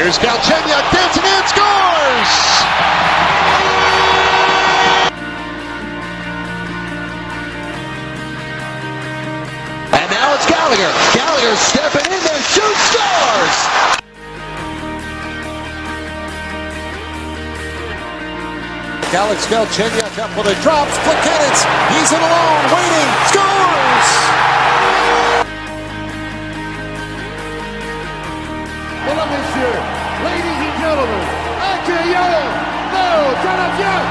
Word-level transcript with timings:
Here's 0.00 0.16
Galchenyuk 0.16 0.92
dancing 0.92 1.24
in, 1.24 1.44
scores! 1.44 2.32
And 9.92 10.08
now 10.10 10.32
it's 10.32 10.46
Gallagher. 10.48 10.90
Gallagher 11.12 11.54
stepping 11.54 12.12
in 12.16 12.22
there, 12.24 12.40
shoots, 12.48 12.80
scores! 12.88 13.56
Alex 19.12 19.44
Galchenyuk 19.48 20.18
up 20.18 20.34
with 20.34 20.46
it, 20.46 20.62
drops, 20.62 20.96
Plekanec, 21.04 21.60
he's 21.92 22.10
in 22.10 22.20
alone, 22.20 22.72
waiting, 22.72 23.10
scores! 23.28 24.39
Mesdames, 29.20 29.44
Messieurs, 29.54 30.24
ladies 30.24 30.58
and 30.64 30.80
gentlemen, 30.80 31.24
accueillons 31.60 32.54
nos 32.90 33.36
Canadiens! 33.44 34.08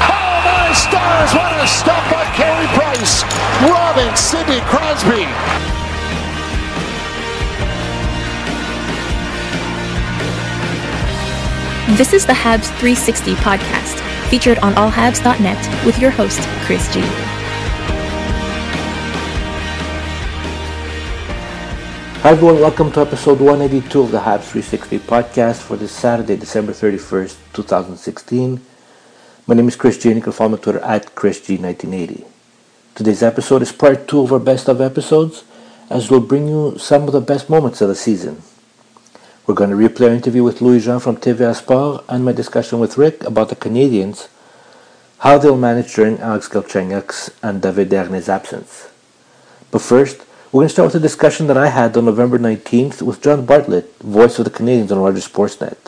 Oh 0.00 0.34
my 0.46 0.72
stars, 0.72 1.34
what 1.34 1.52
a 1.60 1.66
stop 1.66 2.04
by 2.12 2.24
Carey 2.36 2.66
Price, 2.78 3.24
robbing 3.68 4.14
Sidney 4.14 4.60
Crosby. 4.70 5.26
This 11.96 12.12
is 12.12 12.26
the 12.26 12.32
Habs 12.32 12.68
360 12.78 13.34
podcast, 13.36 13.98
featured 14.28 14.58
on 14.58 14.74
allhabs.net 14.74 15.84
with 15.84 15.98
your 15.98 16.12
host, 16.12 16.40
Chris 16.64 16.86
G. 16.94 17.00
Hi 22.22 22.32
everyone, 22.32 22.60
welcome 22.60 22.92
to 22.92 23.00
episode 23.00 23.40
182 23.40 23.98
of 23.98 24.10
the 24.10 24.18
Habs 24.18 24.50
360 24.50 24.98
podcast 24.98 25.62
for 25.62 25.78
this 25.78 25.90
Saturday, 25.90 26.36
December 26.36 26.72
31st, 26.72 27.34
2016. 27.54 28.60
My 29.46 29.54
name 29.54 29.68
is 29.68 29.74
Chris 29.74 29.96
G 29.96 30.10
and 30.10 30.18
you 30.18 30.22
can 30.22 30.32
follow 30.32 30.50
me 30.50 30.56
on 30.56 30.60
Twitter 30.60 30.80
at 30.80 31.14
ChrisG1980. 31.14 32.26
Today's 32.94 33.22
episode 33.22 33.62
is 33.62 33.72
part 33.72 34.06
2 34.06 34.20
of 34.20 34.34
our 34.34 34.38
best 34.38 34.68
of 34.68 34.82
episodes 34.82 35.44
as 35.88 36.10
we'll 36.10 36.20
bring 36.20 36.46
you 36.46 36.76
some 36.76 37.04
of 37.04 37.12
the 37.12 37.22
best 37.22 37.48
moments 37.48 37.80
of 37.80 37.88
the 37.88 37.94
season. 37.94 38.42
We're 39.46 39.54
going 39.54 39.70
to 39.70 39.76
replay 39.76 40.08
our 40.08 40.14
interview 40.14 40.44
with 40.44 40.60
Louis 40.60 40.84
Jean 40.84 41.00
from 41.00 41.16
TVA 41.16 41.56
Sport 41.56 42.04
and 42.06 42.22
my 42.22 42.32
discussion 42.32 42.80
with 42.80 42.98
Rick 42.98 43.24
about 43.24 43.48
the 43.48 43.56
Canadiens, 43.56 44.28
how 45.20 45.38
they'll 45.38 45.56
manage 45.56 45.94
during 45.94 46.18
Alex 46.18 46.48
Galchenyuk's 46.48 47.30
and 47.42 47.62
David 47.62 47.88
Desharnais' 47.88 48.28
absence. 48.28 48.90
But 49.70 49.80
first, 49.80 50.26
we're 50.52 50.62
going 50.62 50.68
to 50.68 50.72
start 50.72 50.86
with 50.88 50.96
a 50.96 51.06
discussion 51.06 51.46
that 51.46 51.56
I 51.56 51.68
had 51.68 51.96
on 51.96 52.06
November 52.06 52.36
19th 52.36 53.02
with 53.02 53.22
John 53.22 53.46
Bartlett, 53.46 53.96
voice 54.00 54.36
of 54.36 54.44
the 54.44 54.50
Canadiens 54.50 54.90
on 54.90 54.98
Rogers 54.98 55.28
Sportsnet. 55.28 55.78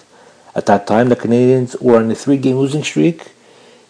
At 0.55 0.67
that 0.67 0.87
time, 0.87 1.09
the 1.09 1.17
Canadiens 1.17 1.83
were 1.83 1.97
on 1.97 2.09
a 2.13 2.15
three-game 2.15 2.55
losing 2.55 2.85
streak. 2.85 3.33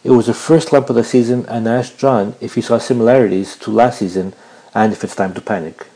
It 0.02 0.12
was 0.12 0.28
the 0.28 0.34
first 0.34 0.68
slump 0.68 0.88
of 0.88 0.96
the 0.96 1.04
season, 1.04 1.44
and 1.44 1.68
I 1.68 1.76
asked 1.76 1.98
John 1.98 2.36
if 2.40 2.54
he 2.54 2.62
saw 2.62 2.78
similarities 2.78 3.54
to 3.56 3.70
last 3.70 3.98
season 3.98 4.32
and 4.74 4.94
if 4.94 5.04
it's 5.04 5.14
time 5.14 5.34
to 5.34 5.42
panic. 5.42 5.88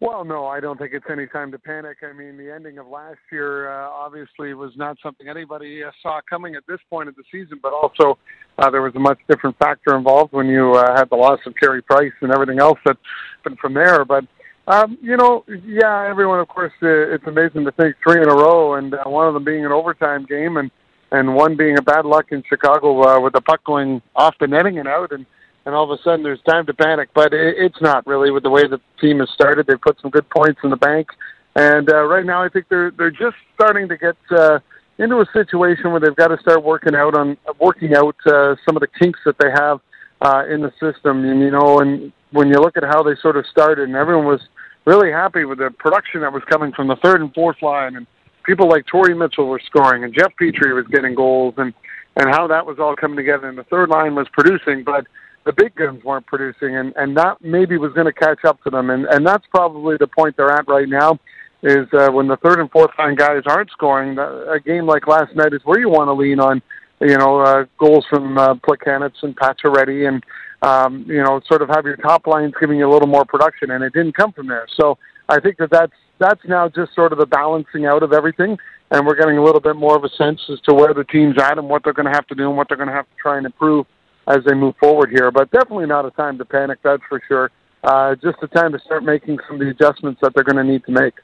Well, 0.00 0.24
no, 0.24 0.46
I 0.46 0.60
don't 0.60 0.78
think 0.78 0.94
it's 0.94 1.04
any 1.10 1.26
time 1.26 1.52
to 1.52 1.58
panic. 1.58 1.98
I 2.02 2.14
mean, 2.14 2.38
the 2.38 2.50
ending 2.50 2.78
of 2.78 2.86
last 2.86 3.18
year 3.30 3.70
uh, 3.70 3.90
obviously 3.90 4.54
was 4.54 4.72
not 4.76 4.96
something 5.02 5.28
anybody 5.28 5.84
uh, 5.84 5.90
saw 6.02 6.22
coming 6.28 6.54
at 6.54 6.62
this 6.66 6.80
point 6.88 7.10
of 7.10 7.16
the 7.16 7.24
season, 7.30 7.60
but 7.62 7.74
also 7.74 8.16
uh, 8.60 8.70
there 8.70 8.82
was 8.82 8.94
a 8.94 9.00
much 9.00 9.18
different 9.28 9.56
factor 9.58 9.96
involved 9.96 10.32
when 10.32 10.46
you 10.46 10.74
uh, 10.74 10.94
had 10.96 11.08
the 11.08 11.16
loss 11.16 11.40
of 11.46 11.54
Carey 11.56 11.82
Price 11.82 12.12
and 12.20 12.30
everything 12.30 12.60
else 12.60 12.78
that 12.84 12.96
happened 13.38 13.58
from 13.58 13.74
there. 13.74 14.04
But 14.04 14.24
um, 14.68 14.98
you 15.00 15.16
know, 15.16 15.44
yeah, 15.64 16.06
everyone, 16.08 16.40
of 16.40 16.48
course, 16.48 16.72
uh, 16.82 17.14
it's 17.14 17.26
amazing 17.26 17.64
to 17.64 17.72
think 17.72 17.96
three 18.02 18.22
in 18.22 18.28
a 18.28 18.34
row, 18.34 18.74
and 18.74 18.94
uh, 18.94 19.04
one 19.06 19.26
of 19.26 19.34
them 19.34 19.44
being 19.44 19.64
an 19.64 19.72
overtime 19.72 20.26
game, 20.26 20.58
and 20.58 20.70
and 21.10 21.34
one 21.34 21.56
being 21.56 21.76
a 21.78 21.82
bad 21.82 22.04
luck 22.04 22.26
in 22.30 22.42
Chicago 22.48 23.02
uh, 23.02 23.20
with 23.20 23.32
the 23.32 23.40
puck 23.40 23.64
going 23.64 24.00
off 24.14 24.34
the 24.38 24.46
netting 24.46 24.78
and 24.78 24.86
out, 24.86 25.10
and 25.10 25.24
and 25.64 25.74
all 25.74 25.90
of 25.90 25.98
a 25.98 26.02
sudden 26.02 26.22
there's 26.22 26.42
time 26.42 26.66
to 26.66 26.74
panic. 26.74 27.08
But 27.14 27.32
it, 27.32 27.56
it's 27.58 27.80
not 27.80 28.06
really 28.06 28.30
with 28.30 28.42
the 28.42 28.50
way 28.50 28.68
the 28.68 28.80
team 29.00 29.20
has 29.20 29.30
started. 29.30 29.66
They've 29.66 29.80
put 29.80 29.98
some 30.02 30.10
good 30.10 30.28
points 30.28 30.60
in 30.62 30.70
the 30.70 30.76
bank, 30.76 31.08
and 31.56 31.90
uh, 31.90 32.04
right 32.04 32.26
now 32.26 32.42
I 32.44 32.50
think 32.50 32.66
they're 32.68 32.90
they're 32.90 33.10
just 33.10 33.36
starting 33.54 33.88
to 33.88 33.96
get 33.96 34.16
uh, 34.30 34.60
into 35.00 35.16
a 35.16 35.26
situation 35.32 35.90
where 35.90 36.00
they've 36.00 36.14
got 36.14 36.28
to 36.28 36.38
start 36.38 36.62
working 36.62 36.94
out 36.94 37.16
on 37.16 37.36
working 37.58 37.94
out 37.94 38.14
uh, 38.26 38.54
some 38.64 38.76
of 38.76 38.80
the 38.80 38.88
kinks 38.98 39.18
that 39.24 39.36
they 39.38 39.50
have 39.50 39.80
uh, 40.20 40.44
in 40.48 40.60
the 40.60 40.70
system. 40.78 41.24
And 41.24 41.40
you 41.40 41.50
know, 41.50 41.80
and 41.80 42.12
when 42.32 42.48
you 42.48 42.60
look 42.60 42.76
at 42.76 42.84
how 42.84 43.02
they 43.02 43.16
sort 43.20 43.36
of 43.36 43.46
started, 43.46 43.88
and 43.88 43.96
everyone 43.96 44.26
was 44.26 44.40
really 44.84 45.10
happy 45.10 45.44
with 45.44 45.58
the 45.58 45.70
production 45.78 46.20
that 46.20 46.32
was 46.32 46.42
coming 46.50 46.72
from 46.72 46.88
the 46.88 46.96
third 46.96 47.20
and 47.22 47.32
fourth 47.34 47.60
line, 47.62 47.96
and 47.96 48.06
people 48.44 48.68
like 48.68 48.84
Torrey 48.86 49.14
Mitchell 49.14 49.46
were 49.46 49.60
scoring, 49.64 50.04
and 50.04 50.14
Jeff 50.14 50.32
Petry 50.40 50.74
was 50.74 50.86
getting 50.88 51.14
goals, 51.14 51.54
and 51.56 51.72
and 52.16 52.28
how 52.28 52.46
that 52.48 52.66
was 52.66 52.78
all 52.78 52.94
coming 52.94 53.16
together. 53.16 53.48
And 53.48 53.56
the 53.56 53.64
third 53.64 53.88
line 53.88 54.14
was 54.14 54.26
producing, 54.32 54.84
but 54.84 55.06
the 55.46 55.52
big 55.54 55.74
guns 55.74 56.04
weren't 56.04 56.26
producing, 56.26 56.76
and 56.76 56.92
and 56.96 57.16
that 57.16 57.38
maybe 57.40 57.78
was 57.78 57.92
going 57.94 58.06
to 58.06 58.12
catch 58.12 58.44
up 58.44 58.62
to 58.64 58.70
them, 58.70 58.90
and 58.90 59.06
and 59.06 59.26
that's 59.26 59.46
probably 59.50 59.96
the 59.96 60.06
point 60.06 60.36
they're 60.36 60.52
at 60.52 60.68
right 60.68 60.88
now. 60.88 61.18
Is 61.62 61.86
uh, 61.92 62.10
when 62.10 62.26
the 62.26 62.38
third 62.38 62.58
and 62.58 62.70
fourth 62.70 62.90
line 62.98 63.16
guys 63.16 63.42
aren't 63.44 63.70
scoring, 63.70 64.18
a 64.18 64.58
game 64.58 64.86
like 64.86 65.06
last 65.06 65.36
night 65.36 65.52
is 65.52 65.60
where 65.64 65.78
you 65.78 65.90
want 65.90 66.08
to 66.08 66.14
lean 66.14 66.40
on, 66.40 66.62
you 67.00 67.18
know, 67.18 67.40
uh, 67.40 67.64
goals 67.78 68.06
from 68.08 68.38
uh, 68.38 68.54
Plekanec 68.54 69.12
and 69.22 69.36
Pacioretty, 69.36 70.08
and 70.08 70.24
um, 70.62 71.04
you 71.06 71.22
know, 71.22 71.40
sort 71.46 71.60
of 71.60 71.68
have 71.68 71.84
your 71.84 71.96
top 71.96 72.26
lines 72.26 72.54
giving 72.58 72.78
you 72.78 72.88
a 72.88 72.92
little 72.92 73.08
more 73.08 73.26
production, 73.26 73.72
and 73.72 73.84
it 73.84 73.92
didn't 73.92 74.16
come 74.16 74.32
from 74.32 74.48
there. 74.48 74.66
So 74.74 74.96
I 75.28 75.38
think 75.38 75.58
that 75.58 75.70
that's 75.70 75.92
that's 76.18 76.40
now 76.46 76.68
just 76.68 76.94
sort 76.94 77.12
of 77.12 77.18
the 77.18 77.26
balancing 77.26 77.84
out 77.84 78.02
of 78.02 78.12
everything, 78.12 78.56
and 78.90 79.06
we're 79.06 79.16
getting 79.16 79.38
a 79.38 79.44
little 79.44 79.60
bit 79.60 79.76
more 79.76 79.96
of 79.96 80.04
a 80.04 80.10
sense 80.10 80.40
as 80.50 80.60
to 80.62 80.74
where 80.74 80.94
the 80.94 81.04
team's 81.04 81.36
at 81.38 81.58
and 81.58 81.68
what 81.68 81.84
they're 81.84 81.92
going 81.92 82.06
to 82.06 82.12
have 82.12 82.26
to 82.28 82.34
do 82.34 82.48
and 82.48 82.56
what 82.56 82.68
they're 82.68 82.76
going 82.76 82.88
to 82.88 82.94
have 82.94 83.06
to 83.06 83.16
try 83.20 83.36
and 83.36 83.46
improve 83.46 83.86
as 84.28 84.38
they 84.46 84.54
move 84.54 84.74
forward 84.80 85.10
here. 85.10 85.30
But 85.30 85.50
definitely 85.50 85.86
not 85.86 86.04
a 86.06 86.10
time 86.12 86.38
to 86.38 86.44
panic, 86.44 86.78
that's 86.82 87.02
for 87.08 87.20
sure. 87.26 87.50
Uh, 87.82 88.14
just 88.16 88.36
a 88.42 88.48
time 88.48 88.72
to 88.72 88.78
start 88.80 89.02
making 89.02 89.38
some 89.46 89.56
of 89.56 89.60
the 89.60 89.70
adjustments 89.70 90.20
that 90.22 90.32
they're 90.34 90.44
going 90.44 90.56
to 90.56 90.64
need 90.64 90.84
to 90.84 90.92
make. 90.92 91.14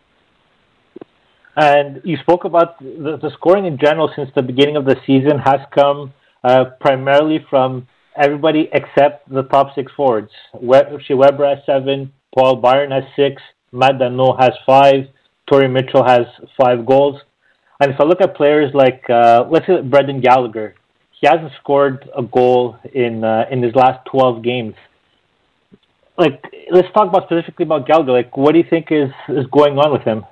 And 1.56 2.02
you 2.04 2.18
spoke 2.18 2.44
about 2.44 2.78
the, 2.78 3.18
the 3.20 3.30
scoring 3.34 3.64
in 3.64 3.78
general 3.78 4.10
since 4.14 4.30
the 4.34 4.42
beginning 4.42 4.76
of 4.76 4.84
the 4.84 4.96
season 5.06 5.38
has 5.38 5.60
come 5.74 6.12
uh, 6.44 6.66
primarily 6.80 7.44
from 7.48 7.88
everybody 8.16 8.68
except 8.72 9.28
the 9.32 9.42
top 9.44 9.74
six 9.74 9.90
forwards. 9.96 10.30
Shea 10.54 11.14
Weber 11.14 11.48
has 11.48 11.58
seven, 11.64 12.12
Paul 12.34 12.56
Byron 12.56 12.90
has 12.90 13.04
six, 13.16 13.40
Matt 13.72 13.98
Danault 13.98 14.38
has 14.38 14.52
five, 14.66 15.08
Torrey 15.50 15.68
Mitchell 15.68 16.04
has 16.04 16.26
five 16.60 16.84
goals. 16.84 17.20
And 17.80 17.92
if 17.92 18.00
I 18.00 18.04
look 18.04 18.20
at 18.20 18.36
players 18.36 18.72
like, 18.74 19.04
uh, 19.08 19.44
let's 19.50 19.66
say 19.66 19.80
Brendan 19.80 20.20
Gallagher, 20.20 20.74
he 21.20 21.26
hasn't 21.26 21.52
scored 21.60 22.08
a 22.16 22.22
goal 22.22 22.76
in 22.92 23.24
uh, 23.24 23.46
in 23.50 23.62
his 23.62 23.74
last 23.74 24.04
12 24.10 24.42
games. 24.42 24.74
Like, 26.18 26.42
let's 26.70 26.88
talk 26.94 27.08
about 27.08 27.24
specifically 27.24 27.64
about 27.64 27.86
Gallagher. 27.86 28.12
Like, 28.12 28.36
what 28.36 28.52
do 28.52 28.58
you 28.58 28.66
think 28.68 28.88
is 28.90 29.10
is 29.28 29.46
going 29.50 29.78
on 29.78 29.92
with 29.92 30.02
him? 30.02 30.24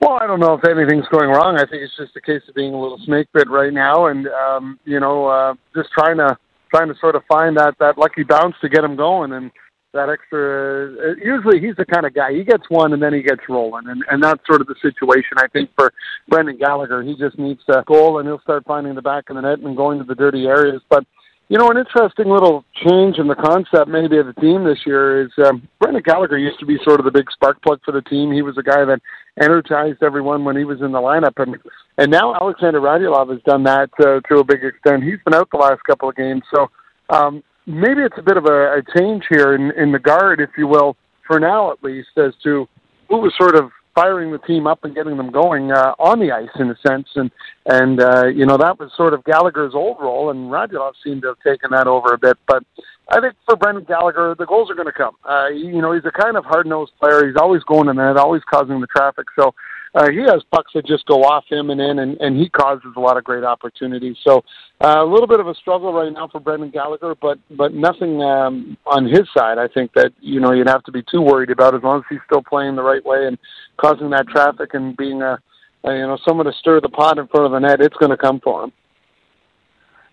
Well, 0.00 0.18
I 0.20 0.26
don't 0.26 0.40
know 0.40 0.54
if 0.54 0.64
anything's 0.64 1.08
going 1.08 1.30
wrong. 1.30 1.56
I 1.56 1.66
think 1.66 1.82
it's 1.82 1.96
just 1.96 2.16
a 2.16 2.20
case 2.20 2.42
of 2.48 2.54
being 2.54 2.74
a 2.74 2.80
little 2.80 2.98
snake 3.04 3.26
bit 3.32 3.48
right 3.48 3.72
now, 3.72 4.06
and 4.06 4.28
um, 4.28 4.78
you 4.84 5.00
know, 5.00 5.26
uh, 5.26 5.54
just 5.74 5.90
trying 5.92 6.18
to 6.18 6.36
trying 6.70 6.88
to 6.88 6.94
sort 7.00 7.16
of 7.16 7.22
find 7.28 7.56
that 7.56 7.74
that 7.80 7.98
lucky 7.98 8.22
bounce 8.22 8.54
to 8.60 8.68
get 8.68 8.84
him 8.84 8.94
going, 8.96 9.32
and 9.32 9.50
that 9.94 10.08
extra. 10.08 10.92
Uh, 10.92 11.14
usually, 11.22 11.60
he's 11.60 11.76
the 11.76 11.84
kind 11.84 12.06
of 12.06 12.14
guy 12.14 12.32
he 12.32 12.44
gets 12.44 12.64
one 12.68 12.92
and 12.92 13.02
then 13.02 13.12
he 13.12 13.22
gets 13.22 13.40
rolling, 13.48 13.88
and 13.88 14.04
and 14.10 14.22
that's 14.22 14.46
sort 14.46 14.60
of 14.60 14.66
the 14.66 14.76
situation. 14.80 15.38
I 15.38 15.48
think 15.48 15.70
for 15.74 15.92
Brendan 16.28 16.58
Gallagher, 16.58 17.02
he 17.02 17.16
just 17.16 17.38
needs 17.38 17.60
to 17.66 17.82
goal, 17.86 18.18
and 18.18 18.28
he'll 18.28 18.40
start 18.40 18.64
finding 18.66 18.94
the 18.94 19.02
back 19.02 19.30
of 19.30 19.36
the 19.36 19.42
net 19.42 19.60
and 19.60 19.76
going 19.76 19.98
to 19.98 20.04
the 20.04 20.14
dirty 20.14 20.46
areas. 20.46 20.82
But 20.88 21.04
you 21.48 21.56
know, 21.56 21.70
an 21.70 21.78
interesting 21.78 22.28
little 22.28 22.62
change 22.74 23.16
in 23.18 23.26
the 23.26 23.34
concept 23.34 23.88
maybe 23.88 24.18
of 24.18 24.26
the 24.26 24.34
team 24.34 24.64
this 24.64 24.80
year 24.84 25.22
is 25.22 25.30
um, 25.46 25.66
Brendan 25.80 26.02
Gallagher 26.04 26.36
used 26.36 26.58
to 26.60 26.66
be 26.66 26.76
sort 26.84 27.00
of 27.00 27.04
the 27.04 27.10
big 27.10 27.30
spark 27.32 27.62
plug 27.62 27.80
for 27.84 27.92
the 27.92 28.02
team. 28.02 28.32
He 28.32 28.42
was 28.42 28.58
a 28.58 28.62
guy 28.62 28.84
that 28.84 29.00
energized 29.40 30.02
everyone 30.02 30.44
when 30.44 30.56
he 30.56 30.64
was 30.64 30.82
in 30.82 30.92
the 30.92 30.98
lineup, 30.98 31.42
and 31.42 31.56
and 31.96 32.10
now 32.10 32.34
Alexander 32.34 32.80
Radulov 32.80 33.30
has 33.30 33.42
done 33.44 33.64
that 33.64 33.88
uh, 33.98 34.20
to 34.28 34.40
a 34.40 34.44
big 34.44 34.62
extent. 34.62 35.04
He's 35.04 35.18
been 35.24 35.34
out 35.34 35.48
the 35.50 35.56
last 35.56 35.82
couple 35.84 36.10
of 36.10 36.16
games, 36.16 36.42
so 36.54 36.68
um, 37.08 37.42
maybe 37.66 38.02
it's 38.02 38.18
a 38.18 38.22
bit 38.22 38.36
of 38.36 38.44
a, 38.44 38.78
a 38.78 38.82
change 38.96 39.24
here 39.30 39.54
in 39.54 39.70
in 39.72 39.92
the 39.92 39.98
guard, 39.98 40.40
if 40.40 40.50
you 40.58 40.66
will, 40.66 40.96
for 41.26 41.40
now 41.40 41.72
at 41.72 41.82
least, 41.82 42.10
as 42.18 42.34
to 42.44 42.68
who 43.08 43.18
was 43.18 43.32
sort 43.38 43.56
of 43.56 43.70
firing 43.98 44.30
the 44.30 44.38
team 44.38 44.66
up 44.66 44.84
and 44.84 44.94
getting 44.94 45.16
them 45.16 45.30
going 45.30 45.72
uh, 45.72 45.92
on 45.98 46.20
the 46.20 46.30
ice 46.30 46.54
in 46.60 46.70
a 46.70 46.76
sense. 46.86 47.08
And 47.16 47.30
and 47.66 48.00
uh, 48.00 48.26
you 48.26 48.46
know 48.46 48.56
that 48.56 48.78
was 48.78 48.90
sort 48.96 49.12
of 49.12 49.24
Gallagher's 49.24 49.74
old 49.74 49.98
role, 50.00 50.30
and 50.30 50.50
Radulov 50.50 50.92
seemed 51.02 51.22
to 51.22 51.28
have 51.28 51.40
taken 51.44 51.70
that 51.72 51.86
over 51.86 52.14
a 52.14 52.18
bit. 52.18 52.36
But 52.46 52.62
I 53.10 53.20
think 53.20 53.34
for 53.44 53.56
Brendan 53.56 53.84
Gallagher, 53.84 54.36
the 54.38 54.46
goals 54.46 54.70
are 54.70 54.74
going 54.74 54.86
to 54.86 54.92
come. 54.92 55.16
Uh, 55.28 55.48
you 55.48 55.82
know, 55.82 55.92
he's 55.92 56.04
a 56.04 56.12
kind 56.12 56.36
of 56.36 56.44
hard 56.44 56.66
nosed 56.66 56.92
player. 57.00 57.26
He's 57.26 57.36
always 57.36 57.62
going 57.64 57.88
in 57.88 57.96
the 57.96 58.04
net, 58.04 58.16
always 58.16 58.42
causing 58.48 58.80
the 58.80 58.86
traffic. 58.86 59.26
So 59.36 59.54
uh, 59.94 60.10
he 60.10 60.18
has 60.18 60.42
pucks 60.52 60.72
that 60.74 60.86
just 60.86 61.06
go 61.06 61.22
off 61.22 61.44
him 61.48 61.70
and 61.70 61.80
in, 61.80 61.98
and, 61.98 62.18
and 62.20 62.38
he 62.38 62.48
causes 62.48 62.92
a 62.96 63.00
lot 63.00 63.16
of 63.16 63.24
great 63.24 63.44
opportunities. 63.44 64.16
So 64.22 64.44
uh, 64.84 65.02
a 65.02 65.06
little 65.06 65.26
bit 65.26 65.40
of 65.40 65.48
a 65.48 65.54
struggle 65.54 65.92
right 65.92 66.12
now 66.12 66.28
for 66.28 66.40
Brendan 66.40 66.70
Gallagher, 66.70 67.14
but 67.20 67.38
but 67.50 67.72
nothing 67.72 68.22
um, 68.22 68.76
on 68.86 69.06
his 69.06 69.26
side. 69.36 69.58
I 69.58 69.68
think 69.68 69.92
that 69.94 70.12
you 70.20 70.40
know 70.40 70.52
you'd 70.52 70.68
have 70.68 70.84
to 70.84 70.92
be 70.92 71.02
too 71.10 71.22
worried 71.22 71.50
about 71.50 71.74
as 71.74 71.82
long 71.82 71.98
as 71.98 72.04
he's 72.10 72.20
still 72.26 72.42
playing 72.42 72.76
the 72.76 72.82
right 72.82 73.04
way 73.04 73.26
and 73.26 73.38
causing 73.78 74.10
that 74.10 74.28
traffic 74.28 74.70
and 74.74 74.96
being 74.96 75.22
a, 75.22 75.38
a 75.84 75.92
you 75.92 76.06
know 76.06 76.18
someone 76.26 76.46
to 76.46 76.52
stir 76.52 76.80
the 76.80 76.88
pot 76.88 77.18
in 77.18 77.26
front 77.28 77.46
of 77.46 77.52
the 77.52 77.58
net. 77.58 77.80
It's 77.80 77.96
going 77.96 78.10
to 78.10 78.16
come 78.16 78.40
for 78.40 78.64
him. 78.64 78.72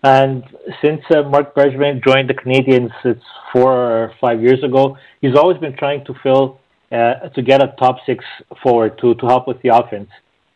And 0.02 0.44
since 0.82 1.00
uh, 1.10 1.22
Marc 1.22 1.54
Bergevin 1.54 2.04
joined 2.04 2.30
the 2.30 2.34
Canadians, 2.34 2.92
it's 3.04 3.24
four 3.52 3.72
or 3.72 4.12
five 4.20 4.40
years 4.40 4.62
ago, 4.62 4.96
he's 5.20 5.34
always 5.34 5.58
been 5.58 5.76
trying 5.76 6.04
to 6.04 6.14
fill 6.22 6.60
uh, 6.92 7.28
to 7.34 7.42
get 7.42 7.62
a 7.62 7.74
top 7.78 7.96
six 8.06 8.24
forward 8.62 8.98
to, 9.00 9.14
to 9.16 9.26
help 9.26 9.48
with 9.48 9.60
the 9.62 9.70
offense. 9.74 10.08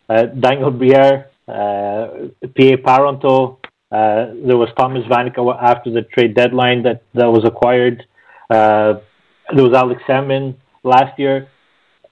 Uh, 0.09 0.27
Daniel 0.27 0.71
Briere, 0.71 1.27
uh, 1.49 2.29
P.A. 2.55 2.77
Parenteau, 2.77 3.57
uh, 3.91 4.35
there 4.47 4.57
was 4.57 4.69
Thomas 4.79 5.05
Vanek 5.07 5.37
after 5.61 5.91
the 5.91 6.03
trade 6.03 6.35
deadline 6.35 6.85
that, 6.85 7.03
that 7.15 7.27
was 7.27 7.45
acquired. 7.45 8.05
Uh, 8.49 8.95
there 9.55 9.65
was 9.65 9.73
Alex 9.75 10.01
Semin 10.09 10.55
last 10.85 11.19
year. 11.19 11.49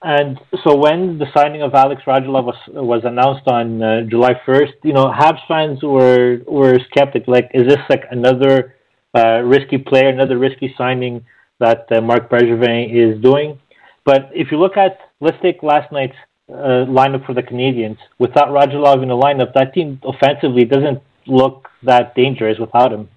And 0.01 0.39
so 0.63 0.77
when 0.77 1.17
the 1.17 1.25
signing 1.35 1.61
of 1.61 1.73
Alex 1.73 2.03
Radulov 2.07 2.45
was 2.45 2.55
was 2.67 3.01
announced 3.03 3.47
on 3.47 3.83
uh, 3.83 4.01
July 4.03 4.33
1st, 4.47 4.73
you 4.83 4.93
know, 4.93 5.11
Habs 5.11 5.45
fans 5.47 5.83
were 5.83 6.39
were 6.47 6.79
skeptic. 6.89 7.27
Like, 7.27 7.51
is 7.53 7.67
this 7.67 7.79
like 7.89 8.05
another 8.09 8.75
uh, 9.17 9.41
risky 9.41 9.77
player, 9.77 10.07
another 10.07 10.37
risky 10.37 10.73
signing 10.77 11.25
that 11.59 11.85
uh, 11.91 11.99
Marc 11.99 12.29
Bergevin 12.29 12.89
is 12.93 13.21
doing? 13.21 13.59
But 14.05 14.29
if 14.33 14.51
you 14.51 14.57
look 14.57 14.77
at, 14.77 14.97
let's 15.19 15.37
take 15.41 15.63
last 15.63 15.91
night's 15.91 16.15
uh, 16.49 16.87
lineup 16.87 17.25
for 17.25 17.33
the 17.33 17.43
Canadiens. 17.43 17.97
Without 18.19 18.47
Radulov 18.49 19.03
in 19.03 19.09
the 19.09 19.15
lineup, 19.15 19.53
that 19.53 19.73
team 19.73 19.99
offensively 20.03 20.63
doesn't 20.63 21.01
look 21.27 21.67
that 21.83 22.15
dangerous 22.15 22.57
without 22.57 22.93
him. 22.93 23.09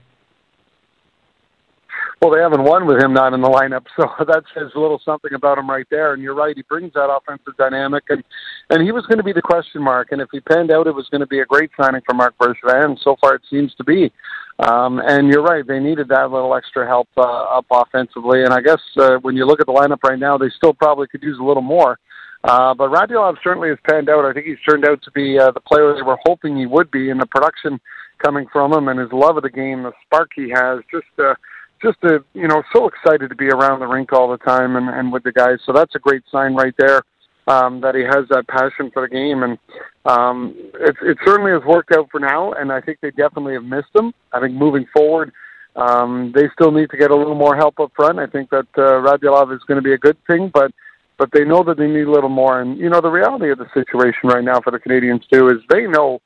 Well, 2.23 2.31
they 2.31 2.41
haven't 2.41 2.63
won 2.63 2.87
with 2.87 3.03
him 3.03 3.13
not 3.13 3.35
in 3.35 3.41
the 3.41 3.49
lineup, 3.49 3.85
so 3.97 4.07
that 4.25 4.45
says 4.55 4.71
a 4.77 4.79
little 4.79 5.01
something 5.05 5.33
about 5.35 5.59
him 5.59 5.69
right 5.69 5.87
there. 5.91 6.15
And 6.15 6.23
you're 6.23 6.37
right; 6.37 6.57
he 6.57 6.63
brings 6.63 6.93
that 6.93 7.11
offensive 7.11 7.57
dynamic, 7.59 8.05
and 8.11 8.23
and 8.71 8.81
he 8.81 8.93
was 8.93 9.05
going 9.07 9.19
to 9.19 9.25
be 9.25 9.33
the 9.33 9.43
question 9.43 9.83
mark. 9.83 10.13
And 10.13 10.21
if 10.21 10.29
he 10.31 10.39
panned 10.39 10.71
out, 10.71 10.87
it 10.87 10.95
was 10.95 11.09
going 11.11 11.23
to 11.23 11.27
be 11.27 11.41
a 11.41 11.45
great 11.45 11.73
signing 11.77 12.01
for 12.07 12.15
Marc 12.15 12.39
Bergevin. 12.39 12.85
And 12.85 13.01
so 13.03 13.17
far, 13.21 13.35
it 13.35 13.43
seems 13.51 13.75
to 13.75 13.83
be. 13.83 14.13
Um, 14.61 15.01
and 15.05 15.33
you're 15.33 15.43
right; 15.43 15.67
they 15.67 15.81
needed 15.81 16.07
that 16.09 16.31
little 16.31 16.55
extra 16.55 16.87
help 16.87 17.09
uh, 17.17 17.23
up 17.59 17.67
offensively. 17.73 18.45
And 18.45 18.55
I 18.55 18.61
guess 18.61 18.81
uh, 18.99 19.17
when 19.23 19.37
you 19.37 19.45
look 19.45 19.59
at 19.59 19.67
the 19.67 19.73
lineup 19.73 20.05
right 20.09 20.19
now, 20.19 20.39
they 20.39 20.51
still 20.57 20.75
probably 20.75 21.09
could 21.09 21.25
use 21.25 21.41
a 21.41 21.45
little 21.45 21.61
more. 21.61 21.99
Uh, 22.45 22.73
but 22.73 22.91
Radulov 22.91 23.35
certainly 23.43 23.71
has 23.71 23.79
panned 23.89 24.09
out. 24.09 24.25
I 24.25 24.33
think 24.33 24.47
he's 24.47 24.63
turned 24.69 24.87
out 24.87 25.03
to 25.03 25.11
be 25.11 25.41
uh, 25.41 25.51
the 25.51 25.61
player 25.61 25.93
they 25.97 26.03
were 26.03 26.19
hoping 26.25 26.57
he 26.57 26.67
would 26.67 26.93
be, 26.93 27.11
and 27.11 27.21
the 27.21 27.27
production 27.27 27.81
coming 28.23 28.47
from 28.53 28.73
him 28.73 28.87
and 28.87 29.01
his 29.01 29.11
love 29.11 29.37
of 29.37 29.43
the 29.43 29.51
game, 29.51 29.83
the 29.83 29.93
spark 30.07 30.31
he 30.37 30.51
has, 30.51 30.79
just. 30.89 31.07
Uh, 31.19 31.35
just 31.83 31.99
a 32.05 32.25
you 32.35 32.49
know 32.49 32.63
so 32.73 32.89
excited 32.89 33.29
to 33.29 33.37
be 33.37 33.49
around 33.49 33.81
the 33.81 33.87
rink 33.87 34.13
all 34.13 34.31
the 34.31 34.39
time 34.39 34.77
and, 34.77 34.89
and 34.89 35.13
with 35.13 35.25
the 35.25 35.33
guys. 35.33 35.59
So 35.67 35.73
that's 35.73 35.95
a 35.95 35.99
great 35.99 36.23
sign 36.31 36.55
right 36.55 36.75
there 36.79 37.03
um, 37.47 37.81
that 37.81 37.95
he 37.95 38.03
has 38.03 38.29
that 38.31 38.47
passion 38.49 38.91
for 38.93 39.03
the 39.03 39.09
game, 39.09 39.43
and 39.43 39.59
um, 40.05 40.55
it, 40.75 40.97
it 41.03 41.19
certainly 41.25 41.53
has 41.53 41.63
worked 41.65 41.93
out 41.93 42.09
for 42.11 42.21
now. 42.21 42.53
And 42.53 42.73
I 42.73 42.81
think 42.81 42.99
they 43.03 43.11
definitely 43.11 43.55
have 43.55 43.65
missed 43.65 43.95
him. 43.95 44.13
I 44.33 44.41
think 44.41 44.55
moving 44.55 44.87
forward, 44.95 45.33
um, 45.77 46.33
they 46.35 46.49
still 46.55 46.71
need 46.71 46.91
to 46.91 46.97
get 46.97 47.11
a 47.11 47.17
little 47.17 47.35
more 47.35 47.57
help 47.57 47.81
up 47.81 47.93
front. 47.97 48.19
I 48.19 48.27
think 48.27 48.51
that 48.51 48.69
uh, 48.77 49.03
Radulov 49.03 49.55
is 49.55 49.63
going 49.67 49.77
to 49.77 49.83
be 49.83 49.95
a 49.95 49.99
good 49.99 50.17
thing, 50.27 50.51
but 50.53 50.71
but 51.19 51.31
they 51.33 51.45
know 51.45 51.63
that 51.63 51.77
they 51.77 51.87
need 51.87 52.07
a 52.07 52.11
little 52.11 52.31
more. 52.31 52.61
And 52.61 52.79
you 52.79 52.89
know 52.89 53.01
the 53.01 53.11
reality 53.11 53.51
of 53.51 53.59
the 53.59 53.69
situation 53.75 54.29
right 54.29 54.45
now 54.45 54.61
for 54.61 54.71
the 54.71 54.79
Canadiens 54.79 55.29
too 55.29 55.49
is 55.49 55.57
they 55.69 55.87
know 55.87 56.21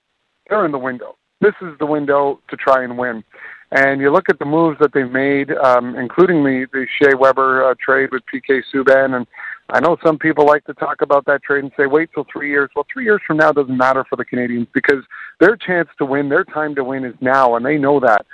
they're 0.49 0.67
in 0.67 0.73
the 0.73 0.79
window. 0.79 1.17
This 1.41 1.55
is 1.61 1.79
the 1.79 1.87
window 1.87 2.41
to 2.49 2.57
try 2.57 2.83
and 2.85 2.97
win. 2.97 3.23
And 3.77 4.01
you 4.01 4.11
look 4.11 4.31
at 4.31 4.39
the 4.39 4.47
moves 4.47 4.79
that 4.81 4.95
they've 4.95 5.11
made, 5.11 5.51
um, 5.51 5.97
including 5.97 6.43
the, 6.43 6.67
the 6.73 6.87
Shea 6.99 7.15
Weber 7.15 7.63
uh, 7.63 7.75
trade 7.79 8.09
with 8.11 8.23
PK 8.33 8.63
Subban. 8.73 9.15
And 9.15 9.27
I 9.69 9.81
know 9.81 9.99
some 10.03 10.17
people 10.19 10.47
like 10.47 10.65
to 10.65 10.73
talk 10.73 11.03
about 11.03 11.27
that 11.27 11.43
trade 11.43 11.63
and 11.63 11.73
say, 11.77 11.85
wait 11.85 12.09
till 12.15 12.25
three 12.33 12.49
years. 12.49 12.71
Well, 12.75 12.87
three 12.91 13.05
years 13.05 13.21
from 13.27 13.37
now 13.37 13.53
doesn't 13.53 13.77
matter 13.77 14.03
for 14.09 14.17
the 14.17 14.25
Canadiens 14.25 14.67
because 14.73 15.05
their 15.41 15.57
chance 15.57 15.91
to 15.99 16.07
win, 16.07 16.31
their 16.31 16.45
time 16.45 16.75
to 16.77 16.85
win 16.85 17.05
is 17.05 17.15
now, 17.21 17.57
and 17.57 17.67
they 17.67 17.77
know 17.77 18.01
that. 18.01 18.25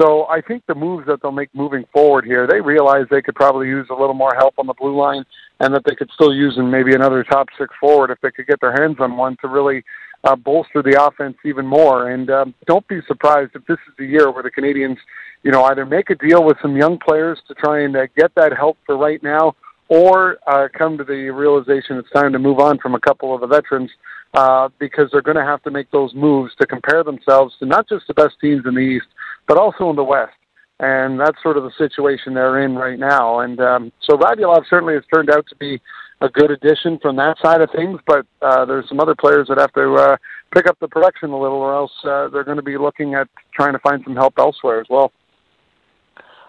So 0.00 0.26
I 0.28 0.40
think 0.40 0.62
the 0.66 0.74
moves 0.74 1.06
that 1.08 1.20
they'll 1.20 1.30
make 1.30 1.54
moving 1.54 1.84
forward 1.92 2.24
here, 2.24 2.46
they 2.46 2.62
realize 2.62 3.04
they 3.10 3.22
could 3.22 3.34
probably 3.34 3.66
use 3.66 3.86
a 3.90 3.94
little 3.94 4.14
more 4.14 4.34
help 4.34 4.54
on 4.58 4.66
the 4.66 4.74
blue 4.74 4.96
line 4.96 5.24
and 5.60 5.74
that 5.74 5.82
they 5.84 5.94
could 5.94 6.10
still 6.14 6.34
use 6.34 6.54
in 6.56 6.70
maybe 6.70 6.94
another 6.94 7.22
top 7.22 7.48
six 7.58 7.74
forward 7.80 8.10
if 8.10 8.20
they 8.22 8.30
could 8.30 8.46
get 8.46 8.60
their 8.60 8.72
hands 8.72 8.96
on 9.00 9.16
one 9.16 9.36
to 9.42 9.48
really 9.48 9.84
uh, 10.26 10.34
bolster 10.34 10.82
the 10.82 11.00
offense 11.00 11.36
even 11.44 11.64
more. 11.66 12.10
And 12.10 12.30
um, 12.30 12.54
don't 12.66 12.86
be 12.88 13.00
surprised 13.06 13.52
if 13.54 13.64
this 13.66 13.78
is 13.88 13.94
the 13.96 14.06
year 14.06 14.30
where 14.30 14.42
the 14.42 14.50
Canadiens, 14.50 14.96
you 15.42 15.52
know, 15.52 15.64
either 15.64 15.86
make 15.86 16.10
a 16.10 16.16
deal 16.16 16.44
with 16.44 16.56
some 16.60 16.76
young 16.76 16.98
players 16.98 17.38
to 17.48 17.54
try 17.54 17.84
and 17.84 17.96
uh, 17.96 18.06
get 18.16 18.34
that 18.34 18.52
help 18.56 18.76
for 18.84 18.96
right 18.96 19.22
now, 19.22 19.54
or 19.88 20.38
uh, 20.48 20.66
come 20.76 20.98
to 20.98 21.04
the 21.04 21.30
realization 21.30 21.96
it's 21.96 22.10
time 22.10 22.32
to 22.32 22.38
move 22.40 22.58
on 22.58 22.78
from 22.78 22.94
a 22.96 23.00
couple 23.00 23.32
of 23.32 23.40
the 23.40 23.46
veterans 23.46 23.90
uh, 24.34 24.68
because 24.80 25.08
they're 25.12 25.22
going 25.22 25.36
to 25.36 25.44
have 25.44 25.62
to 25.62 25.70
make 25.70 25.90
those 25.92 26.12
moves 26.14 26.52
to 26.56 26.66
compare 26.66 27.04
themselves 27.04 27.54
to 27.60 27.66
not 27.66 27.88
just 27.88 28.06
the 28.08 28.14
best 28.14 28.34
teams 28.40 28.62
in 28.66 28.74
the 28.74 28.80
East, 28.80 29.06
but 29.46 29.56
also 29.56 29.88
in 29.90 29.96
the 29.96 30.04
West. 30.04 30.32
And 30.80 31.18
that's 31.18 31.40
sort 31.42 31.56
of 31.56 31.62
the 31.62 31.70
situation 31.78 32.34
they're 32.34 32.62
in 32.62 32.74
right 32.74 32.98
now. 32.98 33.40
And 33.40 33.60
um, 33.60 33.92
so 34.02 34.16
Radulov 34.16 34.64
certainly 34.68 34.94
has 34.94 35.04
turned 35.14 35.30
out 35.30 35.46
to 35.48 35.56
be 35.56 35.80
a 36.20 36.28
good 36.28 36.50
addition 36.50 36.98
from 37.00 37.16
that 37.16 37.36
side 37.42 37.60
of 37.60 37.70
things. 37.70 38.00
But 38.06 38.26
uh, 38.42 38.64
there's 38.64 38.88
some 38.88 39.00
other 39.00 39.14
players 39.14 39.48
that 39.48 39.58
have 39.58 39.72
to 39.74 39.94
uh, 39.94 40.16
pick 40.54 40.66
up 40.66 40.78
the 40.80 40.88
production 40.88 41.30
a 41.30 41.38
little, 41.38 41.58
or 41.58 41.74
else 41.74 41.92
uh, 42.04 42.28
they're 42.28 42.44
going 42.44 42.56
to 42.56 42.62
be 42.62 42.78
looking 42.78 43.14
at 43.14 43.28
trying 43.54 43.72
to 43.72 43.78
find 43.80 44.02
some 44.04 44.16
help 44.16 44.34
elsewhere 44.38 44.80
as 44.80 44.86
well. 44.88 45.12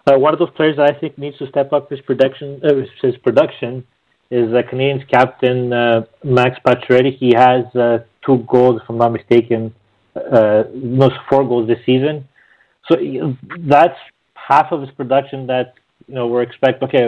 Uh, 0.06 0.18
one 0.18 0.34
of 0.34 0.40
those 0.40 0.52
players 0.56 0.78
that 0.78 0.90
I 0.90 0.98
think 0.98 1.18
needs 1.18 1.38
to 1.40 1.48
step 1.48 1.74
up 1.74 1.90
his 1.90 2.00
production, 2.02 2.62
uh, 2.64 2.74
his 3.02 3.18
production, 3.18 3.86
is 4.32 4.54
uh, 4.54 4.62
Canadiens 4.72 5.08
captain 5.10 5.74
uh, 5.74 6.06
Max 6.24 6.58
Pacioretty. 6.66 7.18
He 7.18 7.34
has 7.36 7.66
uh, 7.76 8.00
two 8.26 8.46
goals, 8.50 8.82
if 8.82 8.90
I'm 8.90 8.98
not 8.98 9.12
mistaken, 9.12 9.74
uh, 10.16 10.64
four 11.30 11.46
goals 11.46 11.68
this 11.68 11.80
season. 11.86 12.28
So 12.90 12.96
that's 13.60 13.98
half 14.34 14.72
of 14.72 14.82
his 14.82 14.92
production 14.92 15.48
that 15.48 15.74
you 16.08 16.16
know 16.16 16.28
we're 16.28 16.42
expecting. 16.42 16.88
Okay, 16.88 17.04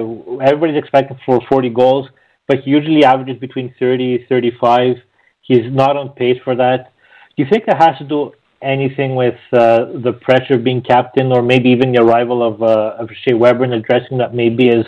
everybody's 0.46 0.78
expecting 0.78 1.18
for 1.26 1.40
40 1.50 1.70
goals 1.70 2.10
but 2.50 2.62
he 2.66 2.72
usually 2.72 3.06
averages 3.06 3.40
between 3.40 3.74
30, 3.80 4.26
35. 4.28 4.96
He's 5.42 5.72
not 5.72 5.96
on 5.96 6.10
pace 6.10 6.40
for 6.44 6.56
that. 6.56 6.92
Do 7.38 7.44
you 7.44 7.50
think 7.50 7.64
it 7.68 7.78
has 7.78 7.96
to 8.00 8.04
do 8.04 8.34
anything 8.62 9.16
with 9.16 9.40
uh, 9.54 9.86
the 10.04 10.18
pressure 10.20 10.56
of 10.56 10.64
being 10.64 10.82
captain, 10.82 11.32
or 11.32 11.44
maybe 11.44 11.70
even 11.70 11.94
the 11.94 12.02
arrival 12.02 12.46
of 12.46 12.62
uh, 12.62 12.96
of 13.00 13.10
Shea 13.22 13.36
Weber 13.36 13.64
in 13.64 13.70
the 13.70 13.80
dressing 13.80 14.18
that 14.18 14.34
maybe 14.34 14.68
is 14.68 14.86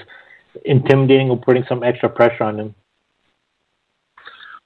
intimidating 0.66 1.30
or 1.30 1.38
putting 1.38 1.64
some 1.70 1.84
extra 1.84 2.10
pressure 2.10 2.44
on 2.44 2.60
him? 2.60 2.76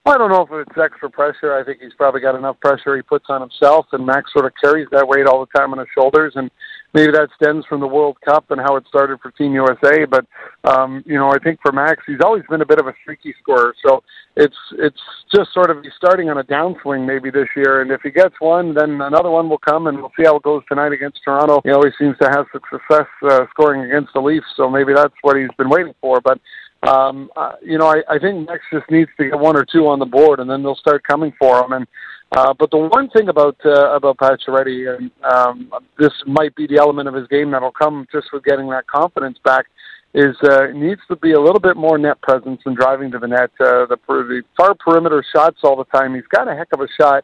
Well, 0.06 0.16
I 0.16 0.18
don't 0.18 0.32
know 0.32 0.42
if 0.42 0.68
it's 0.68 0.78
extra 0.78 1.10
pressure. 1.10 1.54
I 1.54 1.64
think 1.64 1.82
he's 1.82 1.94
probably 1.96 2.22
got 2.22 2.36
enough 2.36 2.60
pressure 2.60 2.96
he 2.96 3.02
puts 3.02 3.26
on 3.28 3.42
himself, 3.42 3.88
and 3.92 4.06
Max 4.06 4.32
sort 4.32 4.46
of 4.46 4.54
carries 4.64 4.88
that 4.92 5.08
weight 5.08 5.28
all 5.28 5.46
the 5.46 5.60
time 5.60 5.74
on 5.74 5.80
his 5.80 5.88
shoulders. 5.94 6.34
And 6.36 6.50
maybe 6.96 7.12
that 7.12 7.28
stems 7.36 7.66
from 7.68 7.82
the 7.82 7.88
World 7.88 8.18
Cup 8.26 8.50
and 8.50 8.60
how 8.60 8.78
it 8.78 8.86
started 8.88 9.20
for 9.20 9.30
Team 9.32 9.54
USA. 9.54 10.06
But 10.06 10.26
um, 10.64 11.04
you 11.06 11.16
know, 11.16 11.30
I 11.30 11.38
think 11.40 11.60
for 11.62 11.74
Max, 11.74 12.02
he's 12.08 12.22
always 12.24 12.44
been 12.50 12.62
a 12.62 12.66
bit 12.66 12.80
of 12.80 12.88
a 12.88 12.94
streaky 13.02 13.36
scorer. 13.44 13.76
So 13.86 14.02
it's 14.38 14.56
it's 14.80 15.00
just 15.36 15.54
sort 15.54 15.70
of 15.70 15.84
he's 15.84 15.92
starting 15.98 16.30
on 16.30 16.38
a 16.38 16.44
downswing 16.44 17.06
maybe 17.06 17.30
this 17.30 17.50
year. 17.56 17.82
And 17.82 17.92
if 17.92 18.02
he 18.02 18.10
gets 18.10 18.36
one, 18.40 18.74
then 18.74 19.02
another 19.02 19.30
one 19.30 19.50
will 19.50 19.60
come, 19.60 19.88
and 19.88 19.98
we'll 19.98 20.14
see 20.18 20.24
how 20.26 20.38
it 20.38 20.44
goes 20.44 20.64
tonight 20.70 20.94
against 20.94 21.20
Toronto. 21.24 21.62
He 21.64 21.72
always 21.72 21.94
seems 22.00 22.18
to 22.22 22.30
have 22.30 22.46
success 22.52 23.08
uh, 23.30 23.46
scoring 23.52 23.90
against 23.90 24.14
the 24.14 24.22
Leafs, 24.22 24.48
so 24.56 24.70
maybe 24.70 24.94
that's 24.96 25.14
what 25.22 25.38
he's 25.38 25.54
been 25.58 25.70
waiting 25.70 25.94
for. 26.02 26.22
But 26.22 26.40
um, 26.88 27.30
uh, 27.36 27.54
you 27.62 27.78
know, 27.78 27.88
I, 27.88 28.04
I 28.10 28.20
think 28.20 28.48
Max 28.48 28.62
just 28.72 28.90
needs 28.90 29.10
to 29.18 29.30
get 29.30 29.40
one 29.40 29.58
or 29.58 29.66
two 29.66 29.88
on 29.88 30.00
the 30.00 30.06
board, 30.06 30.40
and 30.40 30.50
then 30.50 30.64
they'll 30.64 30.76
start 30.76 31.04
coming 31.04 31.34
for 31.40 31.64
him. 31.64 31.74
And 31.74 31.88
Uh, 32.36 32.54
but 32.54 32.70
the 32.70 32.78
one 32.78 33.10
thing 33.12 33.30
about 33.30 33.56
uh, 33.64 33.96
about 33.96 34.18
Pacioretty, 34.18 34.94
and 34.94 35.10
um, 35.24 35.72
this 35.98 36.12
might 36.28 36.54
be 36.56 36.68
the 36.68 36.78
element 36.78 37.08
of 37.08 37.14
his 37.14 37.26
game 37.30 37.50
that'll 37.52 37.72
come 37.72 38.06
just 38.12 38.28
with 38.34 38.44
getting 38.44 38.70
that 38.70 38.86
confidence 38.88 39.38
back, 39.46 39.66
is 40.14 40.36
uh, 40.44 40.68
needs 40.74 41.00
to 41.08 41.16
be 41.16 41.32
a 41.32 41.40
little 41.40 41.62
bit 41.62 41.78
more 41.78 41.98
net 41.98 42.22
presence 42.22 42.62
and 42.66 42.76
driving 42.76 43.10
to 43.12 43.20
the 43.20 43.28
net. 43.28 43.52
Uh, 43.58 43.86
the, 43.86 43.98
the 44.08 44.42
far 44.58 44.76
perimeter 44.76 45.24
shots 45.34 45.60
all 45.64 45.78
the 45.78 45.86
time. 45.98 46.14
He's 46.14 46.28
got 46.28 46.50
a 46.50 46.56
heck 46.56 46.68
of 46.74 46.82
a 46.82 46.88
shot, 47.00 47.24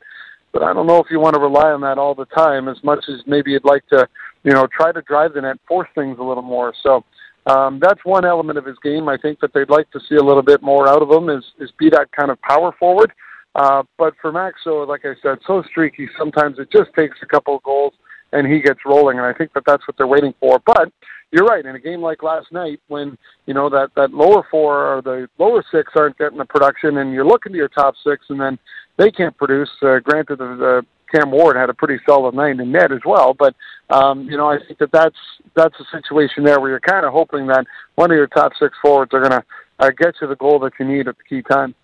but 0.53 0.63
I 0.63 0.72
don't 0.74 0.88
know 0.88 1.00
if 1.00 1.08
you 1.12 1.20
want 1.20 1.36
to 1.36 1.41
rely 1.41 1.72
on 1.72 1.82
that 1.82 1.98
all 1.98 2.15
the 2.15 2.25
time 2.25 2.70
as 2.70 2.77
much 2.82 3.03
as 3.10 3.20
maybe 3.27 3.51
you'd 3.51 3.65
like 3.65 3.86
to, 3.88 4.08
you 4.44 4.53
know, 4.53 4.65
try 4.74 4.94
to 4.94 5.01
drive 5.01 5.34
the 5.34 5.41
net, 5.41 5.58
force 5.68 5.89
things 5.94 6.20
a 6.20 6.24
little 6.24 6.41
more. 6.41 6.74
So 6.84 7.03
um, 7.48 7.80
that's 7.82 8.00
one 8.06 8.24
element 8.24 8.58
of 8.58 8.65
his 8.65 8.77
game. 8.82 9.10
I 9.10 9.18
think 9.18 9.41
that 9.41 9.53
they'd 9.53 9.70
like 9.70 9.91
to 9.91 10.00
see 10.08 10.15
a 10.15 10.24
little 10.24 10.44
bit 10.44 10.62
more 10.62 10.88
out 10.88 11.01
of 11.01 11.10
him 11.10 11.30
is 11.30 11.44
is 11.60 11.70
be 11.77 11.89
that 11.89 12.13
kind 12.13 12.32
of 12.32 12.41
power 12.44 12.72
forward. 12.80 13.12
Uh, 13.12 13.15
but 13.53 14.13
for 14.22 14.31
Max, 14.31 14.60
so 14.63 14.84
like 14.84 15.01
I 15.05 15.13
said, 15.22 15.39
so 15.46 15.63
streaky. 15.70 16.08
Sometimes 16.17 16.60
it 16.60 16.72
just 16.72 16.91
takes 16.98 17.17
a 17.22 17.25
couple 17.25 17.55
of 17.55 17.63
goals 17.63 17.93
and 18.34 18.48
he 18.48 18.62
gets 18.62 18.79
rolling, 18.86 19.17
and 19.17 19.27
I 19.27 19.34
think 19.34 19.53
that 19.53 19.63
that's 19.65 19.86
what 19.88 19.98
they're 19.98 20.08
waiting 20.08 20.34
for. 20.39 20.62
But 20.65 20.91
you're 21.31 21.46
right. 21.46 21.65
In 21.65 21.75
a 21.75 21.79
game 21.79 22.01
like 22.01 22.24
last 22.24 22.51
night, 22.51 22.79
when 22.88 23.17
you 23.46 23.53
know 23.53 23.70
that 23.70 23.89
that 23.96 24.12
lower 24.12 24.46
four 24.50 24.98
or 24.98 25.01
the 25.01 25.27
lower 25.38 25.63
six 25.72 25.91
aren't 25.96 26.17
getting 26.17 26.38
the 26.38 26.46
production, 26.46 26.98
and 26.98 27.13
you're 27.13 27.25
looking 27.25 27.51
to 27.53 27.58
your 27.58 27.70
top 27.70 27.96
six, 28.05 28.25
and 28.29 28.39
then 28.39 28.58
they 28.98 29.12
can't 29.12 29.36
produce. 29.38 29.70
Uh, 29.81 30.00
granted, 30.00 30.39
the, 30.39 30.55
the 30.55 30.86
Cam 31.13 31.31
Ward 31.31 31.55
had 31.55 31.70
a 31.70 31.74
pretty 31.74 32.01
solid 32.05 32.36
night 32.36 32.60
in 32.60 32.72
net 32.72 32.91
as 32.91 33.01
well, 33.05 33.34
but 33.34 33.55
um, 33.89 34.24
you 34.29 34.38
know 34.38 34.50
I 34.50 34.58
think 34.65 34.79
that 34.79 34.91
that's 34.91 35.17
that's 35.55 35.75
a 35.79 35.98
situation 35.98 36.43
there 36.43 36.60
where 36.60 36.70
you're 36.70 36.79
kind 36.79 37.05
of 37.05 37.13
hoping 37.13 37.48
that 37.48 37.65
one 37.96 38.12
of 38.12 38.15
your 38.15 38.27
top 38.27 38.53
six 38.60 38.75
forwards 38.81 39.13
are 39.13 39.20
going 39.20 39.31
to 39.31 39.43
uh, 39.79 39.89
get 39.98 40.15
you 40.22 40.27
the 40.27 40.36
goal 40.36 40.60
that 40.60 40.74
you 40.79 40.86
need 40.86 41.08
at 41.08 41.17
the 41.17 41.24
key 41.24 41.41
time. 41.41 41.75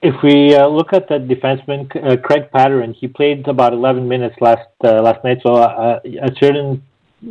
If 0.00 0.14
we 0.22 0.54
uh, 0.54 0.68
look 0.68 0.92
at 0.92 1.08
the 1.08 1.18
defenseman 1.18 1.90
uh, 1.96 2.16
Craig 2.18 2.50
Pateryn, 2.54 2.94
he 2.94 3.08
played 3.08 3.48
about 3.48 3.72
11 3.72 4.06
minutes 4.06 4.36
last 4.40 4.68
uh, 4.84 5.02
last 5.02 5.24
night. 5.24 5.38
So 5.42 5.54
uh, 5.54 5.98
at 6.22 6.38
certain 6.38 6.82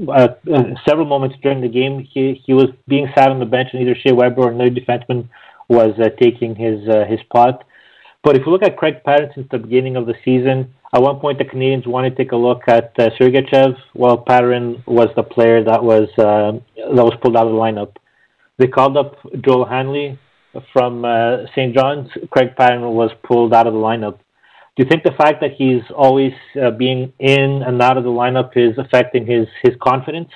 uh, 0.09 0.27
uh, 0.53 0.63
several 0.85 1.05
moments 1.05 1.37
during 1.41 1.61
the 1.61 1.69
game, 1.69 1.99
he 1.99 2.41
he 2.45 2.53
was 2.53 2.67
being 2.89 3.07
sat 3.15 3.29
on 3.29 3.39
the 3.39 3.45
bench, 3.45 3.69
and 3.71 3.81
either 3.81 3.95
Shea 3.95 4.11
Weber 4.11 4.41
or 4.41 4.51
another 4.51 4.69
defenseman 4.69 5.29
was 5.69 5.95
taking 6.19 6.55
his 6.55 6.81
his 7.07 7.21
spot. 7.21 7.63
But 8.21 8.35
if 8.35 8.45
you 8.45 8.51
look 8.51 8.63
at 8.63 8.75
Craig 8.75 9.01
Pateryn 9.05 9.33
since 9.33 9.47
the 9.49 9.59
beginning 9.59 9.95
of 9.95 10.05
the 10.05 10.15
season, 10.25 10.73
at 10.93 11.01
one 11.01 11.21
point 11.21 11.37
the 11.37 11.45
Canadians 11.45 11.87
wanted 11.87 12.11
to 12.11 12.15
take 12.17 12.33
a 12.33 12.35
look 12.35 12.63
at 12.67 12.91
uh, 12.99 13.11
Sergachev. 13.17 13.77
Well, 13.93 14.25
Pateryn 14.25 14.85
was 14.85 15.07
the 15.15 15.23
player 15.23 15.63
that 15.63 15.81
was 15.81 16.09
that 16.17 16.61
was 16.75 17.17
pulled 17.21 17.37
out 17.37 17.47
of 17.47 17.53
the 17.53 17.57
lineup. 17.57 17.95
They 18.57 18.67
called 18.67 18.97
up 18.97 19.15
Joel 19.39 19.63
Hanley 19.63 20.19
from 20.73 21.05
uh, 21.05 21.45
St. 21.51 21.75
John's, 21.75 22.09
Craig 22.31 22.55
Pateryn 22.57 22.93
was 22.93 23.11
pulled 23.23 23.53
out 23.53 23.67
of 23.67 23.73
the 23.73 23.79
lineup. 23.79 24.19
Do 24.75 24.83
you 24.83 24.89
think 24.89 25.03
the 25.03 25.15
fact 25.17 25.41
that 25.41 25.51
he's 25.57 25.81
always 25.95 26.33
uh, 26.61 26.71
being 26.71 27.11
in 27.19 27.63
and 27.65 27.81
out 27.81 27.97
of 27.97 28.03
the 28.03 28.11
lineup 28.11 28.51
is 28.55 28.77
affecting 28.77 29.25
his 29.25 29.47
his 29.63 29.73
confidence? 29.81 30.29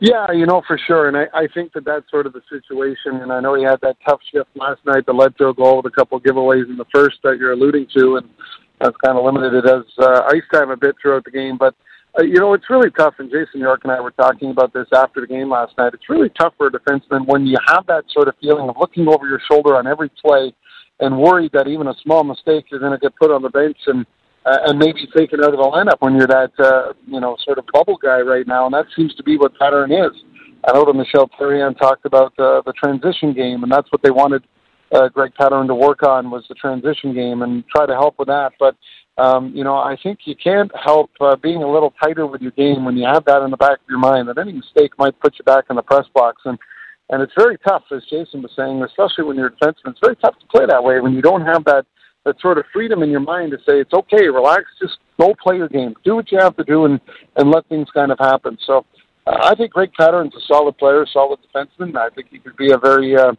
Yeah, 0.00 0.32
you 0.32 0.46
know 0.46 0.62
for 0.66 0.78
sure, 0.78 1.08
and 1.08 1.16
I, 1.16 1.26
I 1.34 1.46
think 1.52 1.72
that 1.74 1.84
that's 1.84 2.10
sort 2.10 2.26
of 2.26 2.32
the 2.32 2.40
situation. 2.48 3.20
And 3.20 3.30
I 3.30 3.38
know 3.38 3.54
he 3.54 3.62
had 3.62 3.80
that 3.82 3.98
tough 4.04 4.20
shift 4.32 4.48
last 4.56 4.80
night 4.86 5.04
that 5.06 5.12
led 5.12 5.36
to 5.36 5.48
a 5.48 5.54
goal 5.54 5.76
with 5.76 5.92
a 5.92 5.94
couple 5.94 6.16
of 6.16 6.24
giveaways 6.24 6.68
in 6.68 6.76
the 6.76 6.86
first 6.92 7.18
that 7.22 7.36
you're 7.38 7.52
alluding 7.52 7.86
to, 7.96 8.16
and 8.16 8.28
that's 8.80 8.96
kind 9.04 9.16
of 9.16 9.24
limited 9.24 9.52
it 9.54 9.66
as 9.66 9.84
uh, 9.98 10.22
ice 10.32 10.42
time 10.52 10.70
a 10.70 10.76
bit 10.76 10.96
throughout 11.00 11.24
the 11.24 11.30
game. 11.30 11.56
But 11.58 11.74
uh, 12.18 12.22
you 12.22 12.40
know, 12.40 12.54
it's 12.54 12.68
really 12.68 12.90
tough, 12.90 13.14
and 13.18 13.30
Jason 13.30 13.60
York 13.60 13.82
and 13.84 13.92
I 13.92 14.00
were 14.00 14.10
talking 14.10 14.50
about 14.50 14.72
this 14.72 14.86
after 14.94 15.20
the 15.20 15.26
game 15.26 15.50
last 15.50 15.76
night. 15.78 15.94
It's 15.94 16.08
really 16.08 16.30
tough 16.30 16.54
for 16.58 16.66
a 16.66 16.70
defenseman 16.70 17.26
when 17.26 17.46
you 17.46 17.56
have 17.68 17.86
that 17.86 18.04
sort 18.12 18.28
of 18.28 18.34
feeling 18.40 18.68
of 18.68 18.76
looking 18.78 19.06
over 19.08 19.28
your 19.28 19.40
shoulder 19.50 19.76
on 19.76 19.86
every 19.86 20.10
play 20.22 20.52
and 20.98 21.16
worried 21.16 21.52
that 21.52 21.68
even 21.68 21.86
a 21.86 21.94
small 22.02 22.24
mistake 22.24 22.66
you're 22.70 22.80
going 22.80 22.92
to 22.92 22.98
get 22.98 23.14
put 23.16 23.30
on 23.30 23.42
the 23.42 23.50
bench 23.50 23.78
and 23.86 24.06
uh, 24.46 24.56
and 24.66 24.78
maybe 24.78 25.06
taken 25.14 25.40
out 25.40 25.52
of 25.52 25.58
the 25.58 25.62
lineup 25.62 25.96
when 26.00 26.14
you're 26.16 26.26
that 26.26 26.50
uh, 26.58 26.92
you 27.06 27.20
know 27.20 27.36
sort 27.44 27.58
of 27.58 27.64
bubble 27.72 27.98
guy 28.02 28.20
right 28.20 28.46
now, 28.46 28.64
and 28.64 28.74
that 28.74 28.86
seems 28.96 29.14
to 29.14 29.22
be 29.22 29.36
what 29.36 29.52
Pateryn 29.58 29.92
is. 29.92 30.16
I 30.66 30.72
know 30.72 30.84
that 30.84 30.94
Michel 30.94 31.28
Therrien 31.38 31.78
talked 31.78 32.06
about 32.06 32.32
uh, 32.38 32.62
the 32.66 32.72
transition 32.72 33.32
game, 33.32 33.62
and 33.62 33.70
that's 33.70 33.90
what 33.92 34.02
they 34.02 34.10
wanted 34.10 34.42
uh, 34.92 35.08
Greg 35.08 35.32
Pateryn 35.38 35.66
to 35.68 35.74
work 35.74 36.02
on 36.02 36.30
was 36.30 36.44
the 36.48 36.54
transition 36.54 37.14
game 37.14 37.42
and 37.42 37.64
try 37.68 37.86
to 37.86 37.94
help 37.94 38.18
with 38.18 38.28
that. 38.28 38.52
But 38.58 38.76
um, 39.18 39.52
you 39.54 39.64
know, 39.64 39.76
I 39.76 39.96
think 40.02 40.20
you 40.24 40.34
can't 40.34 40.70
help 40.82 41.10
uh, 41.20 41.36
being 41.36 41.62
a 41.62 41.70
little 41.70 41.92
tighter 42.02 42.26
with 42.26 42.40
your 42.40 42.52
game 42.52 42.84
when 42.84 42.96
you 42.96 43.06
have 43.06 43.24
that 43.26 43.42
in 43.42 43.50
the 43.50 43.56
back 43.56 43.72
of 43.72 43.88
your 43.88 43.98
mind 43.98 44.28
that 44.28 44.38
any 44.38 44.52
mistake 44.52 44.92
might 44.98 45.18
put 45.20 45.34
you 45.38 45.44
back 45.44 45.64
in 45.68 45.76
the 45.76 45.82
press 45.82 46.06
box. 46.14 46.42
And 46.44 46.58
and 47.10 47.22
it's 47.22 47.32
very 47.36 47.58
tough, 47.58 47.82
as 47.90 48.02
Jason 48.08 48.40
was 48.40 48.52
saying, 48.54 48.82
especially 48.82 49.24
when 49.24 49.36
you're 49.36 49.48
a 49.48 49.52
defenseman. 49.52 49.90
It's 49.90 50.00
very 50.00 50.16
tough 50.16 50.38
to 50.38 50.46
play 50.46 50.64
that 50.66 50.82
way 50.82 51.00
when 51.00 51.12
you 51.12 51.22
don't 51.22 51.44
have 51.44 51.64
that 51.64 51.84
that 52.24 52.40
sort 52.40 52.58
of 52.58 52.64
freedom 52.72 53.02
in 53.02 53.10
your 53.10 53.20
mind 53.20 53.50
to 53.50 53.58
say 53.58 53.80
it's 53.80 53.94
okay, 53.94 54.28
relax, 54.28 54.64
just 54.80 54.98
go 55.18 55.34
play 55.42 55.56
your 55.56 55.68
game, 55.68 55.94
do 56.04 56.14
what 56.14 56.30
you 56.30 56.38
have 56.38 56.56
to 56.56 56.64
do, 56.64 56.84
and 56.84 57.00
and 57.36 57.50
let 57.50 57.66
things 57.68 57.88
kind 57.92 58.12
of 58.12 58.18
happen. 58.18 58.58
So. 58.66 58.84
Uh, 59.26 59.38
I 59.42 59.54
think 59.54 59.72
Greg 59.72 59.90
Pateryn's 59.98 60.34
a 60.34 60.40
solid 60.46 60.78
player, 60.78 61.06
solid 61.12 61.40
defenseman. 61.40 61.96
I 61.96 62.08
think 62.10 62.28
he 62.30 62.38
could 62.38 62.56
be 62.56 62.72
a 62.72 62.78
very 62.78 63.16
uh, 63.16 63.32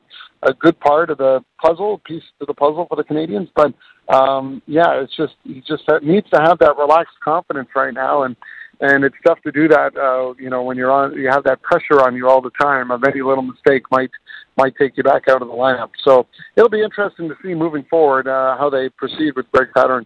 a 0.44 0.54
good 0.54 0.80
part 0.80 1.10
of 1.10 1.18
the 1.18 1.44
puzzle, 1.62 2.02
piece 2.06 2.24
to 2.40 2.46
the 2.46 2.54
puzzle 2.54 2.88
for 2.88 2.96
the 2.96 3.04
Canadiens. 3.04 3.50
But 3.56 3.74
um, 4.14 4.62
yeah, 4.68 5.02
it's 5.02 5.16
just 5.16 5.34
he 5.44 5.62
just 5.68 5.84
needs 6.04 6.30
to 6.32 6.42
have 6.42 6.60
that 6.60 6.78
relaxed 6.78 7.20
confidence 7.24 7.70
right 7.76 7.94
now, 7.94 8.24
and 8.24 8.36
and 8.82 9.04
it's 9.04 9.16
tough 9.26 9.42
to 9.44 9.52
do 9.52 9.68
that. 9.68 9.96
Uh, 9.96 10.34
you 10.40 10.50
know, 10.50 10.64
when 10.64 10.78
you're 10.78 10.92
on, 10.92 11.14
you 11.14 11.30
have 11.30 11.44
that 11.44 11.62
pressure 11.62 12.02
on 12.02 12.16
you 12.16 12.28
all 12.28 12.42
the 12.42 12.52
time. 12.60 12.92
Of 12.92 13.04
any 13.04 13.22
little 13.22 13.44
mistake 13.44 13.84
might 13.92 14.12
might 14.58 14.76
take 14.76 14.98
you 14.98 15.04
back 15.04 15.28
out 15.30 15.42
of 15.42 15.48
the 15.48 15.54
lineup. 15.54 15.90
So 16.04 16.28
it'll 16.56 16.70
be 16.70 16.82
interesting 16.82 17.30
to 17.30 17.36
see 17.44 17.54
moving 17.54 17.86
forward 17.90 18.28
uh, 18.28 18.58
how 18.58 18.70
they 18.70 18.90
proceed 18.90 19.36
with 19.36 19.52
Greg 19.52 19.70
Pateryn. 19.76 20.06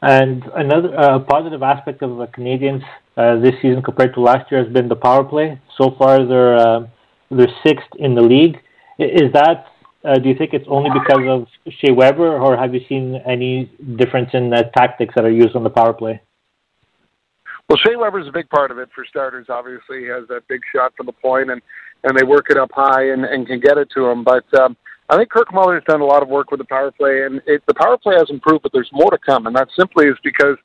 And 0.00 0.44
another 0.54 0.96
uh, 0.96 1.18
positive 1.20 1.62
aspect 1.62 2.02
of 2.02 2.18
the 2.18 2.26
Canadiens 2.26 2.82
uh, 3.16 3.40
this 3.40 3.54
season 3.60 3.82
compared 3.82 4.14
to 4.14 4.20
last 4.20 4.50
year 4.50 4.62
has 4.62 4.72
been 4.72 4.88
the 4.88 4.96
power 4.96 5.24
play. 5.24 5.60
So 5.76 5.94
far, 5.98 6.24
they're 6.24 6.56
uh, 6.56 6.86
they're 7.30 7.52
sixth 7.66 7.88
in 7.98 8.14
the 8.14 8.22
league. 8.22 8.58
Is 8.98 9.32
that 9.32 9.66
uh, 10.04 10.14
do 10.18 10.28
you 10.28 10.36
think 10.36 10.54
it's 10.54 10.66
only 10.68 10.90
because 10.90 11.24
of 11.28 11.72
Shea 11.80 11.90
Weber, 11.90 12.38
or 12.38 12.56
have 12.56 12.72
you 12.72 12.80
seen 12.88 13.20
any 13.26 13.70
difference 13.96 14.30
in 14.32 14.50
the 14.50 14.70
tactics 14.76 15.14
that 15.16 15.24
are 15.24 15.30
used 15.30 15.56
on 15.56 15.64
the 15.64 15.70
power 15.70 15.92
play? 15.92 16.20
Well, 17.68 17.78
Shea 17.84 17.96
Weber's 17.96 18.28
a 18.28 18.32
big 18.32 18.48
part 18.48 18.70
of 18.70 18.78
it 18.78 18.88
for 18.94 19.04
starters. 19.04 19.46
Obviously, 19.50 20.00
he 20.00 20.06
has 20.06 20.26
that 20.28 20.46
big 20.48 20.60
shot 20.74 20.94
from 20.96 21.06
the 21.06 21.12
point, 21.12 21.50
and 21.50 21.60
and 22.04 22.16
they 22.16 22.24
work 22.24 22.46
it 22.50 22.56
up 22.56 22.70
high 22.72 23.10
and, 23.10 23.24
and 23.24 23.46
can 23.46 23.58
get 23.58 23.76
it 23.76 23.90
to 23.94 24.06
him. 24.06 24.22
But 24.22 24.44
um, 24.58 24.76
I 25.10 25.16
think 25.16 25.30
Kirk 25.30 25.52
Muller's 25.52 25.84
done 25.86 26.00
a 26.00 26.04
lot 26.04 26.22
of 26.22 26.28
work 26.28 26.50
with 26.50 26.58
the 26.58 26.66
power 26.66 26.90
play, 26.90 27.22
and 27.24 27.40
it, 27.46 27.62
the 27.66 27.74
power 27.74 27.96
play 27.96 28.14
has 28.18 28.28
improved, 28.28 28.62
but 28.62 28.72
there's 28.72 28.90
more 28.92 29.10
to 29.10 29.18
come, 29.18 29.46
and 29.46 29.56
that 29.56 29.68
simply 29.76 30.06
is 30.06 30.16
because 30.22 30.56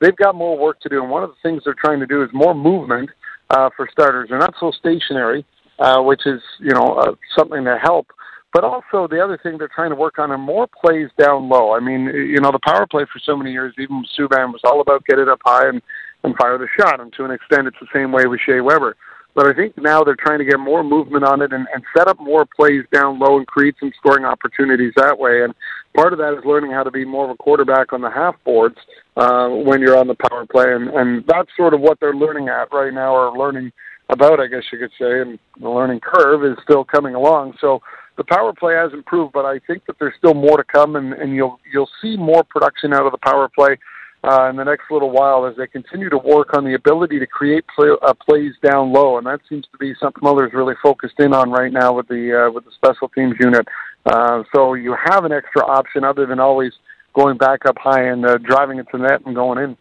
they've 0.00 0.16
got 0.16 0.34
more 0.34 0.58
work 0.58 0.80
to 0.80 0.88
do. 0.88 1.00
And 1.02 1.10
one 1.10 1.22
of 1.22 1.30
the 1.30 1.36
things 1.42 1.62
they're 1.64 1.76
trying 1.78 2.00
to 2.00 2.06
do 2.06 2.22
is 2.22 2.28
more 2.32 2.54
movement 2.54 3.10
uh, 3.50 3.70
for 3.76 3.88
starters. 3.92 4.28
They're 4.28 4.38
not 4.38 4.54
so 4.58 4.72
stationary, 4.72 5.46
uh, 5.78 6.02
which 6.02 6.26
is 6.26 6.40
you 6.58 6.72
know 6.74 6.94
uh, 6.94 7.14
something 7.36 7.64
to 7.64 7.78
help. 7.80 8.08
But 8.52 8.64
also 8.64 9.08
the 9.08 9.22
other 9.22 9.38
thing 9.42 9.56
they're 9.56 9.70
trying 9.74 9.90
to 9.90 9.96
work 9.96 10.18
on 10.18 10.30
are 10.30 10.36
more 10.36 10.66
plays 10.66 11.08
down 11.18 11.48
low. 11.48 11.74
I 11.74 11.80
mean, 11.80 12.04
you 12.04 12.38
know, 12.38 12.52
the 12.52 12.60
power 12.62 12.86
play 12.86 13.04
for 13.10 13.18
so 13.24 13.34
many 13.34 13.50
years, 13.50 13.72
even 13.78 14.04
Subban, 14.18 14.52
was 14.52 14.60
all 14.64 14.82
about 14.82 15.06
get 15.06 15.18
it 15.18 15.28
up 15.28 15.40
high 15.42 15.68
and, 15.68 15.80
and 16.22 16.36
fire 16.36 16.58
the 16.58 16.66
shot. 16.78 17.00
And 17.00 17.10
to 17.14 17.24
an 17.24 17.30
extent, 17.30 17.66
it's 17.66 17.78
the 17.80 17.86
same 17.94 18.12
way 18.12 18.26
with 18.26 18.40
Shea 18.44 18.60
Weber. 18.60 18.94
But 19.34 19.46
I 19.46 19.54
think 19.54 19.78
now 19.78 20.04
they're 20.04 20.14
trying 20.14 20.40
to 20.40 20.44
get 20.44 20.58
more 20.58 20.84
movement 20.84 21.24
on 21.24 21.40
it 21.40 21.52
and, 21.52 21.66
and 21.72 21.82
set 21.96 22.06
up 22.06 22.20
more 22.20 22.44
plays 22.44 22.84
down 22.92 23.18
low 23.18 23.38
and 23.38 23.46
create 23.46 23.74
some 23.80 23.92
scoring 23.96 24.24
opportunities 24.24 24.92
that 24.96 25.18
way. 25.18 25.42
And 25.42 25.54
part 25.96 26.12
of 26.12 26.18
that 26.18 26.34
is 26.34 26.44
learning 26.44 26.72
how 26.72 26.82
to 26.82 26.90
be 26.90 27.04
more 27.04 27.24
of 27.24 27.30
a 27.30 27.36
quarterback 27.36 27.92
on 27.92 28.02
the 28.02 28.10
half 28.10 28.34
boards 28.44 28.76
uh, 29.16 29.48
when 29.48 29.80
you're 29.80 29.96
on 29.96 30.06
the 30.06 30.16
power 30.28 30.44
play. 30.44 30.74
And, 30.74 30.90
and 30.90 31.24
that's 31.26 31.48
sort 31.56 31.72
of 31.72 31.80
what 31.80 31.98
they're 31.98 32.14
learning 32.14 32.48
at 32.48 32.72
right 32.72 32.92
now, 32.92 33.14
or 33.14 33.36
learning 33.36 33.72
about, 34.10 34.38
I 34.38 34.48
guess 34.48 34.64
you 34.70 34.78
could 34.78 34.92
say. 34.98 35.22
And 35.22 35.38
the 35.60 35.70
learning 35.70 36.00
curve 36.00 36.44
is 36.44 36.58
still 36.62 36.84
coming 36.84 37.14
along. 37.14 37.54
So 37.58 37.80
the 38.18 38.24
power 38.24 38.52
play 38.52 38.74
has 38.74 38.92
improved, 38.92 39.32
but 39.32 39.46
I 39.46 39.58
think 39.66 39.86
that 39.86 39.96
there's 39.98 40.14
still 40.18 40.34
more 40.34 40.58
to 40.58 40.64
come, 40.64 40.96
and, 40.96 41.14
and 41.14 41.34
you'll 41.34 41.58
you'll 41.72 41.88
see 42.02 42.16
more 42.16 42.44
production 42.44 42.92
out 42.92 43.06
of 43.06 43.12
the 43.12 43.18
power 43.18 43.48
play 43.48 43.78
uh, 44.24 44.48
in 44.48 44.56
the 44.56 44.64
next 44.64 44.84
little 44.90 45.10
while 45.10 45.46
as 45.46 45.56
they 45.56 45.66
continue 45.66 46.08
to 46.08 46.18
work 46.18 46.54
on 46.54 46.64
the 46.64 46.74
ability 46.74 47.18
to 47.18 47.26
create 47.26 47.64
play, 47.74 47.90
uh, 48.02 48.14
plays 48.14 48.52
down 48.62 48.92
low, 48.92 49.18
and 49.18 49.26
that 49.26 49.40
seems 49.48 49.66
to 49.72 49.78
be 49.78 49.94
something 50.00 50.22
Muller's 50.22 50.52
really 50.52 50.74
focused 50.82 51.18
in 51.18 51.34
on 51.34 51.50
right 51.50 51.72
now 51.72 51.92
with 51.92 52.06
the 52.08 52.46
uh, 52.46 52.50
with 52.50 52.64
the 52.64 52.70
special 52.72 53.08
teams 53.08 53.34
unit. 53.40 53.66
Uh, 54.06 54.44
so 54.54 54.74
you 54.74 54.96
have 55.04 55.24
an 55.24 55.32
extra 55.32 55.64
option 55.66 56.04
other 56.04 56.26
than 56.26 56.38
always 56.38 56.72
going 57.14 57.36
back 57.36 57.66
up 57.66 57.76
high 57.78 58.04
and 58.04 58.24
uh, 58.24 58.38
driving 58.38 58.78
it 58.78 58.86
to 58.90 58.98
net 58.98 59.20
and 59.26 59.34
going 59.34 59.58
in. 59.58 59.76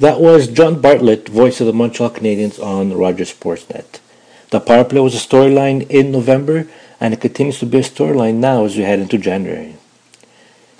That 0.00 0.20
was 0.20 0.48
John 0.48 0.80
Bartlett, 0.80 1.28
voice 1.28 1.60
of 1.60 1.68
the 1.68 1.72
Montreal 1.72 2.10
Canadiens 2.10 2.60
on 2.60 2.92
Rogers 2.92 3.32
Sportsnet. 3.32 4.00
The 4.50 4.58
power 4.58 4.84
play 4.84 5.00
was 5.00 5.14
a 5.14 5.18
storyline 5.18 5.88
in 5.88 6.10
November, 6.10 6.66
and 7.00 7.14
it 7.14 7.20
continues 7.20 7.60
to 7.60 7.66
be 7.66 7.78
a 7.78 7.82
storyline 7.82 8.34
now 8.34 8.64
as 8.64 8.76
we 8.76 8.82
head 8.82 8.98
into 8.98 9.18
January. 9.18 9.76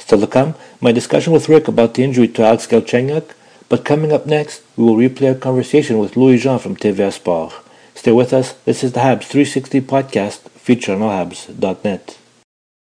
Still 0.05 0.21
to 0.21 0.27
come, 0.27 0.49
um, 0.49 0.55
my 0.83 0.93
discussion 0.93 1.33
with 1.33 1.49
Rick 1.49 1.67
about 1.67 1.95
the 1.95 2.05
injury 2.05 2.29
to 2.29 2.43
Alex 2.45 2.67
Galchenyuk, 2.67 3.31
but 3.71 3.87
coming 3.87 4.13
up 4.13 4.27
next, 4.27 4.61
we 4.77 4.85
will 4.85 4.97
replay 4.97 5.33
our 5.33 5.41
conversation 5.41 5.99
with 5.99 6.15
Louis 6.15 6.37
Jean 6.37 6.59
from 6.59 6.77
TVA 6.77 7.11
Sport. 7.11 7.55
Stay 7.95 8.13
with 8.13 8.35
us. 8.35 8.53
This 8.67 8.85
is 8.85 8.93
the 8.93 9.01
Habs 9.01 9.25
360 9.25 9.81
podcast 9.81 10.41
featured 10.61 11.01
on 11.01 11.09
allhabs.net. 11.09 12.19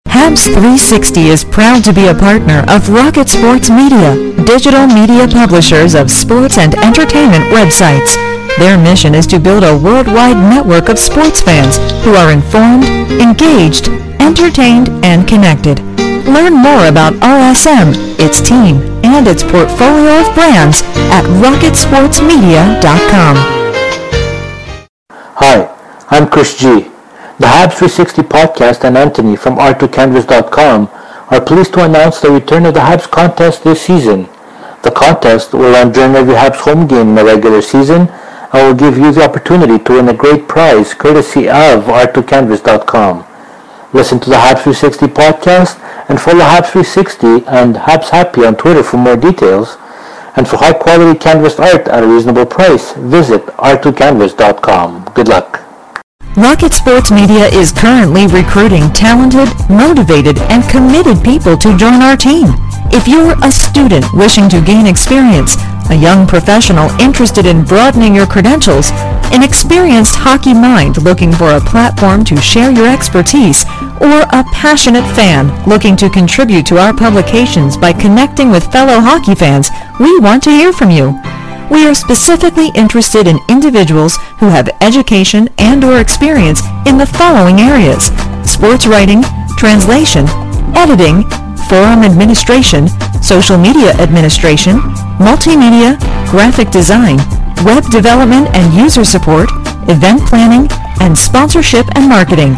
Habs 0.07 0.53
360 0.53 1.29
is 1.29 1.45
proud 1.45 1.83
to 1.85 1.95
be 1.95 2.09
a 2.09 2.15
partner 2.15 2.63
of 2.69 2.91
Rocket 2.91 3.31
Sports 3.31 3.71
Media, 3.71 4.13
digital 4.45 4.87
media 4.87 5.27
publishers 5.27 5.95
of 5.95 6.11
sports 6.11 6.59
and 6.59 6.75
entertainment 6.75 7.45
websites. 7.45 8.13
Their 8.59 8.77
mission 8.77 9.15
is 9.15 9.27
to 9.29 9.41
build 9.41 9.65
a 9.65 9.79
worldwide 9.79 10.37
network 10.37 10.91
of 10.91 10.99
sports 10.99 11.41
fans 11.41 11.79
who 12.05 12.13
are 12.13 12.33
informed, 12.33 12.85
engaged, 13.19 13.89
entertained, 14.21 14.91
and 15.03 15.27
connected. 15.27 15.88
Learn 16.29 16.53
more 16.53 16.87
about 16.89 17.15
RSM, 17.15 17.95
its 18.21 18.43
team, 18.43 18.83
and 19.03 19.27
its 19.27 19.43
portfolio 19.43 20.21
of 20.21 20.35
brands 20.35 20.83
at 21.09 21.25
rocketsportsmedia.com. 21.41 23.37
Hi, 25.41 26.05
I'm 26.11 26.29
Chris 26.29 26.55
G. 26.55 26.91
The 27.39 27.47
Habs 27.47 27.79
360 27.79 28.23
podcast 28.23 28.85
and 28.85 28.99
Anthony 28.99 29.37
from 29.37 29.57
r2canvas.com 29.57 30.91
are 31.31 31.41
pleased 31.41 31.73
to 31.75 31.85
announce 31.85 32.21
the 32.21 32.31
return 32.31 32.67
of 32.67 32.75
the 32.75 32.81
Habs 32.81 33.11
contest 33.11 33.65
this 33.65 33.81
season. 33.81 34.29
The 34.83 34.91
contest 34.91 35.55
will 35.55 35.73
run 35.73 35.93
during 35.93 36.15
every 36.15 36.35
Habs 36.35 36.57
home 36.57 36.87
game 36.87 37.09
in 37.09 37.15
the 37.15 37.25
regular 37.25 37.63
season 37.63 38.09
and 38.53 38.53
will 38.53 38.75
give 38.75 38.99
you 38.99 39.13
the 39.13 39.25
opportunity 39.25 39.83
to 39.83 39.93
win 39.95 40.11
a 40.11 40.15
great 40.15 40.47
prize 40.47 40.93
courtesy 40.93 41.49
of 41.49 41.85
r2canvas.com. 41.85 43.28
Listen 43.95 44.21
to 44.21 44.29
the 44.29 44.37
Habs 44.37 44.63
360 44.65 45.07
podcast 45.07 45.81
and 46.11 46.21
follow 46.21 46.45
Habs 46.45 46.73
360 46.73 47.49
and 47.49 47.75
Habs 47.75 48.11
Happy 48.11 48.45
on 48.45 48.55
Twitter 48.55 48.83
for 48.83 48.99
more 48.99 49.17
details. 49.17 49.79
And 50.37 50.47
for 50.47 50.59
high 50.59 50.75
quality 50.75 51.19
canvas 51.19 51.59
art 51.59 51.89
at 51.89 52.05
a 52.05 52.07
reasonable 52.07 52.45
price, 52.45 52.93
visit 52.93 53.47
r2canvas.com. 53.57 55.13
Good 55.15 55.29
luck. 55.29 55.65
Rocket 56.37 56.75
Sports 56.75 57.11
Media 57.11 57.47
is 57.49 57.73
currently 57.73 58.27
recruiting 58.27 58.93
talented, 58.93 59.49
motivated, 59.71 60.39
and 60.53 60.63
committed 60.69 61.25
people 61.25 61.57
to 61.57 61.77
join 61.79 62.03
our 62.03 62.17
team. 62.17 62.47
If 62.93 63.09
you're 63.09 63.35
a 63.43 63.51
student 63.51 64.05
wishing 64.13 64.49
to 64.51 64.61
gain 64.61 64.87
experience, 64.87 65.57
a 65.91 65.95
young 65.95 66.27
professional 66.27 66.91
interested 67.01 67.47
in 67.47 67.65
broadening 67.65 68.15
your 68.15 68.27
credentials, 68.27 68.91
an 69.33 69.43
experienced 69.43 70.15
hockey 70.17 70.55
mind 70.55 71.03
looking 71.03 71.33
for 71.33 71.53
a 71.53 71.61
platform 71.61 72.25
to 72.25 72.41
share 72.41 72.71
your 72.71 72.89
expertise, 72.89 73.65
or 74.01 74.23
a 74.33 74.45
passionate 74.53 75.07
fan 75.15 75.49
looking 75.69 75.97
to 75.97 76.11
contribute 76.11 76.67
to 76.67 76.79
our 76.79 76.95
publications 76.95 77.77
by 77.77 77.93
connecting 77.93 78.51
with 78.51 78.71
fellow 78.73 79.01
hockey 79.01 79.35
fans, 79.35 79.71
we 80.01 80.19
want 80.19 80.43
to 80.43 80.51
hear 80.51 80.73
from 80.73 80.91
you 80.91 81.19
we 81.71 81.87
are 81.87 81.95
specifically 81.95 82.71
interested 82.75 83.27
in 83.27 83.39
individuals 83.49 84.17
who 84.39 84.49
have 84.49 84.71
education 84.81 85.49
and 85.59 85.85
or 85.85 86.01
experience 86.01 86.63
in 86.87 86.97
the 86.97 87.07
following 87.07 87.61
areas. 87.61 88.07
Sports 88.43 88.87
writing, 88.87 89.23
translation, 89.59 90.25
editing, 90.75 91.29
forum 91.69 92.03
administration, 92.05 92.89
social 93.23 93.59
media 93.59 93.93
administration, 93.99 94.79
multimedia, 95.19 95.99
graphic 96.31 96.71
design, 96.71 97.17
web 97.65 97.85
development 97.91 98.49
and 98.55 98.73
user 98.75 99.05
support, 99.05 99.49
event 99.89 100.21
planning, 100.23 100.69
and 101.01 101.17
sponsorship 101.17 101.87
and 101.97 102.09
marketing. 102.09 102.55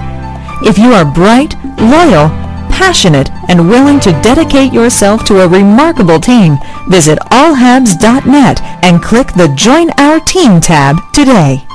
If 0.63 0.79
you 0.79 0.93
are 0.93 1.05
bright, 1.05 1.55
loyal, 1.79 2.29
passionate, 2.71 3.31
and 3.49 3.69
willing 3.69 4.01
to 4.01 4.13
dedicate 4.23 4.73
yourself 4.73 5.25
to 5.25 5.41
a 5.41 5.49
remarkable 5.49 6.21
team, 6.21 6.59
visit 6.89 7.19
allhabs.net 7.31 8.61
and 8.83 9.03
click 9.03 9.29
the 9.29 9.49
Join 9.57 9.91
Our 9.99 10.21
Team 10.21 10.61
tab 10.61 10.97
today. 11.13 11.67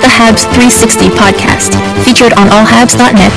The 0.00 0.06
Habs 0.06 0.44
360 0.54 1.08
podcast, 1.18 1.74
featured 2.04 2.32
on 2.34 2.46
allhabs.net 2.48 3.34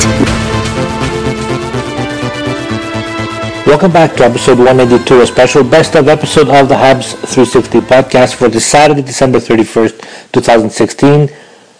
Welcome 3.65 3.91
back 3.91 4.15
to 4.17 4.25
episode 4.25 4.59
182, 4.59 5.21
a 5.21 5.25
special 5.25 5.63
best 5.63 5.95
of 5.95 6.07
episode 6.07 6.49
of 6.49 6.69
the 6.69 6.75
Habs 6.75 7.15
360 7.25 7.79
podcast 7.81 8.35
for 8.35 8.47
this 8.47 8.65
Saturday, 8.65 9.01
December 9.01 9.39
31st, 9.39 10.31
2016. 10.33 11.29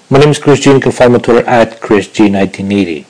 My 0.09 0.19
name 0.19 0.29
is 0.29 0.39
Chris 0.39 0.61
G. 0.61 0.71
You 0.71 0.79
can 0.79 0.91
find 0.91 1.11
me 1.11 1.17
on 1.17 1.21
Twitter 1.21 1.47
at 1.47 1.79
ChrisG1980. 1.81 3.05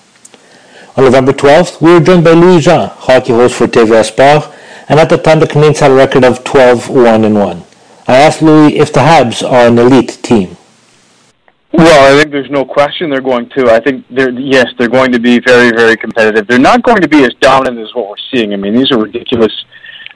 On 0.98 1.04
November 1.06 1.32
12th, 1.32 1.80
we 1.80 1.94
were 1.94 2.02
joined 2.02 2.26
by 2.26 2.32
Louis 2.32 2.62
Jean, 2.62 2.90
hockey 2.90 3.32
host 3.32 3.56
for 3.56 3.68
TVA 3.68 4.04
Sport, 4.04 4.54
and 4.90 5.00
at 5.00 5.10
the 5.10 5.18
time 5.18 5.40
the 5.40 5.46
Canadiens 5.46 5.80
had 5.80 5.92
a 5.92 5.96
record 5.96 6.26
of 6.26 6.44
12-1-1. 6.44 7.64
I 8.08 8.18
asked 8.18 8.42
Louis 8.42 8.78
if 8.78 8.92
the 8.92 9.00
Habs 9.00 9.42
are 9.48 9.68
an 9.68 9.78
elite 9.78 10.20
team. 10.22 10.58
Well, 11.74 12.14
I 12.14 12.20
think 12.20 12.32
there's 12.32 12.50
no 12.50 12.66
question 12.66 13.10
they're 13.10 13.22
going 13.22 13.50
to. 13.56 13.72
I 13.72 13.80
think 13.80 14.06
they're 14.10 14.32
yes, 14.32 14.68
they're 14.78 14.90
going 14.90 15.12
to 15.14 15.20
be 15.20 15.40
very, 15.40 15.72
very 15.72 15.96
competitive. 15.96 16.46
They're 16.48 16.60
not 16.60 16.84
going 16.84 17.02
to 17.02 17.08
be 17.08 17.24
as 17.24 17.32
dominant 17.40 17.80
as 17.80 17.96
what 17.96 18.10
we're 18.10 18.16
seeing. 18.34 18.54
I 18.54 18.58
mean, 18.58 18.76
these 18.76 18.92
are 18.92 19.00
ridiculous 19.00 19.54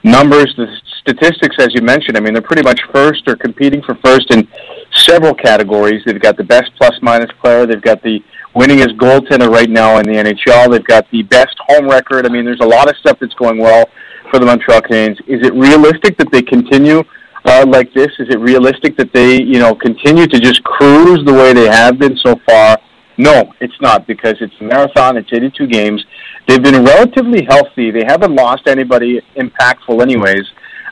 numbers. 0.03 0.53
The 0.57 0.67
statistics, 0.99 1.55
as 1.59 1.69
you 1.73 1.81
mentioned, 1.81 2.17
I 2.17 2.19
mean, 2.19 2.33
they're 2.33 2.41
pretty 2.41 2.63
much 2.63 2.79
first. 2.91 3.23
They're 3.25 3.37
competing 3.37 3.81
for 3.81 3.95
first 4.03 4.31
in 4.31 4.47
several 4.91 5.33
categories. 5.33 6.03
They've 6.05 6.19
got 6.19 6.35
the 6.35 6.43
best 6.43 6.71
plus 6.77 6.93
minus 7.01 7.31
player. 7.41 7.65
They've 7.65 7.81
got 7.81 8.03
the 8.03 8.19
winningest 8.53 8.97
goaltender 8.97 9.49
right 9.49 9.69
now 9.69 9.97
in 9.97 10.05
the 10.05 10.13
NHL. 10.13 10.71
They've 10.71 10.83
got 10.83 11.09
the 11.11 11.23
best 11.23 11.55
home 11.67 11.89
record. 11.89 12.25
I 12.25 12.29
mean, 12.29 12.43
there's 12.43 12.61
a 12.61 12.67
lot 12.67 12.89
of 12.89 12.97
stuff 12.97 13.17
that's 13.19 13.33
going 13.35 13.59
well 13.59 13.85
for 14.29 14.39
the 14.39 14.45
Montreal 14.45 14.81
Canadiens. 14.81 15.19
Is 15.27 15.45
it 15.45 15.53
realistic 15.53 16.17
that 16.17 16.31
they 16.31 16.41
continue? 16.41 17.03
Uh, 17.45 17.65
like 17.67 17.93
this? 17.93 18.09
Is 18.19 18.27
it 18.29 18.39
realistic 18.39 18.97
that 18.97 19.13
they, 19.13 19.41
you 19.41 19.59
know, 19.59 19.75
continue 19.75 20.27
to 20.27 20.39
just 20.39 20.63
cruise 20.63 21.23
the 21.25 21.33
way 21.33 21.53
they 21.53 21.67
have 21.67 21.99
been 21.99 22.17
so 22.17 22.35
far? 22.47 22.77
No, 23.17 23.53
it's 23.61 23.79
not 23.79 24.07
because 24.07 24.35
it's 24.41 24.53
a 24.59 24.63
marathon. 24.63 25.17
It's 25.17 25.29
82 25.31 25.67
games. 25.67 26.03
They've 26.47 26.61
been 26.61 26.83
relatively 26.83 27.45
healthy. 27.47 27.91
They 27.91 28.03
haven't 28.05 28.35
lost 28.35 28.67
anybody 28.67 29.21
impactful, 29.37 30.01
anyways, 30.01 30.43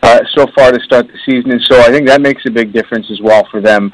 uh, 0.01 0.19
so 0.35 0.47
far 0.55 0.71
to 0.71 0.79
start 0.81 1.07
the 1.07 1.17
season, 1.25 1.51
and 1.51 1.61
so 1.69 1.79
I 1.79 1.91
think 1.91 2.07
that 2.07 2.21
makes 2.21 2.43
a 2.45 2.51
big 2.51 2.73
difference 2.73 3.07
as 3.11 3.19
well 3.21 3.47
for 3.51 3.61
them. 3.61 3.91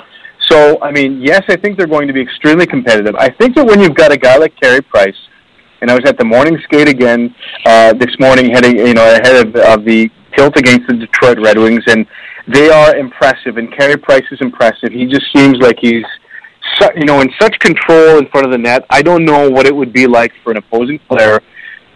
So, 0.50 0.82
I 0.82 0.91
mean, 0.91 1.22
yes, 1.22 1.43
I 1.50 1.58
think 1.58 1.78
they're 1.78 1.88
going 1.88 2.08
to 2.08 2.13
be 2.13 2.22
extremely 2.22 2.65
competitive. 2.65 3.15
I 3.15 3.30
think 3.30 3.56
that 3.56 3.65
when 3.65 3.80
you've 3.82 3.95
got 3.95 4.12
a 4.12 4.17
guy 4.17 4.38
like 4.38 4.56
Carey 4.60 4.82
Price, 4.82 5.15
and 5.82 5.89
I 5.89 5.93
was 5.93 6.04
at 6.06 6.17
the 6.17 6.26
morning 6.26 6.58
skate 6.63 6.88
again 6.88 7.34
uh, 7.65 7.93
this 7.93 8.15
morning, 8.19 8.52
heading, 8.52 8.78
you 8.78 8.93
know, 8.93 9.13
ahead 9.13 9.48
of, 9.48 9.56
of 9.56 9.86
the 9.86 10.10
tilt 10.36 10.58
against 10.58 10.88
the 10.88 10.93
Detroit 10.93 11.39
Red 11.39 11.58
Wings, 11.58 11.84
and 11.88 12.06
they 12.52 12.70
are 12.70 12.96
impressive, 12.96 13.58
and 13.58 13.72
Carey 13.76 13.98
Price 13.98 14.26
is 14.32 14.40
impressive. 14.42 14.92
He 14.92 15.06
just 15.06 15.26
seems 15.36 15.58
like 15.60 15.78
he's, 15.80 16.06
su- 16.80 16.92
you 16.96 17.06
know, 17.06 17.22
in 17.22 17.30
such 17.40 17.58
control 17.60 18.18
in 18.18 18.28
front 18.28 18.46
of 18.46 18.52
the 18.52 18.58
net. 18.58 18.86
I 18.90 19.02
don't 19.02 19.26
know 19.26 19.50
what 19.50 19.66
it 19.66 19.76
would 19.76 19.94
be 19.94 20.08
like 20.08 20.32
for 20.44 20.52
an 20.52 20.58
opposing 20.58 21.00
player 21.08 21.40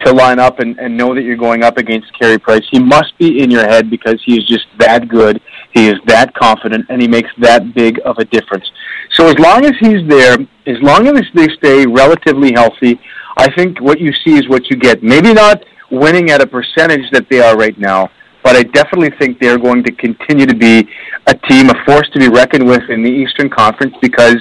to 0.06 0.12
line 0.12 0.40
up 0.40 0.60
and, 0.60 0.78
and 0.80 0.96
know 0.98 1.16
that 1.16 1.22
you're 1.22 1.38
going 1.38 1.64
up 1.64 1.78
against 1.78 2.08
Carey 2.20 2.38
Price. 2.38 2.64
He 2.72 2.80
must 2.80 3.18
be 3.18 3.42
in 3.42 3.50
your 3.50 3.64
head 3.68 3.90
because 3.90 4.22
he 4.26 4.38
is 4.38 4.46
just 4.48 4.66
that 4.80 5.08
good. 5.08 5.42
He 5.74 5.88
is 5.88 5.96
that 6.08 6.34
confident, 6.36 6.86
and 6.90 7.02
he 7.02 7.08
makes 7.08 7.30
that 7.40 7.74
big 7.74 8.00
of 8.06 8.18
a 8.18 8.26
difference. 8.26 8.70
So 9.14 9.28
as 9.28 9.38
long 9.40 9.66
as 9.66 9.74
he's 9.80 10.08
there, 10.08 10.38
as 10.68 10.78
long 10.82 11.08
as 11.08 11.22
they 11.34 11.48
stay 11.56 11.86
relatively 11.86 12.52
healthy, 12.54 13.00
I 13.38 13.52
think 13.56 13.82
what 13.82 14.00
you 14.00 14.12
see 14.26 14.36
is 14.36 14.48
what 14.48 14.70
you 14.70 14.78
get. 14.78 15.02
Maybe 15.02 15.34
not 15.34 15.64
winning 15.90 16.30
at 16.32 16.42
a 16.42 16.48
percentage 16.48 17.10
that 17.12 17.28
they 17.30 17.40
are 17.40 17.56
right 17.56 17.78
now, 17.80 18.10
but 18.44 18.56
I 18.56 18.64
definitely 18.64 19.12
think 19.18 19.40
they're 19.40 19.58
going 19.58 19.84
to 19.84 19.92
continue 19.92 20.46
to 20.46 20.56
be 20.56 20.88
a 21.28 21.34
team, 21.34 21.70
a 21.70 21.86
force 21.86 22.10
to 22.10 22.20
be 22.20 22.28
reckoned 22.28 22.68
with 22.68 22.90
in 22.90 23.02
the 23.02 23.10
Eastern 23.10 23.50
Conference 23.50 23.96
because, 24.02 24.38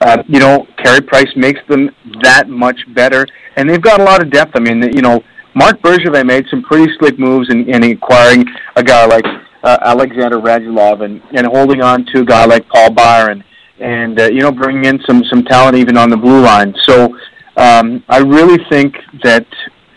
uh, 0.00 0.22
you 0.28 0.40
know, 0.40 0.66
Carey 0.82 1.00
Price 1.00 1.30
makes 1.36 1.60
them 1.68 1.90
that 2.22 2.48
much 2.48 2.78
better, 2.94 3.26
and 3.56 3.68
they've 3.68 3.80
got 3.80 4.00
a 4.00 4.04
lot 4.04 4.22
of 4.22 4.30
depth. 4.30 4.52
I 4.54 4.60
mean, 4.60 4.82
you 4.82 5.02
know, 5.02 5.22
Marc 5.54 5.80
Bergevin 5.80 6.26
made 6.26 6.46
some 6.50 6.62
pretty 6.62 6.92
slick 6.98 7.18
moves 7.18 7.48
in, 7.50 7.68
in 7.72 7.84
acquiring 7.84 8.44
a 8.74 8.82
guy 8.82 9.06
like 9.06 9.24
uh, 9.62 9.78
Alexander 9.82 10.38
Radulov 10.38 11.04
and, 11.04 11.22
and 11.32 11.46
holding 11.46 11.80
on 11.80 12.04
to 12.06 12.20
a 12.20 12.24
guy 12.24 12.44
like 12.44 12.68
Paul 12.68 12.90
Byron 12.90 13.44
and, 13.78 14.20
uh, 14.20 14.24
you 14.24 14.40
know, 14.40 14.50
bringing 14.50 14.84
in 14.84 15.00
some, 15.06 15.22
some 15.24 15.44
talent 15.44 15.76
even 15.76 15.96
on 15.96 16.10
the 16.10 16.16
blue 16.16 16.40
line. 16.40 16.74
So 16.82 17.16
um, 17.56 18.02
I 18.08 18.18
really 18.18 18.62
think 18.68 18.96
that, 19.22 19.46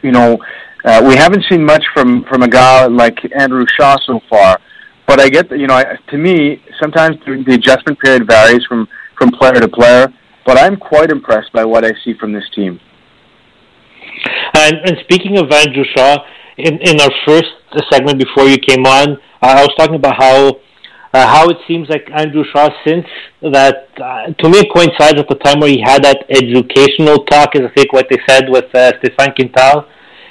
you 0.04 0.12
know, 0.12 0.38
uh, 0.88 1.04
we 1.06 1.16
haven't 1.16 1.44
seen 1.50 1.64
much 1.66 1.84
from 1.94 2.24
from 2.30 2.44
a 2.44 2.48
guy 2.48 2.86
like 2.88 3.18
Andrew 3.38 3.66
Shaw 3.78 3.98
so 4.06 4.22
far, 4.30 4.60
but 5.06 5.20
I 5.20 5.30
get 5.30 5.50
that 5.50 5.60
you 5.60 5.68
know 5.68 5.76
I, 5.76 5.98
to 6.12 6.18
me 6.18 6.62
sometimes 6.82 7.18
the 7.26 7.54
adjustment 7.54 8.00
period 8.00 8.26
varies 8.26 8.64
from 8.66 8.88
from 9.18 9.32
player 9.32 9.60
to 9.60 9.68
player. 9.68 10.08
But 10.46 10.58
I'm 10.58 10.78
quite 10.78 11.12
impressed 11.12 11.52
by 11.52 11.66
what 11.66 11.84
I 11.84 11.92
see 12.06 12.14
from 12.18 12.32
this 12.32 12.46
team. 12.56 12.80
And, 14.56 14.78
and 14.86 14.98
speaking 15.04 15.38
of 15.38 15.52
Andrew 15.52 15.84
Shaw, 15.94 16.24
in 16.58 16.80
in 16.80 17.02
our 17.02 17.12
first 17.28 17.52
segment 17.92 18.18
before 18.18 18.48
you 18.48 18.58
came 18.58 18.86
on, 18.86 19.18
I 19.42 19.62
was 19.62 19.74
talking 19.78 19.96
about 19.96 20.16
how 20.16 20.62
uh, 21.14 21.28
how 21.28 21.50
it 21.50 21.58
seems 21.68 21.90
like 21.90 22.08
Andrew 22.14 22.44
Shaw, 22.54 22.70
since 22.86 23.06
that, 23.42 23.90
uh, 24.02 24.32
to 24.32 24.50
me, 24.50 24.70
coincides 24.74 25.16
with 25.18 25.28
the 25.28 25.40
time 25.44 25.60
where 25.60 25.70
he 25.70 25.82
had 25.84 26.04
that 26.04 26.26
educational 26.30 27.26
talk, 27.26 27.56
as 27.56 27.64
I 27.64 27.74
think 27.76 27.92
what 27.92 28.08
they 28.10 28.20
said 28.28 28.50
with 28.50 28.66
uh, 28.74 28.94
Stéphane 29.00 29.36
Quintal, 29.36 29.86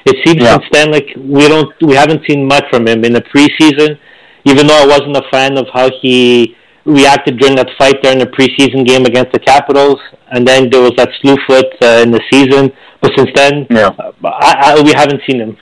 it 0.06 0.16
seems 0.24 0.42
yeah. 0.42 0.52
since 0.54 0.64
then 0.72 0.90
like 0.90 1.08
we 1.18 1.48
don't 1.48 1.70
we 1.82 1.94
haven't 1.94 2.22
seen 2.26 2.46
much 2.46 2.64
from 2.70 2.86
him 2.86 3.04
in 3.04 3.12
the 3.12 3.22
preseason. 3.22 3.98
even 4.44 4.66
though 4.66 4.80
I 4.82 4.86
wasn't 4.86 5.16
a 5.16 5.24
fan 5.30 5.58
of 5.58 5.66
how 5.72 5.90
he 6.00 6.56
reacted 6.84 7.38
during 7.38 7.56
that 7.56 7.68
fight 7.76 7.96
there 8.02 8.12
in 8.12 8.20
the 8.20 8.26
preseason 8.26 8.86
game 8.86 9.04
against 9.04 9.32
the 9.32 9.40
Capitals, 9.40 9.98
and 10.30 10.46
then 10.46 10.70
there 10.70 10.80
was 10.80 10.92
that 10.96 11.10
slew 11.20 11.36
foot 11.46 11.66
uh, 11.82 12.00
in 12.02 12.12
the 12.12 12.22
season. 12.32 12.72
But 13.02 13.12
since 13.16 13.30
then, 13.34 13.66
yeah. 13.68 13.90
I, 14.24 14.78
I, 14.78 14.82
we 14.82 14.92
haven't 14.94 15.20
seen 15.28 15.40
him. 15.40 15.56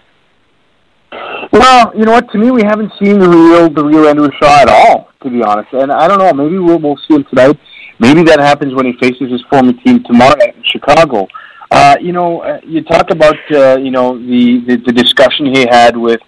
Well, 1.53 1.93
you 1.97 2.05
know 2.05 2.13
what? 2.13 2.31
To 2.33 2.39
me, 2.39 2.51
we 2.51 2.63
haven't 2.63 2.93
seen 3.03 3.19
the 3.19 3.29
real 3.29 3.71
the 3.71 3.85
real 3.85 4.07
Andrew 4.07 4.29
Shaw 4.39 4.61
at 4.61 4.69
all, 4.69 5.09
to 5.23 5.31
be 5.31 5.43
honest. 5.43 5.73
And 5.73 5.91
I 5.91 6.07
don't 6.07 6.19
know. 6.19 6.33
Maybe 6.33 6.59
we'll 6.59 6.79
we'll 6.79 6.99
see 7.09 7.15
him 7.15 7.25
tonight. 7.31 7.59
Maybe 7.99 8.23
that 8.25 8.41
happens 8.41 8.75
when 8.75 8.87
he 8.87 8.93
faces 9.01 9.31
his 9.31 9.43
former 9.49 9.73
team 9.85 10.03
tomorrow 10.05 10.37
in 10.43 10.63
Chicago. 10.65 11.29
Uh, 11.75 11.97
you 12.01 12.13
know, 12.13 12.41
uh, 12.43 12.61
you 12.65 12.85
talk 12.85 13.11
about 13.11 13.37
uh, 13.51 13.77
you 13.77 13.91
know 13.91 14.17
the, 14.17 14.63
the 14.67 14.77
the 14.87 14.93
discussion 14.93 15.53
he 15.53 15.67
had 15.69 15.97
with 15.97 16.21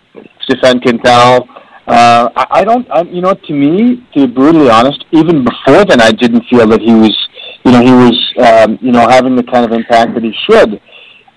Stéphane 0.43 0.83
Quintal. 0.83 1.49
Uh, 1.87 2.29
I, 2.35 2.47
I 2.51 2.65
don't. 2.65 2.91
I, 2.91 3.03
you 3.03 3.21
know, 3.21 3.33
to 3.33 3.53
me, 3.53 4.05
to 4.15 4.27
be 4.27 4.33
brutally 4.33 4.69
honest, 4.69 5.05
even 5.13 5.45
before 5.45 5.85
then, 5.85 6.01
I 6.01 6.11
didn't 6.11 6.45
feel 6.51 6.67
that 6.67 6.81
he 6.81 6.93
was, 6.93 7.17
you 7.65 7.71
know, 7.71 7.81
he 7.81 7.93
was, 7.93 8.19
um, 8.41 8.77
you 8.83 8.91
know, 8.91 9.07
having 9.09 9.37
the 9.37 9.45
kind 9.45 9.65
of 9.65 9.71
impact 9.71 10.15
that 10.15 10.25
he 10.25 10.35
should. 10.51 10.81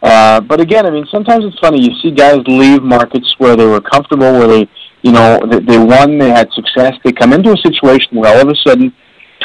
Uh, 0.01 0.41
but 0.41 0.59
again, 0.59 0.87
I 0.87 0.89
mean, 0.89 1.05
sometimes 1.11 1.45
it's 1.45 1.59
funny. 1.59 1.83
You 1.83 1.93
see 2.01 2.09
guys 2.09 2.39
leave 2.47 2.81
markets 2.81 3.35
where 3.37 3.55
they 3.55 3.65
were 3.67 3.81
comfortable, 3.81 4.31
where 4.31 4.47
they, 4.47 4.67
you 5.03 5.11
know, 5.11 5.39
they, 5.51 5.59
they 5.59 5.77
won, 5.77 6.17
they 6.17 6.29
had 6.29 6.49
success. 6.53 6.93
They 7.03 7.11
come 7.11 7.31
into 7.31 7.51
a 7.51 7.57
situation 7.57 8.17
where 8.17 8.33
all 8.35 8.41
of 8.41 8.49
a 8.49 8.55
sudden, 8.65 8.91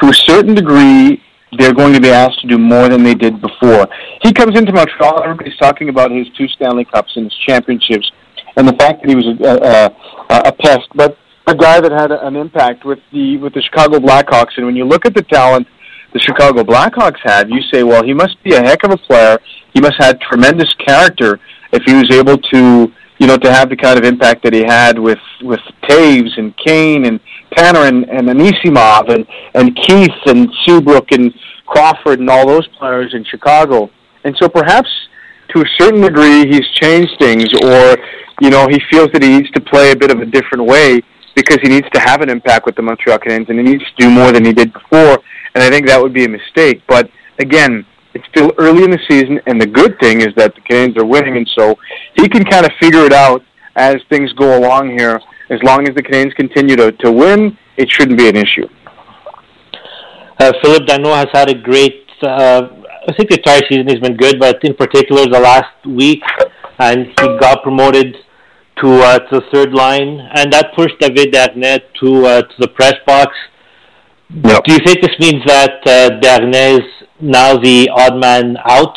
to 0.01 0.09
a 0.09 0.15
certain 0.15 0.55
degree, 0.55 1.23
they're 1.59 1.75
going 1.75 1.93
to 1.95 2.01
be 2.01 2.11
asked 2.11 2.41
to 2.41 2.49
do 2.49 2.59
more 2.59 2.89
than 2.89 3.03
they 3.03 3.15
did 3.15 3.41
before. 3.41 3.87
He 4.23 4.33
comes 4.33 4.59
into 4.59 4.73
Montreal. 4.73 5.23
Everybody's 5.23 5.57
talking 5.57 5.89
about 5.89 6.11
his 6.11 6.27
two 6.37 6.49
Stanley 6.49 6.85
Cups 6.85 7.13
and 7.17 7.25
his 7.25 7.35
championships, 7.47 8.11
and 8.57 8.67
the 8.67 8.75
fact 8.75 9.03
that 9.03 9.09
he 9.09 9.17
was 9.17 9.27
a, 9.27 9.91
a, 10.35 10.49
a 10.49 10.53
pest, 10.53 10.89
but 10.95 11.17
a 11.47 11.55
guy 11.55 11.81
that 11.81 11.93
had 11.93 12.11
an 12.11 12.37
impact 12.37 12.85
with 12.85 12.99
the 13.13 13.37
with 13.39 13.55
the 13.55 13.63
Chicago 13.63 13.99
Blackhawks. 13.99 14.57
And 14.57 14.67
when 14.67 14.77
you 14.77 14.85
look 14.85 15.05
at 15.07 15.15
the 15.15 15.23
talent 15.23 15.67
the 16.15 16.21
Chicago 16.21 16.63
Blackhawks 16.63 17.19
had, 17.23 17.51
you 17.51 17.61
say, 17.73 17.83
well, 17.83 18.03
he 18.03 18.15
must 18.15 18.43
be 18.45 18.55
a 18.55 18.63
heck 18.63 18.85
of 18.85 18.93
a 18.93 18.97
player. 18.97 19.37
He 19.75 19.81
must 19.81 19.97
have 19.99 20.19
tremendous 20.21 20.73
character 20.75 21.41
if 21.73 21.83
he 21.83 21.93
was 21.93 22.09
able 22.13 22.39
to, 22.39 22.93
you 23.19 23.27
know, 23.27 23.37
to 23.37 23.53
have 23.53 23.69
the 23.69 23.77
kind 23.77 23.99
of 23.99 24.05
impact 24.05 24.45
that 24.45 24.55
he 24.55 24.63
had 24.63 24.97
with 24.97 25.19
with 25.43 25.61
Toews 25.89 26.39
and 26.39 26.57
Kane 26.57 27.05
and 27.07 27.19
Panarin 27.57 28.07
and 28.11 28.29
Anisimov 28.29 29.13
and 29.13 29.27
and 29.55 29.77
Keith 29.77 30.11
and 30.27 30.49
Seabrook 30.65 31.13
and 31.13 31.33
Crawford 31.67 32.21
and 32.21 32.29
all 32.31 32.47
those 32.47 32.67
players 32.69 33.15
in 33.15 33.25
Chicago. 33.25 33.91
And 34.25 34.37
so 34.39 34.49
perhaps 34.49 34.89
to 35.51 35.61
a 35.61 35.65
certain 35.79 36.01
degree 36.01 36.47
he's 36.47 36.69
changed 36.81 37.13
things 37.19 37.53
or 37.63 37.97
you 38.41 38.51
know 38.51 38.67
he 38.69 38.81
feels 38.91 39.09
that 39.13 39.23
he 39.23 39.29
needs 39.29 39.51
to 39.53 39.61
play 39.61 39.93
a 39.93 39.97
bit 39.97 40.11
of 40.11 40.21
a 40.21 40.27
different 40.27 40.65
way 40.65 41.01
because 41.35 41.59
he 41.63 41.69
needs 41.69 41.89
to 41.93 42.01
have 42.01 42.21
an 42.21 42.31
impact 42.31 42.65
with 42.65 42.77
the 42.77 42.83
Montreal 42.83 43.19
Canadiens 43.19 43.49
and 43.49 43.59
he 43.59 43.65
needs 43.65 43.85
to 43.85 43.95
do 43.99 44.11
more 44.11 44.33
than 44.33 44.45
he 44.45 44.53
did 44.53 44.73
before 44.73 45.19
and 45.55 45.63
I 45.63 45.71
think 45.71 45.87
that 45.87 46.01
would 46.01 46.13
be 46.13 46.25
a 46.25 46.29
mistake. 46.29 46.83
But 46.89 47.11
again, 47.39 47.87
it's 48.13 48.27
still 48.29 48.53
early 48.59 48.85
in 48.85 48.91
the 48.91 48.99
season, 49.09 49.41
and 49.47 49.61
the 49.61 49.67
good 49.67 49.99
thing 50.01 50.21
is 50.21 50.29
that 50.37 50.55
the 50.55 50.61
Canadiens 50.61 50.97
are 50.99 51.07
winning, 51.07 51.37
and 51.37 51.49
so 51.57 51.77
he 52.17 52.29
can 52.29 52.45
kind 52.45 52.67
of 52.67 52.73
figure 52.81 53.05
it 53.05 53.13
out 53.13 53.43
as 53.77 53.97
things 54.09 54.33
go 54.35 54.59
along 54.59 54.91
here. 54.91 55.21
As 55.51 55.59
long 55.63 55.87
as 55.89 55.95
the 55.95 56.03
Canadians 56.03 56.35
continue 56.35 56.77
to, 56.77 56.93
to 56.93 57.13
win, 57.13 57.57
it 57.77 57.91
shouldn't 57.91 58.19
be 58.19 58.29
an 58.29 58.37
issue. 58.37 58.69
Uh, 60.41 60.53
Phillip 60.63 60.87
Danault 60.87 61.17
has 61.17 61.29
had 61.33 61.51
a 61.51 61.55
great, 61.55 62.07
uh, 62.23 62.63
I 63.09 63.13
think 63.17 63.31
the 63.31 63.37
entire 63.37 63.61
season 63.69 63.89
he's 63.89 64.01
been 64.01 64.17
good, 64.17 64.41
but 64.41 64.63
in 64.65 64.75
particular 64.75 65.27
the 65.27 65.41
last 65.41 65.87
week, 65.87 66.23
and 66.79 67.07
he 67.07 67.27
got 67.39 67.63
promoted 67.63 68.17
to 68.83 68.93
uh, 69.03 69.19
to 69.19 69.41
the 69.41 69.43
third 69.53 69.73
line, 69.73 70.19
and 70.35 70.53
that 70.53 70.75
pushed 70.75 70.99
David 70.99 71.33
Desharnais 71.33 71.83
to 72.01 72.27
uh, 72.27 72.43
to 72.43 72.55
the 72.59 72.69
press 72.69 72.95
box. 73.07 73.33
Yep. 74.31 74.65
Do 74.65 74.73
you 74.73 74.81
think 74.85 75.01
this 75.01 75.17
means 75.21 75.45
that 75.47 75.79
uh, 75.87 76.19
is 76.53 76.81
now 77.21 77.57
the 77.57 77.89
odd 77.95 78.17
man 78.17 78.57
out? 78.65 78.97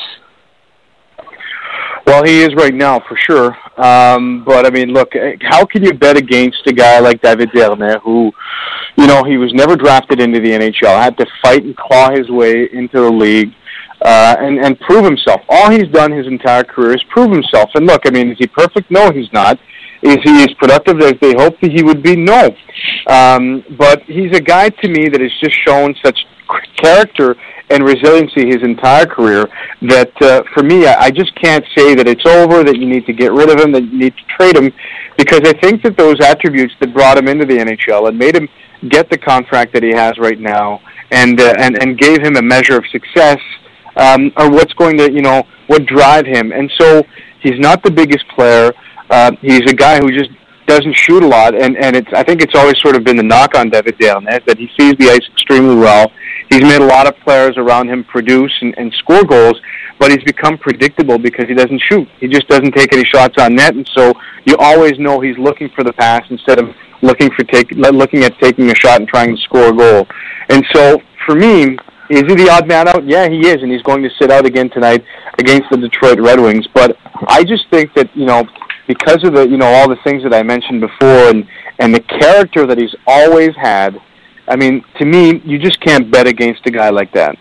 Well, 2.08 2.24
he 2.24 2.40
is 2.42 2.56
right 2.56 2.74
now 2.74 3.02
for 3.02 3.18
sure. 3.18 3.58
Um, 3.78 4.46
but 4.46 4.66
I 4.66 4.70
mean, 4.70 4.94
look, 4.94 5.14
eh, 5.14 5.36
how 5.42 5.66
can 5.66 5.84
you 5.84 5.94
bet 5.94 6.16
against 6.16 6.66
a 6.66 6.72
guy 6.72 7.00
like 7.00 7.22
David 7.22 7.50
Desharnais, 7.50 8.02
who, 8.02 8.32
you 8.96 9.08
know, 9.08 9.26
he 9.26 9.36
was 9.36 9.54
never 9.54 9.76
drafted 9.76 10.22
into 10.22 10.40
the 10.40 10.52
NHL, 10.52 10.98
had 10.98 11.18
to 11.18 11.26
fight 11.44 11.64
and 11.64 11.76
claw 11.76 12.10
his 12.12 12.30
way 12.30 12.70
into 12.72 13.02
the 13.02 13.12
league, 13.12 13.52
uh, 14.02 14.38
and 14.40 14.58
and 14.58 14.80
prove 14.80 15.04
himself. 15.04 15.42
All 15.50 15.70
he's 15.70 15.90
done 15.90 16.14
his 16.14 16.28
entire 16.28 16.64
career 16.64 16.96
is 16.96 17.04
prove 17.10 17.30
himself. 17.30 17.72
And 17.76 17.86
look, 17.86 18.04
I 18.06 18.12
mean, 18.12 18.32
is 18.32 18.38
he 18.40 18.48
perfect? 18.48 18.90
No, 18.90 19.12
he's 19.12 19.32
not. 19.34 19.60
Is 20.02 20.18
he 20.24 20.44
as 20.44 20.54
productive 20.58 21.02
as 21.02 21.16
they 21.20 21.34
hoped 21.34 21.60
that 21.62 21.74
he 21.74 21.84
would 21.84 22.02
be? 22.02 22.16
No. 22.16 22.56
Um, 23.08 23.66
but 23.78 24.04
he's 24.04 24.32
a 24.32 24.40
guy 24.40 24.70
to 24.70 24.88
me 24.88 25.10
that 25.10 25.20
has 25.20 25.32
just 25.44 25.58
shown 25.68 25.94
such 26.06 26.18
character 26.78 27.36
and 27.70 27.84
resiliency 27.84 28.48
his 28.48 28.64
entire 28.64 29.06
career 29.06 29.48
that 29.82 30.12
uh, 30.22 30.44
for 30.54 30.64
me, 30.64 30.88
I, 30.88 31.06
I 31.06 31.12
just 31.12 31.36
can't 31.36 31.66
say 31.76 31.96
that 31.96 32.08
it's 32.08 32.26
over, 32.26 32.64
that 32.64 32.78
you 32.78 32.88
need 32.88 33.06
to 33.06 33.14
get 33.14 33.34
rid 33.34 33.50
of 33.50 33.60
him, 33.60 33.72
that 33.74 33.84
you 33.84 34.00
need 34.00 34.16
to 34.16 34.24
trade 34.38 34.56
him, 34.56 34.72
because 35.18 35.42
I 35.44 35.54
think 35.60 35.84
that 35.84 35.98
those 35.98 36.22
attributes 36.22 36.74
that 36.80 36.94
brought 36.94 37.18
him 37.18 37.28
into 37.28 37.46
the 37.46 37.58
NHL 37.58 38.08
and 38.08 38.18
made 38.18 38.36
him 38.36 38.48
get 38.90 39.10
the 39.10 39.18
contract 39.18 39.74
that 39.74 39.84
he 39.84 39.92
has 39.92 40.18
right 40.18 40.40
now 40.40 40.82
and, 41.12 41.40
uh, 41.40 41.54
and, 41.58 41.82
and 41.82 41.98
gave 41.98 42.22
him 42.22 42.38
a 42.38 42.42
measure 42.42 42.78
of 42.78 42.86
success 42.92 43.40
um, 43.98 44.32
are 44.38 44.50
what's 44.50 44.74
going 44.74 44.98
to, 44.98 45.12
you 45.12 45.22
know, 45.22 45.44
what 45.68 45.86
drive 45.86 46.26
him. 46.26 46.52
And 46.52 46.72
so 46.80 47.04
he's 47.42 47.60
not 47.60 47.84
the 47.84 47.92
biggest 47.92 48.28
player. 48.30 48.72
Uh, 49.10 49.32
he's 49.42 49.64
a 49.68 49.74
guy 49.74 50.00
who 50.00 50.12
just 50.12 50.30
doesn't 50.68 50.96
shoot 50.96 51.24
a 51.24 51.28
lot, 51.28 51.56
and 51.56 51.78
and 51.78 51.96
it's 51.96 52.12
I 52.14 52.24
think 52.24 52.42
it's 52.42 52.54
always 52.54 52.76
sort 52.82 52.96
of 52.96 53.04
been 53.04 53.16
the 53.16 53.24
knock 53.24 53.56
on 53.56 53.70
David 53.70 53.98
Desharnais 53.98 54.46
that 54.46 54.58
he 54.58 54.70
sees 54.78 54.96
the 54.98 55.10
ice 55.10 55.26
extremely 55.32 55.76
well. 55.76 56.12
He's 56.50 56.62
made 56.62 56.82
a 56.82 56.86
lot 56.86 57.08
of 57.08 57.16
players 57.20 57.58
around 57.58 57.90
him 57.90 58.04
produce 58.06 58.54
and, 58.62 58.74
and 58.78 58.94
score 58.94 59.24
goals, 59.24 59.60
but 60.00 60.12
he's 60.12 60.24
become 60.24 60.58
predictable 60.58 61.18
because 61.18 61.48
he 61.48 61.54
doesn't 61.54 61.82
shoot. 61.90 62.08
He 62.20 62.28
just 62.28 62.48
doesn't 62.48 62.72
take 62.72 62.94
any 62.94 63.04
shots 63.06 63.36
on 63.40 63.56
net, 63.56 63.76
and 63.76 63.90
so 63.94 64.14
you 64.46 64.56
always 64.58 64.98
know 64.98 65.20
he's 65.20 65.38
looking 65.38 65.70
for 65.76 65.84
the 65.84 65.94
pass 65.94 66.24
instead 66.30 66.60
of 66.60 66.74
looking 67.02 67.30
for 67.32 67.44
take 67.44 67.72
looking 67.72 68.24
at 68.24 68.38
taking 68.40 68.72
a 68.72 68.76
shot 68.76 69.00
and 69.00 69.08
trying 69.08 69.36
to 69.36 69.42
score 69.44 69.70
a 69.70 69.74
goal. 69.74 70.08
And 70.50 70.66
so 70.74 71.02
for 71.26 71.36
me, 71.36 71.78
is 72.10 72.24
he 72.24 72.36
the 72.36 72.50
odd 72.50 72.68
man 72.68 72.88
out? 72.88 73.06
Yeah, 73.06 73.28
he 73.28 73.48
is, 73.48 73.62
and 73.62 73.72
he's 73.72 73.82
going 73.82 74.02
to 74.04 74.10
sit 74.20 74.32
out 74.32 74.46
again 74.46 74.70
tonight 74.70 75.04
against 75.40 75.70
the 75.70 75.78
Detroit 75.78 76.20
Red 76.20 76.40
Wings. 76.40 76.66
But 76.74 76.98
I 77.28 77.44
just 77.44 77.70
think 77.70 77.94
that 77.96 78.16
you 78.16 78.26
know 78.26 78.48
because 78.88 79.24
of 79.26 79.34
the 79.34 79.48
you 79.48 79.58
know 79.58 79.68
all 79.68 79.90
the 79.90 79.98
things 80.04 80.24
that 80.24 80.34
I 80.34 80.44
mentioned 80.44 80.82
before 80.82 81.30
and 81.30 81.46
and 81.80 81.94
the 81.94 82.00
character 82.00 82.66
that 82.66 82.78
he's 82.78 82.96
always 83.06 83.52
had. 83.56 84.00
I 84.48 84.56
mean, 84.56 84.84
to 85.00 85.06
me, 85.06 85.42
you 85.44 85.60
just 85.60 85.80
can't 85.82 86.10
bet 86.10 86.28
against 86.28 86.62
a 86.66 86.72
guy 86.72 86.90
like 86.90 87.12
that. 87.14 87.36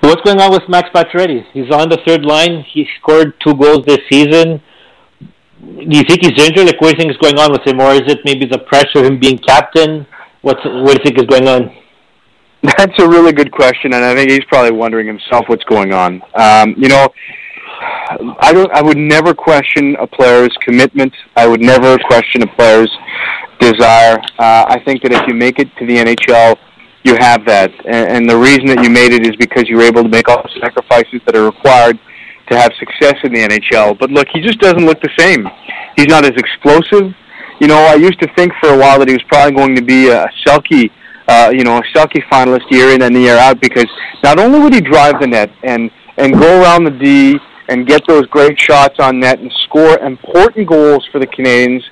What's 0.00 0.22
going 0.22 0.40
on 0.40 0.52
with 0.52 0.62
Max 0.68 0.88
Pacioretty? 0.94 1.44
He's 1.52 1.70
on 1.70 1.88
the 1.90 1.98
third 2.06 2.24
line. 2.24 2.64
He 2.72 2.86
scored 2.98 3.34
two 3.44 3.54
goals 3.54 3.84
this 3.86 3.98
season. 4.10 4.62
Do 5.60 5.96
you 5.96 6.04
think 6.04 6.24
he's 6.24 6.38
injured? 6.42 6.66
Like, 6.66 6.80
what 6.80 6.90
do 6.90 6.96
you 6.96 6.98
think 6.98 7.10
is 7.10 7.18
going 7.18 7.38
on 7.38 7.52
with 7.52 7.66
him, 7.66 7.80
or 7.80 7.92
is 7.92 8.02
it 8.06 8.20
maybe 8.24 8.46
the 8.46 8.60
pressure 8.60 9.00
of 9.00 9.06
him 9.06 9.18
being 9.18 9.38
captain? 9.38 10.06
What's 10.42 10.64
what 10.64 10.96
do 10.96 11.02
you 11.02 11.04
think 11.04 11.18
is 11.18 11.26
going 11.26 11.48
on? 11.48 11.74
That's 12.62 12.98
a 12.98 13.08
really 13.08 13.32
good 13.32 13.52
question, 13.52 13.92
and 13.92 14.04
I 14.04 14.14
think 14.14 14.30
he's 14.30 14.44
probably 14.48 14.72
wondering 14.72 15.06
himself 15.06 15.44
what's 15.48 15.64
going 15.64 15.92
on. 15.92 16.22
Um, 16.34 16.74
you 16.78 16.88
know, 16.88 17.08
I 18.40 18.52
don't. 18.52 18.70
I 18.72 18.82
would 18.82 18.96
never 18.96 19.34
question 19.34 19.96
a 19.96 20.06
player's 20.06 20.56
commitment. 20.62 21.12
I 21.36 21.46
would 21.46 21.60
never 21.60 21.98
question 21.98 22.42
a 22.42 22.46
player's 22.46 22.90
desire. 23.60 24.18
Uh, 24.38 24.64
I 24.68 24.80
think 24.84 25.02
that 25.02 25.12
if 25.12 25.26
you 25.28 25.34
make 25.34 25.58
it 25.58 25.68
to 25.78 25.86
the 25.86 25.96
NHL, 25.96 26.56
you 27.04 27.16
have 27.18 27.44
that, 27.46 27.70
and, 27.86 28.08
and 28.08 28.30
the 28.30 28.36
reason 28.36 28.66
that 28.66 28.82
you 28.82 28.90
made 28.90 29.12
it 29.12 29.26
is 29.26 29.36
because 29.36 29.68
you 29.68 29.76
were 29.76 29.82
able 29.82 30.02
to 30.02 30.08
make 30.08 30.28
all 30.28 30.42
the 30.42 30.60
sacrifices 30.60 31.20
that 31.26 31.36
are 31.36 31.44
required 31.44 31.98
to 32.50 32.56
have 32.56 32.72
success 32.78 33.16
in 33.24 33.32
the 33.32 33.40
NHL. 33.40 33.98
But 33.98 34.10
look, 34.10 34.28
he 34.32 34.40
just 34.40 34.58
doesn't 34.58 34.84
look 34.84 35.00
the 35.02 35.12
same. 35.18 35.46
He's 35.96 36.06
not 36.06 36.24
as 36.24 36.32
explosive. 36.36 37.14
You 37.60 37.66
know, 37.66 37.76
I 37.76 37.94
used 37.94 38.20
to 38.20 38.28
think 38.36 38.52
for 38.60 38.70
a 38.70 38.78
while 38.78 38.98
that 39.00 39.08
he 39.08 39.14
was 39.14 39.22
probably 39.24 39.54
going 39.54 39.74
to 39.76 39.82
be 39.82 40.08
a 40.08 40.26
Selke, 40.46 40.90
uh, 41.28 41.50
you 41.52 41.64
know, 41.64 41.76
a 41.76 41.82
Selke 41.94 42.22
finalist 42.30 42.70
year 42.70 42.94
in 42.94 43.02
and 43.02 43.14
year 43.16 43.36
out 43.36 43.60
because 43.60 43.86
not 44.22 44.38
only 44.38 44.60
would 44.60 44.72
he 44.72 44.80
drive 44.80 45.20
the 45.20 45.26
net 45.26 45.50
and 45.62 45.90
and 46.16 46.34
go 46.34 46.62
around 46.62 46.84
the 46.84 46.90
D 46.90 47.38
and 47.68 47.86
get 47.86 48.02
those 48.08 48.26
great 48.26 48.58
shots 48.58 48.96
on 48.98 49.20
net 49.20 49.38
and 49.38 49.52
score 49.64 49.98
important 50.00 50.68
goals 50.68 51.06
for 51.12 51.18
the 51.18 51.26
Canadiens. 51.26 51.82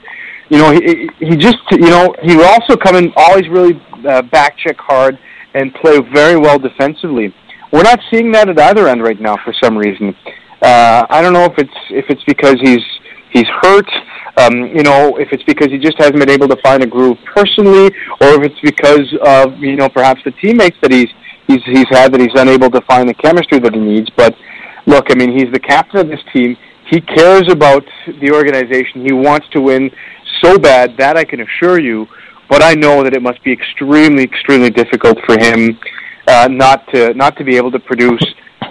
You 0.48 0.58
know, 0.58 0.72
he 0.72 1.08
he 1.18 1.36
just 1.36 1.58
you 1.70 1.90
know 1.90 2.14
he 2.22 2.36
would 2.36 2.46
also 2.46 2.76
come 2.76 2.96
in 2.96 3.12
always 3.16 3.48
really 3.48 3.80
uh, 4.08 4.22
back 4.22 4.56
check 4.58 4.76
hard 4.78 5.18
and 5.54 5.74
play 5.74 5.98
very 6.12 6.36
well 6.36 6.58
defensively. 6.58 7.34
We're 7.72 7.82
not 7.82 8.00
seeing 8.10 8.32
that 8.32 8.48
at 8.48 8.58
either 8.58 8.88
end 8.88 9.02
right 9.02 9.20
now 9.20 9.36
for 9.44 9.52
some 9.62 9.76
reason. 9.76 10.14
Uh, 10.62 11.06
I 11.10 11.20
don't 11.20 11.32
know 11.32 11.44
if 11.44 11.58
it's 11.58 11.78
if 11.90 12.06
it's 12.08 12.22
because 12.24 12.56
he's 12.60 12.84
he's 13.30 13.46
hurt. 13.62 13.88
Um, 14.38 14.66
you 14.66 14.82
know, 14.82 15.16
if 15.16 15.28
it's 15.32 15.42
because 15.44 15.68
he 15.68 15.78
just 15.78 15.96
hasn't 15.98 16.18
been 16.18 16.30
able 16.30 16.48
to 16.48 16.56
find 16.62 16.82
a 16.82 16.86
groove 16.86 17.16
personally, 17.24 17.86
or 18.20 18.28
if 18.36 18.42
it's 18.42 18.60
because 18.62 19.08
of 19.24 19.58
you 19.58 19.76
know 19.76 19.88
perhaps 19.88 20.20
the 20.24 20.30
teammates 20.32 20.76
that 20.82 20.92
he's 20.92 21.08
he's 21.48 21.62
he's 21.64 21.88
had 21.90 22.12
that 22.12 22.20
he's 22.20 22.34
unable 22.34 22.70
to 22.70 22.80
find 22.82 23.08
the 23.08 23.14
chemistry 23.14 23.58
that 23.58 23.74
he 23.74 23.80
needs. 23.80 24.10
But 24.16 24.34
look, 24.86 25.06
I 25.10 25.14
mean, 25.14 25.36
he's 25.36 25.52
the 25.52 25.60
captain 25.60 26.00
of 26.00 26.08
this 26.08 26.20
team. 26.32 26.56
He 26.90 27.00
cares 27.00 27.50
about 27.50 27.84
the 28.20 28.30
organization. 28.32 29.04
He 29.04 29.12
wants 29.12 29.48
to 29.50 29.60
win 29.60 29.90
so 30.42 30.58
bad 30.58 30.96
that 30.98 31.16
I 31.16 31.24
can 31.24 31.40
assure 31.40 31.80
you, 31.80 32.06
but 32.48 32.62
I 32.62 32.74
know 32.74 33.02
that 33.02 33.14
it 33.14 33.22
must 33.22 33.42
be 33.42 33.52
extremely, 33.52 34.22
extremely 34.22 34.70
difficult 34.70 35.18
for 35.26 35.38
him 35.38 35.78
uh, 36.28 36.48
not 36.50 36.86
to 36.92 37.14
not 37.14 37.36
to 37.36 37.44
be 37.44 37.56
able 37.56 37.70
to 37.72 37.78
produce 37.78 38.22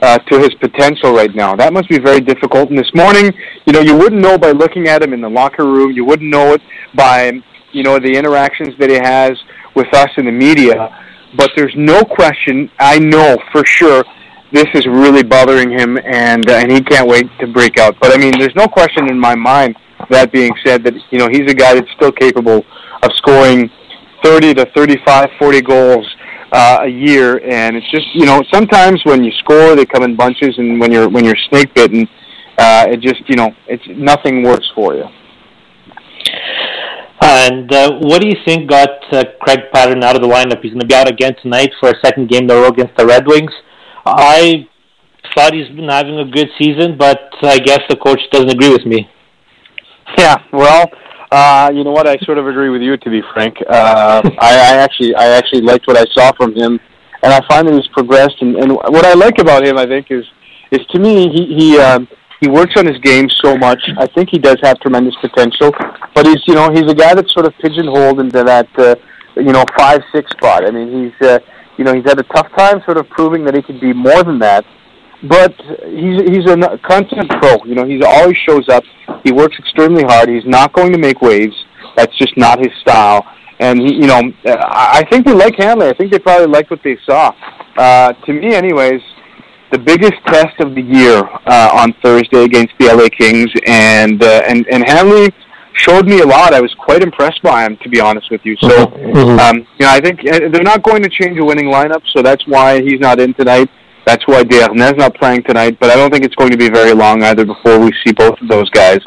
uh, 0.02 0.18
to 0.18 0.40
his 0.40 0.54
potential 0.56 1.14
right 1.14 1.34
now. 1.36 1.56
That 1.56 1.74
must 1.74 1.90
be 1.90 2.00
very 2.00 2.22
difficult. 2.22 2.70
And 2.70 2.78
this 2.78 2.92
morning, 2.94 3.32
you 3.66 3.74
know, 3.74 3.82
you 3.82 3.98
wouldn't 3.98 4.22
know 4.22 4.38
by 4.38 4.52
looking 4.52 4.88
at 4.88 5.04
him 5.04 5.14
in 5.14 5.22
the 5.22 5.30
locker 5.30 5.66
room. 5.66 5.92
You 5.92 6.06
wouldn't 6.06 6.30
know 6.30 6.54
it 6.54 6.62
by 6.96 7.32
you 7.72 7.84
know 7.84 8.00
the 8.00 8.12
interactions 8.12 8.78
that 8.80 8.90
he 8.90 8.96
has 8.96 9.32
with 9.76 9.94
us 9.94 10.10
in 10.18 10.26
the 10.26 10.32
media. 10.32 11.02
But 11.38 11.52
there's 11.58 11.74
no 11.76 12.04
question. 12.04 12.72
I 12.80 12.98
know 13.00 13.38
for 13.52 13.66
sure 13.66 14.06
this 14.56 14.68
is 14.74 14.88
really 14.88 15.24
bothering 15.24 15.72
him, 15.72 15.98
and 15.98 16.50
uh, 16.50 16.56
and 16.56 16.72
he 16.72 16.82
can't 16.82 17.08
wait 17.08 17.28
to 17.40 17.48
break 17.48 17.78
out. 17.78 17.96
But 18.00 18.14
I 18.14 18.18
mean, 18.18 18.34
there's 18.40 18.56
no 18.56 18.68
question 18.68 19.10
in 19.10 19.20
my 19.20 19.36
mind. 19.36 19.76
That 20.10 20.32
being 20.32 20.52
said, 20.66 20.84
that 20.86 20.94
you 21.12 21.20
know 21.20 21.28
he's 21.28 21.50
a 21.50 21.54
guy 21.54 21.74
that's 21.76 21.92
still 21.96 22.12
capable 22.12 22.64
of 23.04 23.12
scoring 23.18 23.70
30 24.24 24.56
to 24.56 24.66
35, 24.76 25.30
40 25.38 25.62
goals 25.62 26.16
uh, 26.52 26.80
a 26.82 26.88
year, 26.88 27.42
and 27.44 27.76
it's 27.76 27.90
just 27.92 28.08
you 28.14 28.26
know 28.26 28.42
sometimes 28.54 29.02
when 29.04 29.24
you 29.24 29.32
score 29.40 29.76
they 29.76 29.86
come 29.86 30.04
in 30.04 30.16
bunches, 30.16 30.58
and 30.58 30.80
when 30.80 30.92
you're 30.92 31.10
when 31.10 31.26
you're 31.26 31.38
snake 31.50 31.74
bitten, 31.74 32.08
uh, 32.58 32.86
it 32.90 33.02
just 33.02 33.28
you 33.28 33.36
know 33.36 33.54
it's 33.68 33.84
nothing 33.90 34.44
works 34.44 34.70
for 34.74 34.96
you. 34.96 35.06
And 37.22 37.72
uh, 37.74 38.00
what 38.02 38.22
do 38.22 38.28
you 38.28 38.36
think 38.46 38.70
got 38.70 38.90
uh, 39.12 39.24
Craig 39.42 39.60
Pateryn 39.74 40.04
out 40.04 40.16
of 40.16 40.22
the 40.22 40.28
lineup? 40.28 40.62
He's 40.62 40.74
going 40.74 40.82
to 40.82 40.86
be 40.86 40.94
out 40.94 41.10
again 41.10 41.34
tonight 41.42 41.72
for 41.80 41.90
a 41.90 41.96
second 42.04 42.30
game 42.30 42.44
in 42.44 42.52
a 42.52 42.56
row 42.56 42.68
against 42.68 42.96
the 42.98 43.06
Red 43.06 43.26
Wings. 43.26 43.52
I 44.06 44.68
thought 45.34 45.54
he's 45.54 45.68
been 45.70 45.90
having 45.90 46.20
a 46.20 46.26
good 46.26 46.50
season, 46.60 46.98
but 46.98 47.20
I 47.44 47.58
guess 47.60 47.80
the 47.90 47.96
coach 47.96 48.22
doesn't 48.32 48.52
agree 48.52 48.72
with 48.72 48.86
me. 48.86 49.10
Yeah, 50.20 50.38
well, 50.54 50.88
uh, 51.32 51.72
you 51.74 51.84
know 51.84 51.92
what? 51.92 52.08
I 52.08 52.16
sort 52.26 52.38
of 52.38 52.48
agree 52.48 52.70
with 52.70 52.82
you, 52.82 52.96
to 52.96 53.10
be 53.10 53.22
frank. 53.34 53.58
Uh, 53.68 54.22
I, 54.40 54.54
I 54.54 54.78
actually, 54.78 55.16
I 55.16 55.30
actually 55.30 55.62
liked 55.62 55.88
what 55.88 55.98
I 55.98 56.06
saw 56.14 56.32
from 56.38 56.54
him, 56.54 56.80
and 57.24 57.34
I 57.34 57.42
find 57.50 57.68
that 57.68 57.74
he's 57.74 57.88
progressed. 57.88 58.36
And, 58.40 58.56
and 58.56 58.72
what 58.72 59.04
I 59.04 59.14
like 59.14 59.40
about 59.40 59.66
him, 59.66 59.80
I 59.80 59.88
think, 59.88 60.12
is, 60.12 60.24
is 60.72 60.86
to 60.92 61.00
me, 61.00 61.28
he 61.30 61.56
he 61.58 61.80
um, 61.80 62.08
he 62.40 62.48
works 62.48 62.74
on 62.78 62.86
his 62.86 62.98
game 63.00 63.28
so 63.44 63.58
much. 63.58 63.82
I 63.98 64.08
think 64.08 64.30
he 64.30 64.38
does 64.38 64.58
have 64.62 64.80
tremendous 64.80 65.16
potential, 65.22 65.72
but 66.14 66.28
he's, 66.28 66.42
you 66.48 66.54
know, 66.54 66.70
he's 66.72 66.90
a 66.90 66.96
guy 66.96 67.16
that's 67.16 67.34
sort 67.34 67.46
of 67.46 67.54
pigeonholed 67.60 68.20
into 68.20 68.44
that, 68.44 68.68
uh, 68.78 68.96
you 69.36 69.52
know, 69.52 69.64
five 69.78 70.02
six 70.14 70.30
spot. 70.32 70.66
I 70.66 70.72
mean, 70.72 71.06
he's, 71.06 71.28
uh, 71.28 71.40
you 71.78 71.84
know, 71.84 71.94
he's 71.94 72.06
had 72.06 72.20
a 72.20 72.24
tough 72.24 72.48
time 72.58 72.82
sort 72.86 72.98
of 72.98 73.10
proving 73.10 73.46
that 73.46 73.56
he 73.56 73.62
can 73.62 73.80
be 73.80 73.94
more 73.94 74.24
than 74.24 74.40
that 74.40 74.66
but 75.24 75.54
he's 75.90 76.22
he's 76.30 76.46
a 76.50 76.78
content 76.84 77.30
pro. 77.42 77.64
You 77.66 77.76
know, 77.76 77.86
he 77.86 78.02
always 78.04 78.38
shows 78.38 78.68
up. 78.70 78.84
He 79.24 79.32
works 79.32 79.56
extremely 79.58 80.04
hard. 80.04 80.30
He's 80.30 80.46
not 80.46 80.74
going 80.74 80.92
to 80.92 80.98
make 80.98 81.22
waves. 81.22 81.56
That's 81.96 82.16
just 82.18 82.36
not 82.38 82.60
his 82.60 82.72
style. 82.82 83.26
And 83.60 83.80
he, 83.80 83.94
you 83.94 84.08
know, 84.08 84.22
I 84.46 85.06
think 85.10 85.26
they 85.26 85.34
like 85.34 85.56
Hanley. 85.58 85.88
I 85.88 85.94
think 85.94 86.12
they 86.12 86.20
probably 86.20 86.48
liked 86.48 86.70
what 86.70 86.82
they 86.84 86.98
saw. 87.06 87.34
Uh, 87.78 88.12
to 88.12 88.34
me, 88.34 88.54
anyways, 88.54 89.02
the 89.72 89.80
biggest 89.80 90.16
test 90.28 90.60
of 90.60 90.76
the 90.76 90.82
year 90.82 91.24
uh, 91.46 91.70
on 91.74 91.94
Thursday 92.04 92.44
against 92.44 92.74
the 92.80 92.88
LA 92.88 93.08
Kings, 93.18 93.50
and 93.66 94.22
uh, 94.22 94.42
and 94.48 94.68
and 94.68 94.88
Hanley 94.88 95.34
showed 95.76 96.06
me 96.08 96.22
a 96.22 96.26
lot. 96.26 96.54
I 96.54 96.62
was 96.62 96.74
quite 96.80 97.04
impressed 97.04 97.42
by 97.44 97.66
him, 97.66 97.78
to 97.84 97.90
be 97.90 98.00
honest 98.00 98.32
with 98.32 98.42
you. 98.44 98.56
So, 98.58 98.88
mm-hmm. 98.88 99.40
um, 99.40 99.58
you 99.78 99.86
know, 99.86 99.92
I 99.92 100.00
think 100.00 100.20
uh, 100.22 100.50
they're 100.52 100.64
not 100.64 100.84
going 100.84 101.04
to 101.04 101.10
change 101.10 101.38
a 101.38 101.44
winning 101.44 101.68
lineup, 101.68 102.02
so 102.14 102.22
that's 102.22 102.46
why 102.48 102.82
he's 102.82 103.00
not 103.00 103.20
in 103.20 103.34
tonight. 103.34 103.70
That's 104.06 104.26
why 104.28 104.44
Desharnais 104.44 104.98
not 104.98 105.16
playing 105.16 105.44
tonight, 105.44 105.78
but 105.80 105.90
I 105.90 105.96
don't 105.96 106.12
think 106.12 106.24
it's 106.24 106.36
going 106.36 106.52
to 106.52 106.58
be 106.58 106.70
very 106.70 106.94
long 106.94 107.24
either 107.24 107.46
before 107.46 107.80
we 107.80 107.92
see 108.06 108.14
both 108.14 108.40
of 108.40 108.48
those 108.48 108.70
guys 108.70 109.00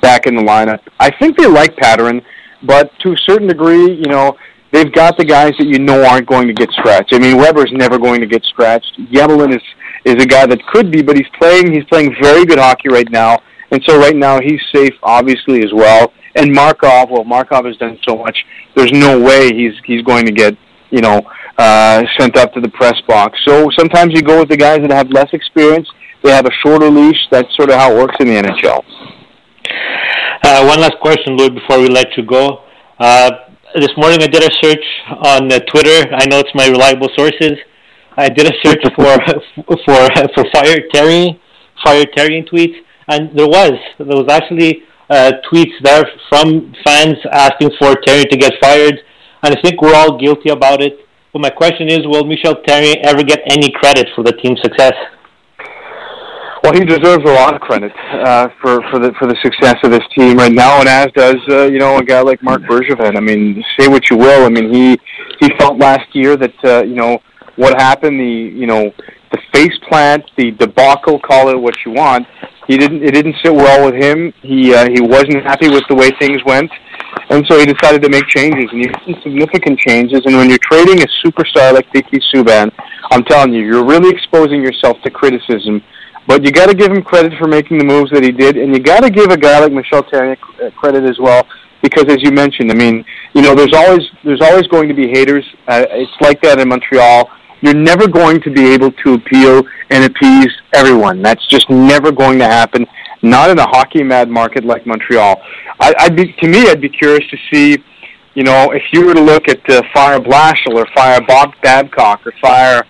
back 0.00 0.26
in 0.26 0.36
the 0.36 0.42
lineup. 0.42 0.80
I 1.00 1.10
think 1.18 1.36
they 1.36 1.46
like 1.46 1.74
Pateryn, 1.76 2.22
but 2.62 2.90
to 3.00 3.12
a 3.12 3.16
certain 3.26 3.48
degree, 3.48 3.92
you 3.92 4.06
know, 4.06 4.36
they've 4.72 4.92
got 4.92 5.16
the 5.16 5.24
guys 5.24 5.52
that 5.58 5.66
you 5.66 5.78
know 5.78 6.04
aren't 6.04 6.28
going 6.28 6.46
to 6.46 6.54
get 6.54 6.70
scratched. 6.72 7.12
I 7.12 7.18
mean, 7.18 7.38
Weber's 7.38 7.72
never 7.72 7.98
going 7.98 8.20
to 8.20 8.26
get 8.26 8.44
scratched. 8.44 8.92
Emelin 9.12 9.54
is 9.54 9.62
is 10.04 10.22
a 10.22 10.26
guy 10.26 10.46
that 10.46 10.64
could 10.66 10.92
be, 10.92 11.02
but 11.02 11.16
he's 11.16 11.26
playing 11.38 11.72
he's 11.72 11.84
playing 11.84 12.14
very 12.22 12.44
good 12.44 12.58
hockey 12.58 12.88
right 12.88 13.10
now, 13.10 13.38
and 13.70 13.82
so 13.86 13.98
right 13.98 14.16
now 14.16 14.40
he's 14.40 14.60
safe, 14.74 14.94
obviously 15.02 15.60
as 15.60 15.72
well. 15.72 16.12
And 16.34 16.52
Markov, 16.52 17.10
well, 17.10 17.24
Markov 17.24 17.64
has 17.64 17.76
done 17.76 17.98
so 18.06 18.16
much. 18.16 18.36
There's 18.74 18.92
no 18.92 19.20
way 19.20 19.54
he's 19.54 19.72
he's 19.84 20.02
going 20.02 20.26
to 20.26 20.32
get 20.32 20.56
you 20.90 21.00
know 21.00 21.20
uh, 21.58 22.02
sent 22.18 22.36
up 22.36 22.52
to 22.54 22.60
the 22.60 22.68
press 22.68 23.00
box. 23.08 23.38
So 23.46 23.70
sometimes 23.78 24.12
you 24.14 24.22
go 24.22 24.40
with 24.40 24.48
the 24.48 24.56
guys 24.56 24.80
that 24.80 24.92
have 24.92 25.10
less 25.10 25.28
experience. 25.32 25.88
They 26.22 26.30
have 26.30 26.46
a 26.46 26.52
shorter 26.64 26.90
leash. 26.90 27.18
That's 27.30 27.48
sort 27.56 27.70
of 27.70 27.76
how 27.76 27.92
it 27.92 27.98
works 27.98 28.16
in 28.20 28.28
the 28.28 28.34
NHL. 28.34 28.84
Uh, 30.42 30.64
one 30.66 30.80
last 30.80 30.96
question, 31.00 31.36
Louis, 31.36 31.50
before 31.50 31.80
we 31.80 31.88
let 31.88 32.08
you 32.16 32.24
go. 32.24 32.64
Uh, 32.98 33.30
this 33.74 33.90
morning 33.96 34.22
I 34.22 34.26
did 34.26 34.42
a 34.42 34.50
search 34.62 34.84
on 35.08 35.52
uh, 35.52 35.58
Twitter. 35.70 36.08
I 36.14 36.26
know 36.26 36.38
it's 36.38 36.54
my 36.54 36.66
reliable 36.66 37.08
sources. 37.16 37.58
I 38.16 38.28
did 38.28 38.46
a 38.46 38.52
search 38.64 38.82
for 38.94 39.04
for 39.66 40.08
for 40.34 40.44
fire 40.52 40.80
Terry, 40.92 41.40
fire 41.84 42.04
Terry 42.16 42.46
tweets, 42.50 42.76
and 43.08 43.36
there 43.38 43.46
was 43.46 43.72
there 43.98 44.16
was 44.16 44.28
actually 44.30 44.82
uh, 45.10 45.32
tweets 45.50 45.74
there 45.82 46.04
from 46.28 46.74
fans 46.84 47.16
asking 47.30 47.70
for 47.78 47.94
Terry 48.06 48.24
to 48.24 48.36
get 48.36 48.52
fired, 48.60 48.98
and 49.42 49.56
I 49.56 49.60
think 49.62 49.80
we're 49.80 49.94
all 49.94 50.18
guilty 50.18 50.50
about 50.50 50.82
it. 50.82 50.98
But 51.32 51.42
my 51.42 51.50
question 51.50 51.88
is, 51.88 52.00
will 52.04 52.24
Michel 52.24 52.56
Therrien 52.66 52.96
ever 53.04 53.22
get 53.22 53.40
any 53.46 53.70
credit 53.70 54.08
for 54.14 54.24
the 54.24 54.32
team's 54.32 54.60
success? 54.62 54.94
Well, 56.62 56.72
he 56.72 56.80
deserves 56.80 57.22
a 57.24 57.32
lot 57.32 57.54
of 57.54 57.60
credit 57.60 57.92
uh, 58.12 58.48
for 58.60 58.80
for 58.90 58.98
the 58.98 59.12
for 59.18 59.28
the 59.28 59.36
success 59.42 59.76
of 59.84 59.92
this 59.92 60.02
team 60.16 60.36
right 60.38 60.50
now, 60.50 60.80
and 60.80 60.88
as 60.88 61.06
does 61.14 61.36
uh, 61.48 61.66
you 61.66 61.78
know 61.78 61.98
a 61.98 62.04
guy 62.04 62.22
like 62.22 62.42
Marc 62.42 62.62
Bergevin. 62.62 63.16
I 63.16 63.20
mean, 63.20 63.62
say 63.78 63.86
what 63.86 64.10
you 64.10 64.16
will. 64.16 64.44
I 64.44 64.48
mean, 64.48 64.74
he 64.74 64.98
he 65.38 65.48
felt 65.58 65.78
last 65.78 66.08
year 66.12 66.36
that 66.36 66.64
uh, 66.64 66.82
you 66.82 66.96
know 66.96 67.20
what 67.54 67.80
happened, 67.80 68.18
the 68.18 68.24
you 68.24 68.66
know 68.66 68.90
the 69.30 69.38
face 69.52 69.78
plant, 69.88 70.24
the 70.36 70.50
debacle, 70.52 71.20
call 71.20 71.50
it 71.50 71.58
what 71.58 71.74
you 71.84 71.92
want. 71.92 72.26
He 72.66 72.76
didn't 72.76 73.02
it 73.02 73.12
didn't 73.12 73.36
sit 73.44 73.54
well 73.54 73.84
with 73.86 73.94
him. 73.94 74.32
He 74.42 74.74
uh, 74.74 74.88
he 74.90 75.00
wasn't 75.00 75.42
happy 75.44 75.68
with 75.68 75.84
the 75.88 75.94
way 75.94 76.10
things 76.18 76.42
went. 76.44 76.70
And 77.30 77.44
so 77.48 77.58
he 77.58 77.66
decided 77.66 78.02
to 78.02 78.08
make 78.08 78.26
changes, 78.26 78.68
and 78.70 78.80
he 78.82 78.88
made 78.88 79.22
significant 79.22 79.78
changes. 79.78 80.20
And 80.26 80.36
when 80.36 80.48
you're 80.48 80.62
trading 80.62 81.00
a 81.02 81.06
superstar 81.24 81.72
like 81.72 81.90
PK 81.92 82.20
Subban, 82.32 82.70
I'm 83.10 83.24
telling 83.24 83.52
you, 83.52 83.64
you're 83.64 83.84
really 83.84 84.10
exposing 84.10 84.62
yourself 84.62 85.00
to 85.02 85.10
criticism. 85.10 85.82
But 86.26 86.44
you 86.44 86.50
got 86.50 86.66
to 86.66 86.74
give 86.74 86.90
him 86.90 87.02
credit 87.02 87.32
for 87.38 87.46
making 87.46 87.78
the 87.78 87.84
moves 87.84 88.10
that 88.10 88.22
he 88.22 88.32
did, 88.32 88.56
and 88.56 88.74
you 88.74 88.80
got 88.80 89.00
to 89.00 89.10
give 89.10 89.30
a 89.30 89.36
guy 89.36 89.60
like 89.60 89.72
Michel 89.72 90.02
Therrien 90.02 90.36
credit 90.74 91.04
as 91.04 91.18
well, 91.18 91.46
because 91.82 92.04
as 92.08 92.18
you 92.22 92.32
mentioned, 92.32 92.70
I 92.70 92.74
mean, 92.74 93.04
you 93.32 93.42
know, 93.42 93.54
there's 93.54 93.74
always 93.74 94.02
there's 94.24 94.40
always 94.40 94.66
going 94.66 94.88
to 94.88 94.94
be 94.94 95.08
haters. 95.08 95.44
Uh, 95.68 95.84
it's 95.90 96.10
like 96.20 96.40
that 96.42 96.58
in 96.58 96.68
Montreal. 96.68 97.30
You're 97.60 97.74
never 97.74 98.06
going 98.06 98.40
to 98.42 98.50
be 98.50 98.72
able 98.72 98.92
to 98.92 99.14
appeal 99.14 99.62
and 99.90 100.04
appease 100.04 100.52
everyone. 100.74 101.22
That's 101.22 101.46
just 101.48 101.68
never 101.70 102.12
going 102.12 102.38
to 102.38 102.46
happen 102.46 102.86
not 103.22 103.50
in 103.50 103.58
a 103.58 103.66
hockey 103.66 104.02
mad 104.02 104.28
market 104.28 104.64
like 104.64 104.86
Montreal. 104.86 105.40
I, 105.80 105.94
I'd 105.98 106.16
be 106.16 106.32
to 106.32 106.48
me, 106.48 106.68
I'd 106.68 106.80
be 106.80 106.88
curious 106.88 107.24
to 107.30 107.36
see, 107.52 107.82
you 108.34 108.44
know, 108.44 108.72
if 108.72 108.82
you 108.92 109.06
were 109.06 109.14
to 109.14 109.20
look 109.20 109.48
at 109.48 109.68
uh, 109.70 109.82
fire 109.92 110.18
Blashill 110.18 110.74
or 110.74 110.86
fire 110.94 111.20
Bob 111.26 111.52
Babcock 111.62 112.26
or 112.26 112.32
fire 112.40 112.84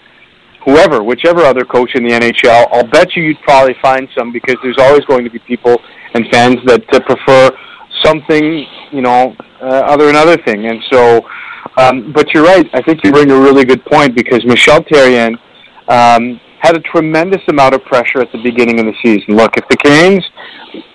whoever, 0.65 1.03
whichever 1.03 1.43
other 1.43 1.65
coach 1.65 1.95
in 1.95 2.05
the 2.05 2.11
NHL, 2.11 2.69
I'll 2.73 2.87
bet 2.89 3.15
you 3.15 3.23
you'd 3.23 3.41
probably 3.43 3.77
find 3.81 4.09
some 4.17 4.33
because 4.33 4.57
there's 4.63 4.79
always 4.79 5.05
going 5.05 5.25
to 5.25 5.31
be 5.31 5.39
people 5.41 5.81
and 6.15 6.27
fans 6.33 6.57
that 6.67 6.83
uh, 6.93 7.01
prefer 7.01 7.57
something, 8.03 8.67
you 8.93 9.01
know, 9.01 9.35
uh, 9.63 9.65
other 9.65 10.09
another 10.09 10.37
thing. 10.39 10.67
And 10.67 10.83
so, 10.93 11.27
um, 11.77 12.13
but 12.13 12.33
you're 12.33 12.45
right. 12.45 12.67
I 12.73 12.83
think 12.83 13.01
you 13.05 13.13
bring 13.13 13.31
a 13.31 13.39
really 13.39 13.65
good 13.65 13.85
point 13.85 14.15
because 14.15 14.45
Michel 14.45 14.81
Therrien 14.85 15.37
um, 15.89 16.41
had 16.61 16.77
a 16.77 16.81
tremendous 16.81 17.43
amount 17.49 17.75
of 17.75 17.85
pressure 17.85 18.21
at 18.21 18.33
the 18.33 18.43
beginning 18.43 18.81
of 18.81 18.87
the 18.87 18.95
season. 19.05 19.37
Look, 19.37 19.57
if 19.57 19.69
the 19.69 19.77
Canes 19.77 20.25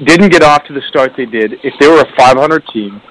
didn't 0.05 0.29
get 0.29 0.43
off 0.43 0.63
to 0.65 0.73
the 0.73 0.81
start 0.89 1.13
they 1.15 1.25
did, 1.25 1.53
if 1.63 1.73
they 1.79 1.87
were 1.87 2.01
a 2.01 2.15
500 2.17 2.63
team, 2.73 3.01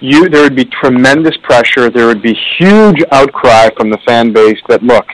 you 0.00 0.28
there 0.28 0.42
would 0.42 0.56
be 0.56 0.66
tremendous 0.66 1.36
pressure. 1.42 1.88
There 1.88 2.06
would 2.06 2.22
be 2.22 2.36
huge 2.58 3.02
outcry 3.12 3.70
from 3.76 3.90
the 3.90 3.98
fan 4.06 4.32
base 4.32 4.58
that 4.68 4.82
look, 4.82 5.06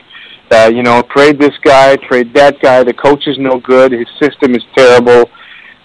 uh, 0.51 0.69
you 0.73 0.83
know, 0.83 1.01
trade 1.15 1.39
this 1.39 1.55
guy, 1.63 1.95
trade 1.95 2.33
that 2.33 2.59
guy. 2.61 2.83
The 2.83 2.93
coach 2.93 3.27
is 3.27 3.37
no 3.39 3.59
good. 3.59 3.91
His 3.91 4.07
system 4.21 4.55
is 4.55 4.63
terrible. 4.75 5.29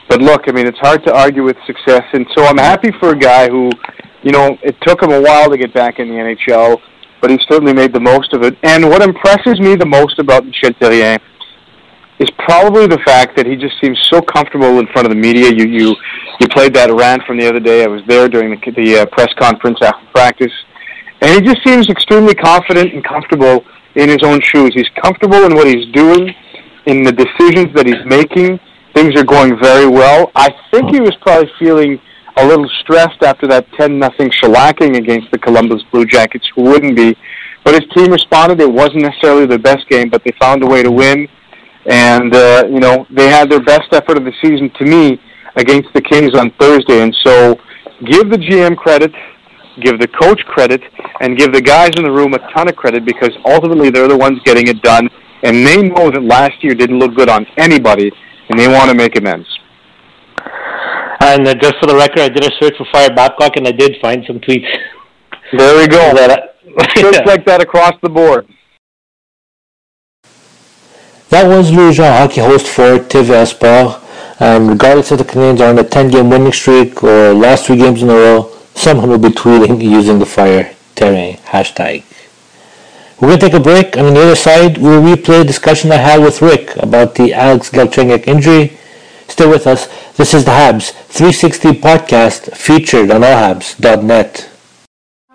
But 0.08 0.20
look, 0.20 0.42
I 0.48 0.52
mean, 0.52 0.66
it's 0.66 0.78
hard 0.78 1.04
to 1.04 1.14
argue 1.14 1.42
with 1.42 1.56
success, 1.66 2.04
and 2.12 2.26
so 2.36 2.44
I'm 2.44 2.58
happy 2.58 2.90
for 3.00 3.10
a 3.10 3.18
guy 3.18 3.48
who, 3.48 3.70
you 4.26 4.32
know, 4.32 4.58
it 4.62 4.76
took 4.82 5.02
him 5.02 5.12
a 5.12 5.20
while 5.20 5.48
to 5.48 5.56
get 5.56 5.72
back 5.72 5.98
in 6.00 6.08
the 6.08 6.14
NHL 6.14 6.80
but 7.20 7.30
he 7.30 7.38
certainly 7.48 7.72
made 7.72 7.92
the 7.92 8.00
most 8.00 8.32
of 8.34 8.42
it. 8.42 8.56
And 8.62 8.88
what 8.88 9.02
impresses 9.02 9.58
me 9.60 9.74
the 9.74 9.86
most 9.86 10.18
about 10.18 10.46
Michel 10.46 10.70
Therrien 10.72 11.18
is 12.18 12.30
probably 12.38 12.86
the 12.86 12.98
fact 13.04 13.36
that 13.36 13.46
he 13.46 13.56
just 13.56 13.74
seems 13.80 13.98
so 14.10 14.22
comfortable 14.22 14.78
in 14.78 14.86
front 14.88 15.06
of 15.06 15.10
the 15.10 15.18
media. 15.18 15.50
You 15.50 15.66
you 15.66 15.96
you 16.40 16.48
played 16.48 16.72
that 16.74 16.90
rant 16.92 17.22
from 17.24 17.38
the 17.38 17.48
other 17.48 17.60
day. 17.60 17.84
I 17.84 17.88
was 17.88 18.02
there 18.06 18.28
during 18.28 18.50
the, 18.50 18.70
the 18.72 19.00
uh, 19.00 19.06
press 19.06 19.28
conference 19.38 19.78
after 19.82 20.06
practice, 20.12 20.52
and 21.20 21.30
he 21.34 21.40
just 21.40 21.62
seems 21.66 21.88
extremely 21.88 22.34
confident 22.34 22.94
and 22.94 23.04
comfortable 23.04 23.64
in 23.96 24.08
his 24.08 24.22
own 24.22 24.40
shoes. 24.40 24.70
He's 24.74 24.88
comfortable 25.02 25.44
in 25.44 25.54
what 25.54 25.66
he's 25.66 25.90
doing, 25.92 26.34
in 26.86 27.02
the 27.02 27.12
decisions 27.12 27.74
that 27.74 27.86
he's 27.86 28.04
making. 28.06 28.60
Things 28.94 29.14
are 29.16 29.24
going 29.24 29.58
very 29.60 29.86
well. 29.86 30.30
I 30.34 30.54
think 30.70 30.94
he 30.94 31.00
was 31.00 31.14
probably 31.20 31.50
feeling 31.58 32.00
a 32.36 32.46
little 32.46 32.68
stressed 32.80 33.22
after 33.22 33.46
that 33.46 33.66
10 33.78 33.98
nothing 33.98 34.30
shellacking 34.30 34.96
against 34.96 35.30
the 35.30 35.38
Columbus 35.38 35.82
Blue 35.90 36.04
Jackets, 36.04 36.46
who 36.54 36.62
wouldn't 36.62 36.96
be. 36.96 37.16
But 37.64 37.74
his 37.74 37.90
team 37.96 38.12
responded. 38.12 38.60
It 38.60 38.70
wasn't 38.70 39.02
necessarily 39.02 39.46
their 39.46 39.58
best 39.58 39.88
game, 39.88 40.08
but 40.10 40.22
they 40.24 40.32
found 40.38 40.62
a 40.62 40.66
way 40.66 40.82
to 40.82 40.90
win. 40.90 41.28
And, 41.86 42.34
uh, 42.34 42.64
you 42.68 42.80
know, 42.80 43.06
they 43.10 43.28
had 43.28 43.50
their 43.50 43.62
best 43.62 43.92
effort 43.92 44.18
of 44.18 44.24
the 44.24 44.32
season 44.42 44.70
to 44.78 44.84
me 44.84 45.20
against 45.56 45.88
the 45.94 46.02
Kings 46.02 46.34
on 46.34 46.52
Thursday. 46.60 47.02
And 47.02 47.16
so 47.24 47.56
give 48.04 48.30
the 48.30 48.36
GM 48.36 48.76
credit, 48.76 49.12
give 49.82 49.98
the 49.98 50.08
coach 50.08 50.40
credit, 50.46 50.82
and 51.20 51.38
give 51.38 51.52
the 51.52 51.60
guys 51.60 51.90
in 51.96 52.04
the 52.04 52.10
room 52.10 52.34
a 52.34 52.38
ton 52.52 52.68
of 52.68 52.76
credit 52.76 53.04
because 53.04 53.30
ultimately 53.44 53.90
they're 53.90 54.08
the 54.08 54.16
ones 54.16 54.38
getting 54.44 54.68
it 54.68 54.82
done. 54.82 55.08
And 55.42 55.66
they 55.66 55.82
know 55.82 56.10
that 56.10 56.22
last 56.22 56.62
year 56.62 56.74
didn't 56.74 56.98
look 56.98 57.14
good 57.14 57.28
on 57.28 57.46
anybody, 57.56 58.10
and 58.48 58.58
they 58.58 58.68
want 58.68 58.90
to 58.90 58.96
make 58.96 59.16
amends. 59.16 59.46
And 61.26 61.48
uh, 61.48 61.54
just 61.54 61.74
for 61.80 61.86
the 61.86 61.96
record, 61.96 62.20
I 62.20 62.28
did 62.28 62.44
a 62.44 62.52
search 62.60 62.76
for 62.76 62.86
Fire 62.92 63.12
Babcock, 63.12 63.56
and 63.56 63.66
I 63.66 63.72
did 63.72 63.96
find 64.00 64.24
some 64.28 64.38
tweets. 64.38 64.68
There 65.50 65.76
we 65.76 65.88
go. 65.88 66.14
that, 66.14 66.54
Just 66.94 67.26
like 67.26 67.44
that 67.46 67.60
across 67.60 67.94
the 68.00 68.08
board. 68.08 68.46
That 71.30 71.48
was 71.48 71.72
Louis 71.72 71.96
Jean, 71.96 72.12
hockey 72.12 72.42
host 72.42 72.68
for 72.68 73.00
TVA 73.00 73.44
Sport. 73.44 74.04
And 74.38 74.68
regardless 74.68 75.10
if 75.10 75.18
the 75.18 75.24
Canadiens 75.24 75.58
are 75.58 75.70
on 75.70 75.78
a 75.80 75.82
10-game 75.82 76.30
winning 76.30 76.52
streak 76.52 77.02
or 77.02 77.34
lost 77.34 77.66
three 77.66 77.78
games 77.78 78.04
in 78.04 78.10
a 78.10 78.14
row, 78.14 78.52
someone 78.76 79.10
will 79.10 79.18
be 79.18 79.30
tweeting 79.30 79.82
using 79.82 80.20
the 80.20 80.26
Fire 80.26 80.76
Therrien 80.94 81.38
hashtag. 81.40 82.04
We're 83.20 83.28
going 83.28 83.40
to 83.40 83.46
take 83.46 83.54
a 83.54 83.60
break. 83.60 83.96
And 83.96 84.06
on 84.06 84.14
the 84.14 84.20
other 84.20 84.36
side, 84.36 84.78
we'll 84.78 85.02
replay 85.02 85.40
a 85.40 85.44
discussion 85.44 85.90
I 85.90 85.96
had 85.96 86.20
with 86.20 86.40
Rick 86.40 86.76
about 86.76 87.16
the 87.16 87.34
Alex 87.34 87.70
Galchenyuk 87.70 88.28
injury. 88.28 88.78
Stay 89.36 89.46
with 89.46 89.66
us. 89.66 89.86
This 90.16 90.32
is 90.32 90.46
the 90.46 90.50
Habs 90.50 90.92
360 91.12 91.72
podcast 91.72 92.56
featured 92.56 93.10
on 93.10 93.20
allhabs.net. 93.20 94.48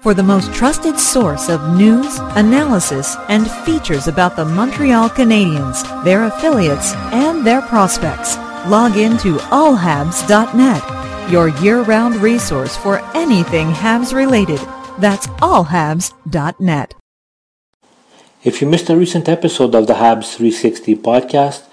For 0.01 0.15
the 0.15 0.23
most 0.23 0.51
trusted 0.55 0.97
source 0.97 1.49
of 1.49 1.77
news, 1.77 2.17
analysis, 2.33 3.15
and 3.29 3.45
features 3.61 4.07
about 4.07 4.35
the 4.35 4.43
Montreal 4.43 5.07
Canadiens, 5.11 5.83
their 6.03 6.23
affiliates, 6.23 6.95
and 7.13 7.45
their 7.45 7.61
prospects, 7.61 8.37
log 8.65 8.97
in 8.97 9.19
to 9.19 9.35
allhabs.net, 9.53 10.83
your 11.31 11.49
year-round 11.61 12.15
resource 12.15 12.75
for 12.75 13.01
anything 13.15 13.67
Habs 13.69 14.15
related. 14.15 14.61
That's 14.97 15.27
allhabs.net. 15.45 16.95
If 18.43 18.61
you 18.61 18.67
missed 18.67 18.89
a 18.89 18.97
recent 18.97 19.29
episode 19.29 19.75
of 19.75 19.85
the 19.85 19.93
Habs 19.93 20.33
360 20.33 20.95
podcast, 20.95 21.67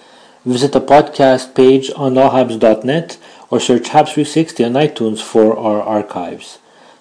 visit 0.53 0.73
the 0.73 0.81
podcast 0.81 1.55
page 1.55 1.91
on 1.97 2.15
allhabs.net 2.15 3.19
or 3.51 3.61
search 3.61 3.89
Habs 3.91 4.15
360 4.15 4.65
on 4.65 4.73
iTunes 4.73 5.21
for 5.21 5.57
our 5.57 5.83
archives. 5.83 6.59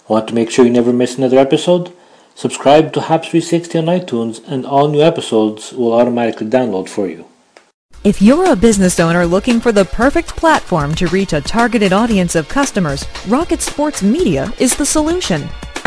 Want 0.07 0.27
to 0.27 0.33
make 0.33 0.49
sure 0.49 0.65
you 0.65 0.71
never 0.71 0.93
miss 0.93 1.17
another 1.17 1.37
episode? 1.37 1.91
Subscribe 2.35 2.93
to 2.93 2.99
Habs 2.99 3.29
360 3.29 3.79
on 3.79 3.85
iTunes 3.85 4.41
and 4.47 4.65
all 4.65 4.87
new 4.87 5.01
episodes 5.01 5.73
will 5.73 5.93
automatically 5.93 6.47
download 6.47 6.87
for 6.87 7.07
you. 7.07 7.25
If 8.03 8.21
you're 8.21 8.51
a 8.51 8.55
business 8.55 8.99
owner 8.99 9.25
looking 9.25 9.59
for 9.59 9.71
the 9.71 9.83
perfect 9.83 10.29
platform 10.29 10.95
to 10.95 11.07
reach 11.07 11.33
a 11.33 11.41
targeted 11.41 11.91
audience 11.91 12.35
of 12.35 12.47
customers, 12.47 13.05
Rocket 13.27 13.61
Sports 13.61 14.01
Media 14.01 14.53
is 14.59 14.75
the 14.75 14.85
solution. 14.85 15.49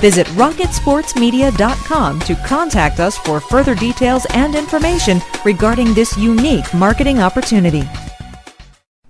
Visit 0.00 0.26
rocketsportsmedia.com 0.28 2.20
to 2.20 2.34
contact 2.46 3.00
us 3.00 3.18
for 3.18 3.38
further 3.38 3.74
details 3.74 4.26
and 4.30 4.54
information 4.54 5.20
regarding 5.44 5.92
this 5.92 6.16
unique 6.16 6.72
marketing 6.72 7.20
opportunity. 7.20 7.82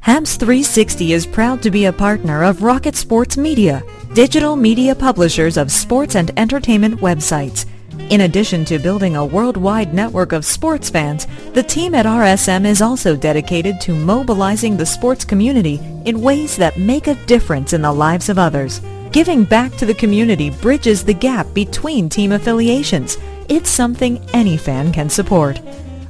Habs 0.02 0.36
360 0.36 1.12
is 1.12 1.26
proud 1.26 1.62
to 1.62 1.70
be 1.70 1.84
a 1.84 1.92
partner 1.92 2.42
of 2.42 2.64
Rocket 2.64 2.96
Sports 2.96 3.36
Media, 3.36 3.84
digital 4.14 4.56
media 4.56 4.92
publishers 4.92 5.56
of 5.56 5.70
sports 5.70 6.16
and 6.16 6.32
entertainment 6.36 7.00
websites. 7.00 7.66
In 8.10 8.22
addition 8.22 8.64
to 8.64 8.80
building 8.80 9.14
a 9.14 9.24
worldwide 9.24 9.94
network 9.94 10.32
of 10.32 10.44
sports 10.44 10.90
fans, 10.90 11.28
the 11.52 11.62
team 11.62 11.94
at 11.94 12.06
RSM 12.06 12.66
is 12.66 12.82
also 12.82 13.14
dedicated 13.14 13.80
to 13.82 13.94
mobilizing 13.94 14.76
the 14.76 14.86
sports 14.86 15.24
community 15.24 15.78
in 16.06 16.20
ways 16.20 16.56
that 16.56 16.76
make 16.76 17.06
a 17.06 17.14
difference 17.26 17.72
in 17.72 17.82
the 17.82 17.92
lives 17.92 18.28
of 18.28 18.38
others. 18.38 18.80
Giving 19.12 19.42
back 19.42 19.74
to 19.76 19.86
the 19.86 19.94
community 19.94 20.50
bridges 20.50 21.04
the 21.04 21.12
gap 21.12 21.52
between 21.52 22.08
team 22.08 22.30
affiliations. 22.30 23.18
It's 23.48 23.68
something 23.68 24.24
any 24.32 24.56
fan 24.56 24.92
can 24.92 25.10
support. 25.10 25.60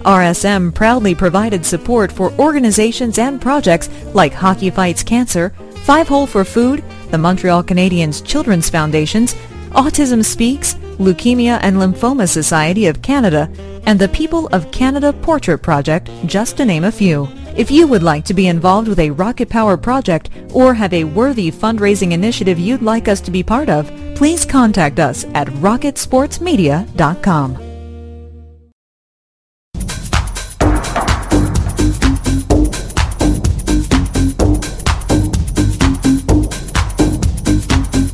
RSM 0.00 0.74
proudly 0.74 1.14
provided 1.14 1.64
support 1.64 2.12
for 2.12 2.30
organizations 2.32 3.18
and 3.18 3.40
projects 3.40 3.88
like 4.12 4.34
Hockey 4.34 4.68
Fights 4.68 5.02
Cancer, 5.02 5.54
Five 5.84 6.08
Hole 6.08 6.26
for 6.26 6.44
Food, 6.44 6.84
the 7.10 7.16
Montreal 7.16 7.64
Canadiens 7.64 8.22
Children's 8.22 8.68
Foundations, 8.68 9.34
Autism 9.70 10.22
Speaks, 10.22 10.74
Leukemia 10.98 11.58
and 11.62 11.76
Lymphoma 11.78 12.28
Society 12.28 12.86
of 12.86 13.00
Canada, 13.00 13.50
and 13.86 13.98
the 13.98 14.08
People 14.08 14.46
of 14.48 14.70
Canada 14.72 15.14
Portrait 15.14 15.58
Project, 15.58 16.10
just 16.26 16.58
to 16.58 16.66
name 16.66 16.84
a 16.84 16.92
few. 16.92 17.26
If 17.60 17.70
you 17.70 17.86
would 17.88 18.02
like 18.02 18.24
to 18.24 18.32
be 18.32 18.46
involved 18.46 18.88
with 18.88 18.98
a 19.00 19.10
Rocket 19.10 19.50
Power 19.50 19.76
project 19.76 20.30
or 20.54 20.72
have 20.72 20.94
a 20.94 21.04
worthy 21.04 21.52
fundraising 21.52 22.12
initiative 22.12 22.58
you'd 22.58 22.80
like 22.80 23.06
us 23.06 23.20
to 23.20 23.30
be 23.30 23.42
part 23.42 23.68
of, 23.68 23.92
please 24.14 24.46
contact 24.46 24.98
us 24.98 25.26
at 25.34 25.48
rocketsportsmedia.com. 25.48 27.52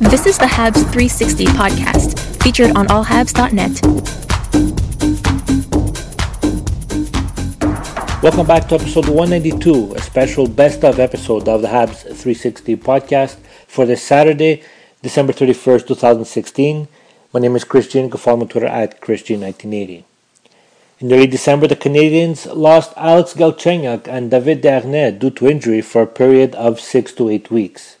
This 0.09 0.25
is 0.25 0.37
the 0.37 0.45
Habs 0.45 0.81
360 0.91 1.45
podcast, 1.45 2.19
featured 2.43 2.75
on 2.75 2.87
allhabs.net. 2.87 3.81
Welcome 8.27 8.45
back 8.45 8.67
to 8.67 8.75
episode 8.75 9.07
192, 9.07 9.93
a 9.93 10.01
special 10.01 10.49
best 10.49 10.83
of 10.83 10.99
episode 10.99 11.47
of 11.47 11.61
the 11.61 11.69
Habs 11.69 12.01
360 12.01 12.75
podcast 12.75 13.37
for 13.67 13.85
this 13.85 14.03
Saturday, 14.03 14.63
December 15.01 15.31
31st, 15.31 15.87
2016. 15.87 16.89
My 17.33 17.39
name 17.39 17.55
is 17.55 17.63
Chris 17.63 17.87
G. 17.87 18.01
You 18.01 18.09
follow 18.09 18.35
me 18.35 18.41
on 18.43 18.49
Twitter 18.49 18.67
at 18.67 18.99
ChrisG1980. 18.99 20.03
In 20.99 21.13
early 21.13 21.27
December, 21.27 21.67
the 21.67 21.77
Canadiens 21.77 22.53
lost 22.53 22.91
Alex 22.97 23.33
Galchenyuk 23.33 24.09
and 24.09 24.29
David 24.29 24.61
Desharnais 24.61 25.17
due 25.17 25.31
to 25.31 25.47
injury 25.47 25.81
for 25.81 26.01
a 26.01 26.05
period 26.05 26.53
of 26.55 26.81
6 26.81 27.13
to 27.13 27.29
8 27.29 27.49
weeks. 27.49 27.95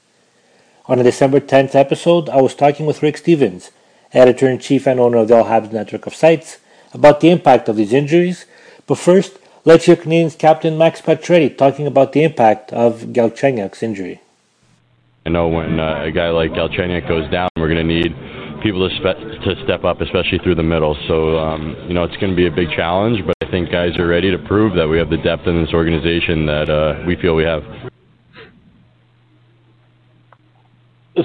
On 0.87 0.97
the 0.97 1.05
December 1.05 1.39
10th 1.39 1.73
episode, 1.73 2.27
I 2.27 2.41
was 2.41 2.53
talking 2.53 2.85
with 2.85 3.01
Rick 3.01 3.19
Stephens, 3.19 3.71
editor-in-chief 4.11 4.87
and 4.87 4.99
owner 4.99 5.19
of 5.19 5.29
the 5.29 5.37
All 5.37 5.45
Habs 5.45 5.71
network 5.71 6.05
of 6.05 6.13
sites, 6.13 6.57
about 6.93 7.21
the 7.21 7.29
impact 7.29 7.69
of 7.69 7.77
these 7.77 7.93
injuries. 7.93 8.45
But 8.87 8.97
first, 8.97 9.39
let's 9.67 9.83
hear 9.83 9.97
Canadiens 9.97 10.37
captain 10.37 10.77
Max 10.77 11.01
Pacioretty 11.01 11.57
talking 11.57 11.87
about 11.87 12.13
the 12.13 12.23
impact 12.23 12.71
of 12.71 13.01
Galchenyuk's 13.11 13.83
injury. 13.83 14.21
I 15.25 15.29
know 15.29 15.49
when 15.49 15.77
uh, 15.77 16.05
a 16.05 16.11
guy 16.11 16.29
like 16.29 16.51
Galchenyuk 16.51 17.05
goes 17.05 17.29
down, 17.29 17.49
we're 17.57 17.67
going 17.67 17.85
to 17.85 17.93
need 17.93 18.15
people 18.63 18.87
to, 18.87 18.95
spe- 18.95 19.43
to 19.43 19.61
step 19.65 19.83
up, 19.83 19.99
especially 19.99 20.39
through 20.39 20.55
the 20.55 20.63
middle. 20.63 20.95
So, 21.09 21.37
um, 21.37 21.75
you 21.85 21.93
know, 21.93 22.05
it's 22.05 22.15
going 22.15 22.29
to 22.29 22.35
be 22.35 22.47
a 22.47 22.51
big 22.51 22.69
challenge, 22.77 23.19
but 23.25 23.35
I 23.45 23.51
think 23.51 23.69
guys 23.69 23.97
are 23.97 24.07
ready 24.07 24.31
to 24.31 24.37
prove 24.37 24.73
that 24.75 24.87
we 24.87 24.97
have 24.99 25.09
the 25.09 25.17
depth 25.17 25.45
in 25.47 25.61
this 25.61 25.73
organization 25.73 26.45
that 26.45 26.69
uh, 26.69 27.03
we 27.05 27.17
feel 27.17 27.35
we 27.35 27.43
have. 27.43 27.63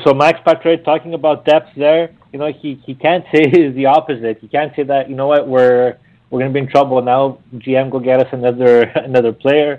so 0.04 0.14
Max 0.14 0.40
Pacioretty 0.44 0.84
talking 0.84 1.14
about 1.14 1.44
depth 1.44 1.68
there, 1.76 2.10
you 2.32 2.40
know, 2.40 2.50
he, 2.52 2.74
he 2.86 2.96
can't 2.96 3.24
say 3.32 3.70
the 3.70 3.86
opposite. 3.86 4.38
He 4.40 4.48
can't 4.48 4.74
say 4.74 4.82
that, 4.82 5.08
you 5.08 5.14
know 5.14 5.28
what, 5.28 5.46
we're 5.46 5.96
we're 6.32 6.40
gonna 6.40 6.52
be 6.52 6.60
in 6.60 6.68
trouble 6.68 7.02
now. 7.02 7.38
GM 7.56 7.90
go 7.90 8.00
get 8.00 8.18
us 8.18 8.28
another 8.32 8.82
another 9.08 9.32
player. 9.32 9.78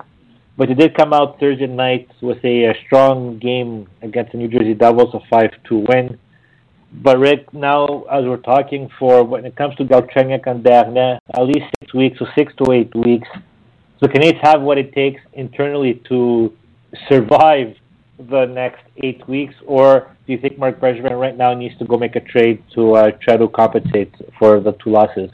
But 0.55 0.69
he 0.69 0.75
did 0.75 0.95
come 0.95 1.11
out 1.11 1.39
Thursday 1.39 1.65
night 1.65 2.07
with 2.21 2.37
a, 2.45 2.65
a 2.65 2.75
strong 2.85 3.39
game 3.39 3.89
against 4.03 4.33
the 4.33 4.37
New 4.37 4.47
Jersey 4.47 4.75
Devils, 4.75 5.15
a 5.15 5.19
five 5.31 5.49
two 5.67 5.83
win. 5.89 6.19
But 7.01 7.17
Rick, 7.17 7.51
now 7.55 8.03
as 8.03 8.23
we're 8.23 8.37
talking 8.37 8.87
for 8.99 9.23
when 9.23 9.45
it 9.45 9.55
comes 9.55 9.75
to 9.77 9.83
Galchenyuk 9.83 10.45
and 10.45 10.63
Desharnais, 10.63 11.17
at 11.33 11.41
least 11.41 11.65
six 11.81 11.91
weeks, 11.95 12.19
so 12.19 12.27
six 12.37 12.53
to 12.63 12.71
eight 12.71 12.93
weeks. 12.93 13.27
The 13.99 14.09
Canadiens 14.09 14.39
have 14.43 14.61
what 14.61 14.77
it 14.77 14.93
takes 14.93 15.21
internally 15.33 16.03
to 16.09 16.53
survive 17.09 17.75
the 18.19 18.45
next 18.45 18.83
eight 18.97 19.27
weeks, 19.27 19.55
or 19.65 20.15
do 20.27 20.33
you 20.33 20.39
think 20.39 20.59
Marc 20.59 20.79
Bergevin 20.79 21.19
right 21.19 21.35
now 21.35 21.55
needs 21.55 21.75
to 21.79 21.85
go 21.85 21.97
make 21.97 22.15
a 22.15 22.19
trade 22.19 22.61
to 22.75 22.93
uh, 22.93 23.11
try 23.21 23.37
to 23.37 23.47
compensate 23.47 24.13
for 24.37 24.59
the 24.59 24.73
two 24.73 24.91
losses? 24.91 25.31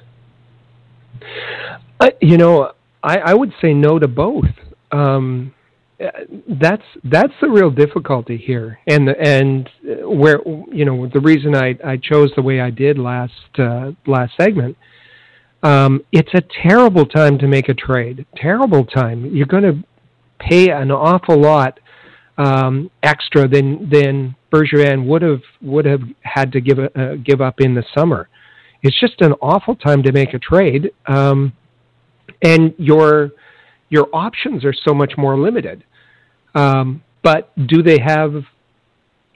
Uh, 2.00 2.10
you 2.22 2.38
know, 2.38 2.72
I, 3.04 3.18
I 3.18 3.34
would 3.34 3.54
say 3.62 3.74
no 3.74 4.00
to 4.00 4.08
both. 4.08 4.46
Um, 4.92 5.54
that's 6.48 6.84
that's 7.04 7.34
the 7.42 7.50
real 7.50 7.70
difficulty 7.70 8.38
here, 8.38 8.80
and 8.88 9.10
and 9.10 9.70
where 10.04 10.40
you 10.72 10.86
know 10.86 11.08
the 11.08 11.20
reason 11.20 11.56
I 11.56 11.78
I 11.86 11.98
chose 11.98 12.32
the 12.36 12.42
way 12.42 12.62
I 12.62 12.70
did 12.70 12.98
last 12.98 13.34
uh, 13.58 13.92
last 14.08 14.34
segment. 14.40 14.78
Um, 15.62 16.06
it's 16.14 16.34
a 16.34 16.42
terrible 16.64 17.06
time 17.06 17.38
to 17.40 17.48
make 17.48 17.68
a 17.68 17.74
trade. 17.74 18.26
Terrible 18.38 18.86
time. 18.86 19.26
You're 19.26 19.46
going 19.46 19.64
to 19.64 19.84
pay 20.40 20.70
an 20.70 20.90
awful 20.90 21.38
lot 21.38 21.82
um, 22.38 22.90
extra 23.04 23.46
than 23.48 23.90
than 23.90 24.36
Bergevin 24.54 25.06
would 25.06 25.22
have 25.22 25.42
would 25.62 25.86
have 25.86 26.02
had 26.22 26.54
to 26.54 26.62
give 26.62 26.80
a, 26.80 26.86
uh, 27.00 27.16
give 27.16 27.42
up 27.42 27.60
in 27.60 27.76
the 27.76 27.84
summer. 27.94 28.30
It's 28.82 29.00
just 29.00 29.22
an 29.22 29.34
awful 29.42 29.76
time 29.76 30.04
to 30.04 30.12
make 30.12 30.34
a 30.34 30.40
trade, 30.40 30.92
um, 31.08 31.54
and 32.42 32.74
your 32.78 33.32
your 33.90 34.08
options 34.14 34.64
are 34.64 34.74
so 34.74 34.94
much 34.94 35.14
more 35.18 35.38
limited. 35.38 35.84
Um, 36.56 37.04
but 37.22 37.52
do 37.68 37.84
they 37.84 38.00
have, 38.00 38.44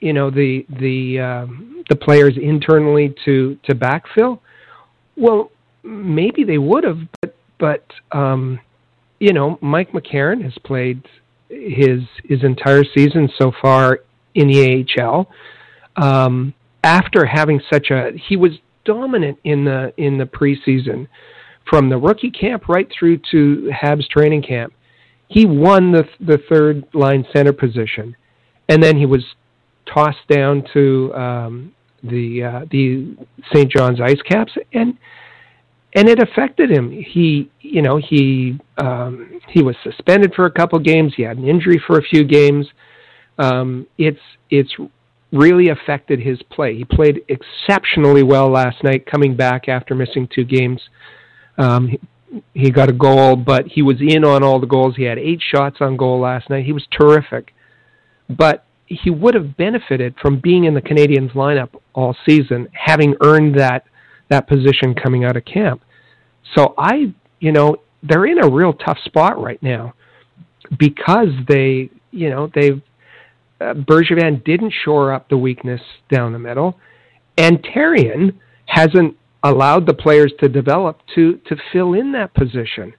you 0.00 0.12
know, 0.12 0.30
the 0.30 0.64
the 0.80 1.20
um, 1.20 1.84
the 1.88 1.96
players 1.96 2.36
internally 2.40 3.14
to 3.24 3.58
to 3.64 3.74
backfill? 3.74 4.40
Well, 5.16 5.50
maybe 5.82 6.44
they 6.44 6.58
would 6.58 6.84
have, 6.84 6.98
but 7.20 7.36
but 7.58 7.84
um, 8.12 8.58
you 9.20 9.32
know, 9.32 9.58
Mike 9.60 9.92
McCarron 9.92 10.42
has 10.42 10.54
played 10.64 11.02
his 11.48 12.00
his 12.24 12.42
entire 12.42 12.84
season 12.94 13.28
so 13.38 13.52
far 13.60 14.00
in 14.34 14.48
the 14.48 14.86
AHL. 14.98 15.28
Um, 15.96 16.54
after 16.82 17.24
having 17.24 17.60
such 17.72 17.90
a, 17.90 18.12
he 18.28 18.36
was 18.36 18.52
dominant 18.84 19.38
in 19.44 19.64
the 19.64 19.92
in 19.96 20.18
the 20.18 20.24
preseason, 20.24 21.08
from 21.68 21.88
the 21.88 21.96
rookie 21.96 22.30
camp 22.30 22.68
right 22.68 22.88
through 22.98 23.20
to 23.30 23.70
Habs 23.82 24.08
training 24.08 24.42
camp 24.42 24.72
he 25.28 25.46
won 25.46 25.92
the 25.92 26.04
the 26.20 26.38
third 26.48 26.84
line 26.94 27.26
center 27.32 27.52
position, 27.52 28.16
and 28.68 28.82
then 28.82 28.96
he 28.96 29.06
was 29.06 29.24
tossed 29.92 30.26
down 30.28 30.64
to 30.72 31.12
um, 31.14 31.74
the 32.02 32.42
uh, 32.42 32.64
the 32.70 33.16
St. 33.52 33.70
John's 33.70 34.00
Ice 34.00 34.20
Caps, 34.22 34.52
and 34.72 34.96
and 35.94 36.08
it 36.08 36.22
affected 36.22 36.70
him. 36.70 36.90
He 36.90 37.50
you 37.60 37.82
know 37.82 37.96
he 37.96 38.58
um, 38.78 39.40
he 39.48 39.62
was 39.62 39.76
suspended 39.82 40.34
for 40.34 40.46
a 40.46 40.50
couple 40.50 40.78
games. 40.78 41.14
He 41.16 41.22
had 41.22 41.38
an 41.38 41.48
injury 41.48 41.82
for 41.86 41.98
a 41.98 42.02
few 42.02 42.24
games. 42.24 42.66
Um, 43.38 43.86
it's 43.98 44.20
it's 44.50 44.72
really 45.34 45.68
affected 45.68 46.20
his 46.20 46.40
play. 46.44 46.76
He 46.76 46.84
played 46.84 47.20
exceptionally 47.28 48.22
well 48.22 48.48
last 48.48 48.82
night, 48.82 49.04
coming 49.04 49.36
back 49.36 49.68
after 49.68 49.94
missing 49.94 50.28
two 50.32 50.44
games. 50.44 50.80
Um, 51.58 51.96
he 52.54 52.70
got 52.70 52.88
a 52.88 52.92
goal, 52.92 53.36
but 53.36 53.66
he 53.66 53.82
was 53.82 53.96
in 54.00 54.24
on 54.24 54.42
all 54.42 54.60
the 54.60 54.66
goals. 54.66 54.96
He 54.96 55.02
had 55.02 55.18
eight 55.18 55.40
shots 55.42 55.78
on 55.80 55.96
goal 55.96 56.20
last 56.20 56.48
night. 56.50 56.64
He 56.64 56.72
was 56.72 56.86
terrific. 56.90 57.52
But 58.28 58.64
he 58.86 59.10
would 59.10 59.34
have 59.34 59.56
benefited 59.56 60.14
from 60.20 60.40
being 60.40 60.64
in 60.64 60.74
the 60.74 60.80
Canadiens 60.80 61.32
lineup 61.32 61.70
all 61.94 62.16
season, 62.26 62.68
having 62.72 63.14
earned 63.22 63.58
that 63.58 63.84
that 64.30 64.48
position 64.48 64.94
coming 64.94 65.24
out 65.24 65.36
of 65.36 65.44
camp. 65.44 65.82
So 66.54 66.74
I, 66.78 67.12
you 67.40 67.52
know, 67.52 67.76
they're 68.02 68.26
in 68.26 68.42
a 68.42 68.48
real 68.48 68.72
tough 68.72 68.98
spot 69.04 69.40
right 69.40 69.62
now 69.62 69.94
because 70.78 71.28
they, 71.46 71.90
you 72.10 72.30
know, 72.30 72.50
they've 72.54 72.80
uh, 73.64 73.74
Bergevin 73.74 74.44
didn't 74.44 74.72
shore 74.84 75.12
up 75.12 75.28
the 75.28 75.38
weakness 75.38 75.80
down 76.10 76.32
the 76.32 76.38
middle, 76.38 76.78
and 77.38 77.62
Therrien 77.62 78.34
hasn't 78.66 79.16
allowed 79.42 79.86
the 79.86 79.94
players 79.94 80.32
to 80.40 80.48
develop 80.48 81.00
to 81.14 81.38
to 81.46 81.56
fill 81.72 81.94
in 81.94 82.12
that 82.12 82.34
position. 82.34 82.92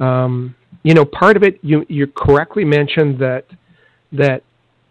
Um, 0.00 0.54
you 0.82 0.94
know, 0.94 1.04
part 1.04 1.36
of 1.36 1.42
it 1.42 1.58
you 1.62 1.84
you 1.88 2.06
correctly 2.06 2.64
mentioned 2.64 3.18
that 3.20 3.46
that 4.12 4.42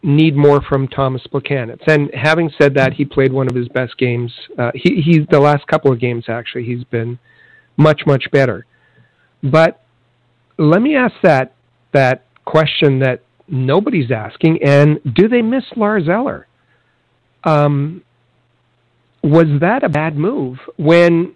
need 0.02 0.36
more 0.36 0.62
from 0.62 0.88
Thomas 0.90 1.22
Plekanec. 1.32 1.80
And 1.88 2.12
having 2.14 2.52
said 2.60 2.74
that, 2.76 2.94
he 2.94 3.06
played 3.06 3.32
one 3.32 3.48
of 3.48 3.56
his 3.56 3.70
best 3.70 3.98
games. 3.98 4.32
Uh, 4.58 4.72
he 4.74 5.02
he 5.02 5.26
the 5.32 5.40
last 5.40 5.66
couple 5.68 5.92
of 5.92 6.00
games 6.00 6.26
actually 6.28 6.66
he's 6.66 6.84
been 6.86 7.18
much 7.78 8.02
much 8.06 8.30
better. 8.32 8.66
But 9.44 9.82
let 10.58 10.82
me 10.82 10.96
ask 10.96 11.14
that 11.24 11.54
that 11.94 12.26
question 12.46 13.00
that 13.00 13.22
nobody's 13.48 14.12
asking, 14.12 14.64
and 14.64 15.00
do 15.16 15.28
they 15.28 15.42
miss 15.42 15.64
Lars 15.76 16.08
Eller? 16.10 16.48
Um, 17.44 18.04
was 19.22 19.48
that 19.62 19.84
a 19.84 19.90
bad 19.90 20.18
move 20.18 20.58
when 20.78 21.36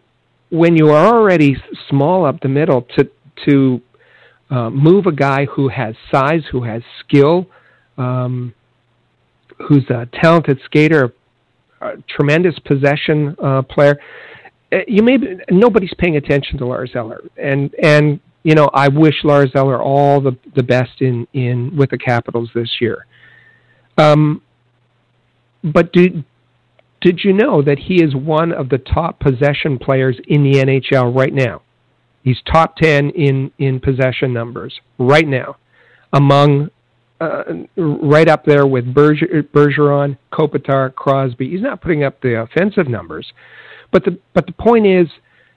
when 0.50 0.78
you 0.78 0.90
are 0.90 1.16
already 1.16 1.58
small 1.90 2.26
up 2.26 2.40
the 2.42 2.48
middle 2.48 2.82
to 2.98 3.10
to 3.46 3.82
uh, 4.50 4.70
move 4.70 5.06
a 5.06 5.12
guy 5.12 5.46
who 5.46 5.68
has 5.68 5.96
size, 6.12 6.44
who 6.52 6.64
has 6.64 6.82
skill, 7.00 7.48
um, 7.98 8.54
who's 9.68 9.90
a 9.90 10.08
talented 10.22 10.60
skater, 10.66 11.14
a 11.82 11.92
tremendous 12.08 12.58
possession 12.60 13.36
uh, 13.44 13.62
player. 13.64 13.98
Uh, 14.72 14.78
you 14.88 15.02
may 15.04 15.18
be, 15.18 15.38
nobody's 15.50 15.94
paying 15.98 16.18
attention 16.18 16.58
to 16.58 16.66
Lars 16.66 16.92
Eller, 16.96 17.22
and 17.38 17.74
and 17.82 18.20
you 18.48 18.56
know 18.56 18.70
I 18.74 18.88
wish 18.88 19.26
Lars 19.26 19.52
Eller 19.56 19.82
all 19.82 20.22
the 20.22 20.38
the 20.56 20.64
best 20.64 21.02
in 21.02 21.28
in 21.34 21.76
with 21.76 21.90
the 21.90 21.98
Capitals 21.98 22.50
this 22.56 22.70
year. 22.80 23.06
Um, 23.98 24.42
but 25.62 25.92
did 25.92 26.24
did 27.02 27.26
you 27.26 27.34
know 27.34 27.62
that 27.62 27.78
he 27.78 28.02
is 28.02 28.16
one 28.16 28.54
of 28.54 28.70
the 28.70 28.78
top 28.78 29.20
possession 29.20 29.78
players 29.78 30.18
in 30.30 30.44
the 30.44 30.60
NHL 30.60 31.14
right 31.14 31.34
now? 31.34 31.62
He's 32.24 32.38
top 32.52 32.78
10 32.78 33.12
in, 33.12 33.52
in 33.58 33.80
possession 33.80 34.34
numbers 34.34 34.80
right 34.98 35.28
now, 35.28 35.58
among 36.12 36.70
uh, 37.22 37.44
right 37.76 38.28
up 38.28 38.46
there 38.46 38.66
with 38.66 38.94
Berger, 38.94 39.44
Bergeron, 39.54 40.18
Kopitar, 40.32 40.94
Crosby. 40.96 41.50
He's 41.50 41.62
not 41.62 41.82
putting 41.82 42.04
up 42.04 42.22
the 42.22 42.42
offensive 42.42 42.88
numbers, 42.88 43.28
but 43.92 44.06
the 44.06 44.18
but 44.34 44.46
the 44.46 44.54
point 44.54 44.88
is, 44.88 45.08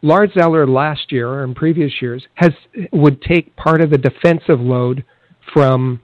Lars 0.02 0.30
Eller 0.36 0.66
last 0.66 1.12
year 1.12 1.28
or 1.28 1.44
in 1.44 1.54
previous 1.54 1.92
years 2.00 2.26
has 2.34 2.52
would 2.92 3.20
take 3.22 3.54
part 3.56 3.80
of 3.80 3.90
the 3.90 3.98
defensive 3.98 4.60
load 4.60 5.04
from 5.52 6.00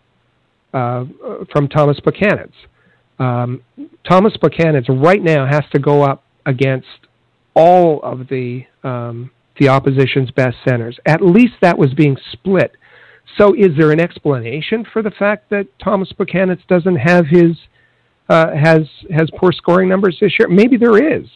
uh, 0.74 1.04
from 1.52 1.68
Thomas 1.68 1.98
Plekanec. 2.00 2.50
Um, 3.18 3.62
Thomas 4.08 4.34
Plekanec 4.36 4.84
right 5.02 5.22
now 5.22 5.46
has 5.46 5.64
to 5.72 5.78
go 5.78 6.02
up 6.02 6.22
against 6.44 6.86
all 7.54 8.00
of 8.02 8.28
the 8.28 8.64
um, 8.84 9.30
the 9.58 9.68
opposition's 9.68 10.30
best 10.30 10.56
centers. 10.68 10.98
At 11.06 11.22
least 11.22 11.54
that 11.62 11.78
was 11.78 11.94
being 11.94 12.16
split. 12.32 12.76
So, 13.38 13.54
is 13.54 13.70
there 13.76 13.90
an 13.90 14.00
explanation 14.00 14.84
for 14.92 15.02
the 15.02 15.10
fact 15.10 15.50
that 15.50 15.66
Thomas 15.82 16.12
Plekanec 16.12 16.66
doesn't 16.68 16.96
have 16.96 17.26
his 17.26 17.56
uh, 18.28 18.54
has 18.54 18.82
has 19.10 19.28
poor 19.36 19.52
scoring 19.52 19.88
numbers 19.88 20.18
this 20.20 20.32
year? 20.38 20.48
Maybe 20.48 20.76
there 20.76 21.18
is, 21.18 21.26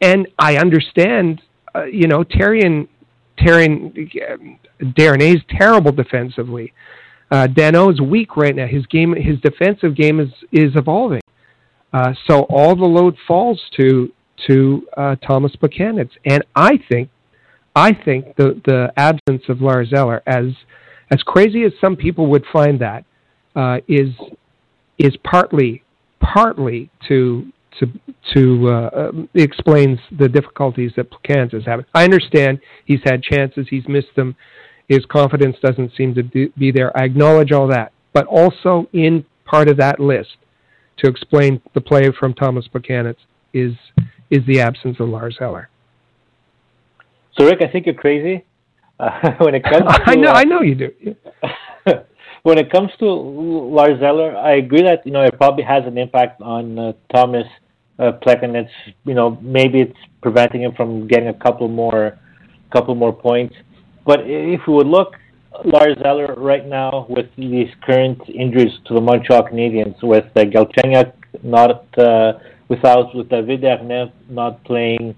and 0.00 0.28
I 0.38 0.56
understand. 0.56 1.42
Uh, 1.74 1.84
you 1.84 2.08
know, 2.08 2.24
Therien 2.24 2.88
Therien 3.38 4.58
Darnay's 4.80 5.42
terrible 5.48 5.92
defensively. 5.92 6.72
Uh, 7.30 7.46
is 7.46 8.00
weak 8.00 8.36
right 8.36 8.56
now. 8.56 8.66
His 8.66 8.84
game, 8.86 9.14
his 9.14 9.38
defensive 9.40 9.94
game 9.94 10.18
is 10.20 10.30
is 10.52 10.74
evolving. 10.74 11.22
Uh, 11.92 12.12
so 12.26 12.42
all 12.44 12.74
the 12.74 12.84
load 12.84 13.16
falls 13.26 13.60
to 13.76 14.12
to 14.48 14.86
uh, 14.96 15.16
Thomas 15.16 15.54
Plekanec, 15.56 16.10
and 16.24 16.44
I 16.54 16.78
think, 16.88 17.10
I 17.74 17.92
think 17.92 18.36
the 18.36 18.60
the 18.64 18.92
absence 18.96 19.42
of 19.48 19.60
Lars 19.60 19.92
Eller, 19.92 20.22
as 20.26 20.46
as 21.10 21.22
crazy 21.22 21.64
as 21.64 21.72
some 21.80 21.96
people 21.96 22.26
would 22.26 22.44
find 22.52 22.80
that, 22.80 23.04
uh, 23.54 23.78
is 23.86 24.10
is 24.98 25.16
partly 25.22 25.82
partly 26.20 26.90
to 27.08 27.52
to 27.78 27.86
to 28.34 28.68
uh, 28.68 28.72
uh, 28.72 29.12
explains 29.34 29.98
the 30.18 30.28
difficulties 30.28 30.92
that 30.96 31.10
Plekanec 31.10 31.54
is 31.54 31.64
having. 31.64 31.84
I 31.94 32.04
understand 32.04 32.60
he's 32.84 33.00
had 33.04 33.22
chances, 33.22 33.66
he's 33.70 33.86
missed 33.88 34.14
them 34.16 34.36
his 34.90 35.06
confidence 35.06 35.56
doesn't 35.62 35.92
seem 35.96 36.16
to 36.16 36.22
be 36.58 36.72
there. 36.72 36.94
I 36.98 37.04
acknowledge 37.04 37.52
all 37.52 37.68
that. 37.68 37.92
But 38.12 38.26
also 38.26 38.88
in 38.92 39.24
part 39.44 39.68
of 39.68 39.76
that 39.76 40.00
list 40.00 40.36
to 40.98 41.08
explain 41.08 41.62
the 41.74 41.80
play 41.80 42.10
from 42.18 42.34
Thomas 42.34 42.66
Plekanec 42.66 43.14
is 43.54 43.72
is 44.30 44.44
the 44.46 44.60
absence 44.60 44.98
of 44.98 45.08
Lars 45.08 45.38
Eller. 45.40 45.68
So 47.38 47.46
Rick, 47.46 47.62
I 47.62 47.70
think 47.70 47.86
you're 47.86 47.94
crazy. 47.94 48.44
Uh, 48.98 49.30
when 49.38 49.54
it 49.54 49.62
comes 49.62 49.82
to, 49.82 50.02
I 50.06 50.14
know, 50.16 50.30
uh, 50.30 50.34
I 50.34 50.44
know 50.44 50.60
you 50.60 50.74
do. 50.74 50.90
when 52.42 52.58
it 52.58 52.70
comes 52.70 52.90
to 52.98 53.06
Lars 53.06 54.02
Eller, 54.02 54.36
I 54.36 54.56
agree 54.56 54.82
that 54.82 55.04
you 55.04 55.12
know 55.12 55.22
it 55.22 55.36
probably 55.36 55.64
has 55.64 55.84
an 55.86 55.98
impact 55.98 56.40
on 56.40 56.78
uh, 56.78 56.92
Thomas 57.12 57.46
uh. 57.98 58.70
You 59.04 59.14
know, 59.14 59.38
maybe 59.42 59.80
it's 59.80 59.98
preventing 60.22 60.62
him 60.62 60.72
from 60.74 61.06
getting 61.06 61.28
a 61.28 61.34
couple 61.34 61.68
more, 61.68 62.18
couple 62.72 62.94
more 62.94 63.12
points. 63.12 63.54
But 64.06 64.20
if 64.24 64.60
we 64.66 64.74
would 64.74 64.86
look, 64.86 65.14
Lars 65.64 65.98
Eller 66.04 66.34
right 66.36 66.66
now 66.66 67.06
with 67.08 67.26
these 67.36 67.68
current 67.82 68.20
injuries 68.28 68.72
to 68.86 68.94
the 68.94 69.00
Montreal 69.00 69.42
Canadiens, 69.42 70.02
with 70.02 70.24
uh, 70.36 70.40
Galchenyuk 70.40 71.12
not 71.42 71.86
uh, 71.98 72.34
without 72.68 73.14
with 73.14 73.28
David 73.28 73.62
Desharnais 73.62 74.12
not 74.28 74.62
playing 74.64 75.14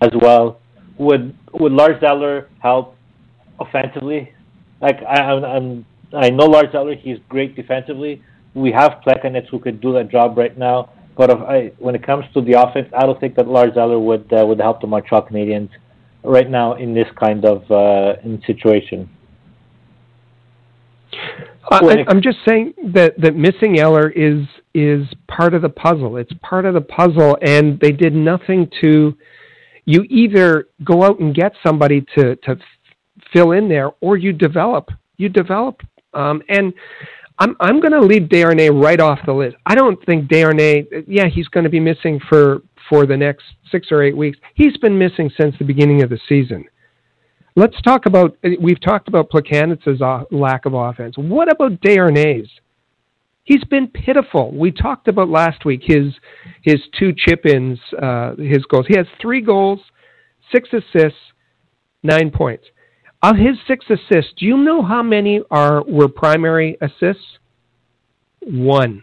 as 0.00 0.10
well, 0.20 0.60
would 0.98 1.36
would 1.52 1.72
Lars 1.72 2.02
Eller 2.02 2.48
help 2.60 2.96
offensively? 3.60 4.32
Like 4.80 5.02
I, 5.02 5.20
I'm, 5.22 5.44
I'm 5.44 5.86
I 6.16 6.30
know 6.30 6.44
Lars 6.44 6.74
Eller, 6.74 6.94
he's 6.94 7.18
great 7.28 7.56
defensively. 7.56 8.22
We 8.54 8.70
have 8.72 9.00
Plekanec 9.06 9.48
who 9.50 9.58
could 9.58 9.80
do 9.80 9.92
that 9.94 10.10
job 10.10 10.38
right 10.38 10.56
now. 10.56 10.90
But 11.16 11.30
if 11.30 11.38
I, 11.38 11.72
when 11.78 11.94
it 11.94 12.04
comes 12.04 12.24
to 12.34 12.40
the 12.40 12.60
offense, 12.60 12.88
I 12.96 13.06
don't 13.06 13.18
think 13.20 13.36
that 13.36 13.46
Lars 13.46 13.76
Eller 13.76 13.98
would 13.98 14.32
uh, 14.32 14.44
would 14.46 14.60
help 14.60 14.80
the 14.80 14.86
Montreal 14.86 15.28
Canadiens 15.28 15.70
right 16.24 16.48
now 16.50 16.74
in 16.74 16.94
this 16.94 17.06
kind 17.18 17.44
of 17.44 17.70
uh, 17.70 18.20
in 18.24 18.42
situation. 18.46 19.08
I, 21.70 22.04
I'm 22.08 22.20
just 22.20 22.38
saying 22.46 22.74
that 22.92 23.18
that 23.20 23.36
missing 23.36 23.78
Eller 23.78 24.10
is 24.10 24.44
is 24.74 25.06
part 25.28 25.54
of 25.54 25.62
the 25.62 25.68
puzzle. 25.68 26.16
It's 26.16 26.32
part 26.42 26.64
of 26.64 26.74
the 26.74 26.80
puzzle, 26.80 27.38
and 27.42 27.78
they 27.80 27.92
did 27.92 28.14
nothing 28.14 28.68
to. 28.82 29.16
You 29.86 30.04
either 30.08 30.68
go 30.82 31.04
out 31.04 31.20
and 31.20 31.34
get 31.34 31.52
somebody 31.64 32.04
to 32.16 32.36
to 32.36 32.56
fill 33.32 33.52
in 33.52 33.68
there, 33.68 33.90
or 34.00 34.16
you 34.16 34.32
develop. 34.32 34.90
You 35.16 35.28
develop, 35.28 35.80
um, 36.14 36.42
and 36.48 36.72
I'm 37.38 37.56
I'm 37.60 37.80
going 37.80 37.92
to 37.92 38.00
leave 38.00 38.22
Desharnais 38.22 38.70
right 38.82 39.00
off 39.00 39.18
the 39.26 39.32
list. 39.32 39.56
I 39.66 39.74
don't 39.74 40.02
think 40.06 40.28
Desharnais. 40.28 41.04
Yeah, 41.06 41.26
he's 41.26 41.48
going 41.48 41.64
to 41.64 41.70
be 41.70 41.80
missing 41.80 42.20
for 42.28 42.62
for 42.88 43.06
the 43.06 43.16
next 43.16 43.44
six 43.70 43.88
or 43.90 44.02
eight 44.02 44.16
weeks. 44.16 44.38
He's 44.54 44.76
been 44.76 44.96
missing 44.98 45.30
since 45.38 45.54
the 45.58 45.64
beginning 45.64 46.02
of 46.02 46.10
the 46.10 46.18
season. 46.28 46.64
Let's 47.56 47.80
talk 47.82 48.06
about. 48.06 48.36
We've 48.60 48.80
talked 48.80 49.08
about 49.08 49.30
Plekanec's 49.30 50.00
lack 50.30 50.66
of 50.66 50.74
offense. 50.74 51.16
What 51.16 51.50
about 51.50 51.80
Desharnais? 51.80 52.48
He's 53.44 53.64
been 53.64 53.88
pitiful. 53.88 54.52
We 54.52 54.70
talked 54.70 55.06
about 55.06 55.28
last 55.28 55.64
week 55.64 55.82
his 55.84 56.14
his 56.62 56.80
two 56.98 57.12
chip 57.16 57.44
ins, 57.46 57.78
uh, 58.00 58.36
his 58.36 58.64
goals. 58.64 58.86
He 58.88 58.96
has 58.96 59.06
three 59.20 59.40
goals, 59.40 59.80
six 60.52 60.68
assists, 60.72 61.18
nine 62.02 62.30
points. 62.30 62.64
Of 63.24 63.36
his 63.36 63.56
six 63.66 63.86
assists, 63.88 64.34
do 64.36 64.44
you 64.44 64.58
know 64.58 64.82
how 64.82 65.02
many 65.02 65.40
are 65.50 65.82
were 65.84 66.08
primary 66.08 66.76
assists? 66.82 67.38
One. 68.42 69.02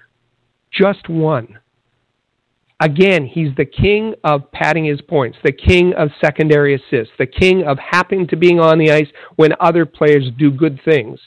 Just 0.72 1.10
one. 1.10 1.58
Again, 2.80 3.26
he's 3.26 3.50
the 3.58 3.66
king 3.66 4.14
of 4.24 4.52
padding 4.52 4.86
his 4.86 5.02
points, 5.02 5.40
the 5.44 5.52
king 5.52 5.96
of 5.96 6.10
secondary 6.24 6.76
assists, 6.76 7.12
the 7.18 7.26
king 7.26 7.64
of 7.64 7.80
happening 7.80 8.28
to 8.28 8.36
being 8.36 8.60
on 8.60 8.78
the 8.78 8.92
ice 8.92 9.08
when 9.38 9.54
other 9.60 9.88
players 9.88 10.30
do 10.38 10.52
good 10.52 10.80
things. 10.86 11.20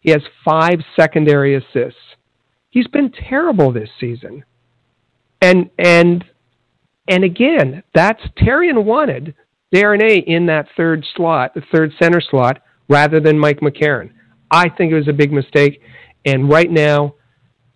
He 0.00 0.10
has 0.10 0.22
five 0.44 0.80
secondary 0.96 1.54
assists. 1.54 2.00
He's 2.70 2.88
been 2.88 3.12
terrible 3.12 3.70
this 3.70 3.90
season. 4.00 4.44
And 5.40 5.70
and 5.78 6.24
and 7.06 7.22
again, 7.22 7.84
that's 7.94 8.22
Therrien 8.40 8.82
wanted 8.82 9.36
Desharnais 9.74 10.24
in 10.26 10.46
that 10.46 10.66
third 10.76 11.04
slot, 11.14 11.54
the 11.54 11.62
third 11.72 11.92
center 12.00 12.20
slot, 12.20 12.62
rather 12.88 13.20
than 13.20 13.38
Mike 13.38 13.60
McCarron. 13.60 14.10
I 14.50 14.68
think 14.68 14.92
it 14.92 14.94
was 14.94 15.08
a 15.08 15.12
big 15.12 15.32
mistake, 15.32 15.82
and 16.24 16.48
right 16.48 16.70
now, 16.70 17.14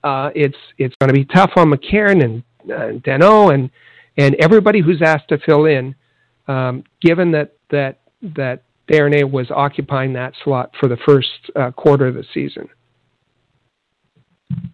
uh, 0.03 0.31
it's 0.35 0.57
it's 0.79 0.95
going 1.01 1.09
to 1.09 1.15
be 1.15 1.25
tough 1.25 1.53
on 1.57 1.71
McCarron 1.71 2.25
and 2.25 2.43
uh, 2.73 2.99
Danault 3.01 3.55
and 3.55 3.71
and 4.17 4.35
everybody 4.37 4.81
who's 4.81 5.03
asked 5.03 5.29
to 5.29 5.39
fill 5.39 5.67
in, 5.67 5.95
um, 6.49 6.85
given 7.01 7.31
that 7.33 7.57
that 7.71 8.01
that 8.23 8.63
Desharnais 8.91 9.31
was 9.31 9.51
occupying 9.51 10.13
that 10.15 10.35
slot 10.45 10.73
for 10.81 10.89
the 10.89 10.97
first 11.07 11.29
uh, 11.57 11.71
quarter 11.73 12.07
of 12.07 12.15
the 12.15 12.25
season. 12.33 12.69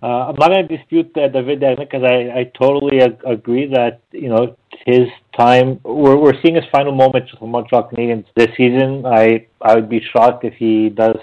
Uh, 0.02 0.28
I'm 0.28 0.36
not 0.36 0.50
going 0.50 0.68
to 0.68 0.76
dispute 0.76 1.10
uh, 1.16 1.28
David 1.28 1.60
because 1.60 2.04
I, 2.04 2.40
I 2.40 2.52
totally 2.56 3.00
ag- 3.00 3.20
agree 3.26 3.66
that 3.66 4.00
you 4.12 4.28
know 4.28 4.56
his 4.86 5.08
time. 5.36 5.80
We're 5.84 6.16
we're 6.16 6.40
seeing 6.42 6.54
his 6.54 6.64
final 6.70 6.94
moments 6.94 7.32
with 7.32 7.40
the 7.40 7.46
Montreal 7.46 7.90
Canadiens 7.90 8.24
this 8.36 8.48
season. 8.56 9.04
I 9.04 9.46
I 9.60 9.74
would 9.74 9.88
be 9.88 10.00
shocked 10.12 10.44
if 10.44 10.54
he 10.54 10.88
does 10.88 11.16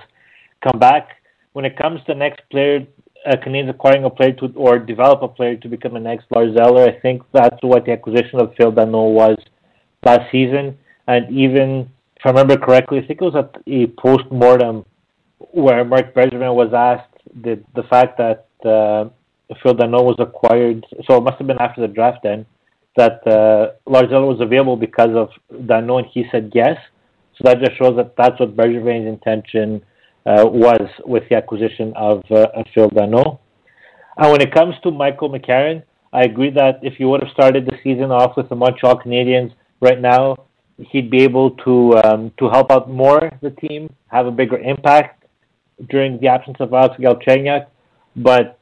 come 0.61 0.79
back. 0.79 1.09
When 1.53 1.63
it 1.63 1.77
comes 1.77 2.01
to 2.05 2.15
next 2.15 2.41
player, 2.49 2.85
uh, 3.25 3.37
Canadiens 3.37 3.69
acquiring 3.69 4.03
a 4.03 4.09
player 4.09 4.33
to 4.33 4.51
or 4.55 4.77
develop 4.77 5.21
a 5.21 5.27
player 5.29 5.55
to 5.55 5.69
become 5.69 5.95
a 5.95 5.99
next 5.99 6.25
Lars 6.29 6.55
Eller, 6.59 6.83
I 6.85 6.99
think 6.99 7.23
that's 7.33 7.57
what 7.61 7.85
the 7.85 7.93
acquisition 7.93 8.41
of 8.41 8.53
Phil 8.55 8.73
Danault 8.73 9.13
was 9.13 9.37
last 10.05 10.29
season. 10.31 10.77
And 11.07 11.29
even 11.31 11.89
if 12.17 12.25
I 12.25 12.29
remember 12.29 12.57
correctly, 12.57 12.99
I 12.99 13.07
think 13.07 13.21
it 13.21 13.25
was 13.25 13.35
at 13.35 13.61
a 13.67 13.87
post 13.87 14.29
mortem 14.31 14.85
where 15.51 15.85
Marc 15.85 16.13
Bergevin 16.13 16.53
was 16.53 16.73
asked 16.73 17.11
the 17.41 17.63
the 17.73 17.83
fact 17.83 18.17
that 18.17 18.44
uh, 18.65 19.09
Phil 19.61 19.75
Danault 19.75 20.03
was 20.03 20.15
acquired. 20.19 20.85
So 21.05 21.17
it 21.17 21.21
must 21.21 21.37
have 21.37 21.47
been 21.47 21.59
after 21.59 21.81
the 21.81 21.87
draft 21.87 22.19
then 22.23 22.45
that 22.97 23.25
uh, 23.27 23.73
was 23.85 24.39
available 24.39 24.77
because 24.77 25.15
of 25.15 25.29
Danault, 25.51 25.99
and 25.99 26.07
he 26.07 26.25
said 26.31 26.51
yes. 26.53 26.77
So 27.37 27.43
that 27.43 27.59
just 27.59 27.77
shows 27.77 27.95
that 27.97 28.15
that's 28.17 28.39
what 28.39 28.55
Bergevin's 28.55 29.07
intention 29.07 29.83
uh, 30.25 30.45
was 30.45 30.89
with 31.05 31.23
the 31.29 31.35
acquisition 31.35 31.93
of, 31.95 32.23
uh, 32.31 32.47
Phil 32.73 32.89
Danault. 32.89 33.39
And 34.17 34.31
when 34.31 34.41
it 34.41 34.53
comes 34.53 34.75
to 34.83 34.91
Michael 34.91 35.29
McCarron, 35.29 35.83
I 36.13 36.23
agree 36.23 36.49
that 36.51 36.79
if 36.81 36.99
you 36.99 37.09
would 37.09 37.21
have 37.21 37.31
started 37.33 37.65
the 37.65 37.77
season 37.83 38.11
off 38.11 38.37
with 38.37 38.47
the 38.47 38.55
Montreal 38.55 39.01
Canadiens 39.01 39.53
right 39.81 39.99
now, 39.99 40.37
he'd 40.77 41.11
be 41.11 41.23
able 41.23 41.51
to 41.51 41.97
um, 42.05 42.31
to 42.39 42.49
help 42.49 42.71
out 42.71 42.89
more 42.89 43.29
the 43.41 43.49
team, 43.51 43.93
have 44.07 44.25
a 44.25 44.31
bigger 44.31 44.57
impact 44.57 45.25
during 45.89 46.19
the 46.21 46.27
absence 46.27 46.57
of 46.61 46.73
Alex 46.73 46.95
Galchenyuk. 46.99 47.67
But 48.15 48.59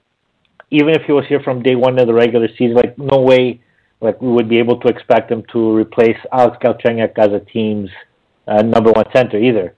even 0.71 0.89
if 0.89 1.03
he 1.03 1.11
was 1.11 1.25
here 1.27 1.39
from 1.41 1.61
day 1.61 1.75
one 1.75 1.99
of 1.99 2.07
the 2.07 2.13
regular 2.13 2.47
season, 2.57 2.75
like 2.75 2.97
no 2.97 3.19
way, 3.19 3.61
like 4.01 4.21
we 4.21 4.29
would 4.29 4.49
be 4.49 4.57
able 4.57 4.79
to 4.79 4.87
expect 4.87 5.31
him 5.31 5.43
to 5.53 5.75
replace 5.75 6.17
Alex 6.31 6.57
Galchenyuk 6.61 7.17
as 7.17 7.31
a 7.31 7.39
team's 7.39 7.89
uh, 8.47 8.61
number 8.61 8.91
one 8.91 9.05
center 9.13 9.37
either. 9.37 9.75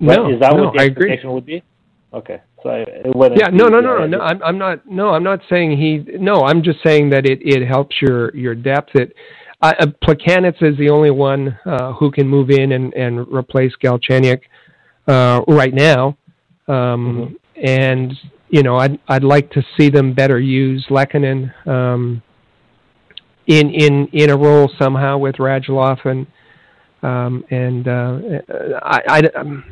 No, 0.00 0.30
is 0.30 0.40
that 0.40 0.54
no, 0.54 0.64
what 0.64 0.74
the 0.74 0.80
I 0.80 0.86
expectation 0.86 1.28
agree. 1.28 1.34
would 1.34 1.46
be? 1.46 1.62
Okay, 2.14 2.40
so 2.62 2.70
I, 2.70 2.78
yeah, 3.36 3.48
no, 3.48 3.66
no, 3.66 3.80
no, 3.80 3.98
no, 3.98 4.06
no. 4.06 4.20
I'm, 4.20 4.42
I'm 4.42 4.56
not. 4.56 4.86
No, 4.86 5.10
I'm 5.10 5.24
not 5.24 5.40
saying 5.50 5.76
he. 5.76 6.16
No, 6.16 6.42
I'm 6.42 6.62
just 6.62 6.78
saying 6.82 7.10
that 7.10 7.26
it, 7.26 7.40
it 7.42 7.66
helps 7.66 8.00
your 8.00 8.34
your 8.36 8.54
depth. 8.54 8.90
It 8.94 9.12
uh, 9.60 9.72
Plekanec 10.02 10.62
is 10.62 10.78
the 10.78 10.90
only 10.90 11.10
one 11.10 11.58
uh, 11.66 11.92
who 11.94 12.10
can 12.10 12.28
move 12.28 12.50
in 12.50 12.72
and 12.72 12.94
and 12.94 13.26
replace 13.28 13.72
Galchenyuk 13.82 14.42
uh, 15.08 15.42
right 15.48 15.74
now. 15.74 16.16
Um, 16.66 17.36
mm-hmm. 17.56 17.66
And 17.66 18.14
you 18.48 18.62
know, 18.62 18.76
I'd 18.76 18.98
I'd 19.08 19.24
like 19.24 19.50
to 19.52 19.62
see 19.76 19.90
them 19.90 20.14
better 20.14 20.38
use 20.38 20.86
Lehkonen 20.90 21.52
um, 21.66 22.22
in 23.46 23.70
in 23.70 24.08
in 24.12 24.30
a 24.30 24.36
role 24.36 24.70
somehow 24.78 25.18
with 25.18 25.36
Radulov 25.36 26.04
and 26.04 26.26
um, 27.02 27.44
and 27.50 27.86
uh, 27.86 28.18
I, 28.82 29.00
I 29.08 29.18
um, 29.38 29.64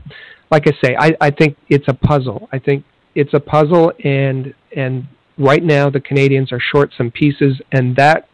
like 0.50 0.66
I 0.66 0.72
say, 0.84 0.96
I, 0.98 1.12
I 1.20 1.30
think 1.30 1.56
it's 1.68 1.88
a 1.88 1.94
puzzle. 1.94 2.48
I 2.52 2.58
think 2.58 2.84
it's 3.14 3.32
a 3.32 3.40
puzzle, 3.40 3.92
and 4.04 4.54
and 4.76 5.06
right 5.38 5.62
now 5.62 5.88
the 5.88 6.00
Canadiens 6.00 6.52
are 6.52 6.60
short 6.60 6.92
some 6.96 7.10
pieces, 7.10 7.60
and 7.72 7.96
that 7.96 8.28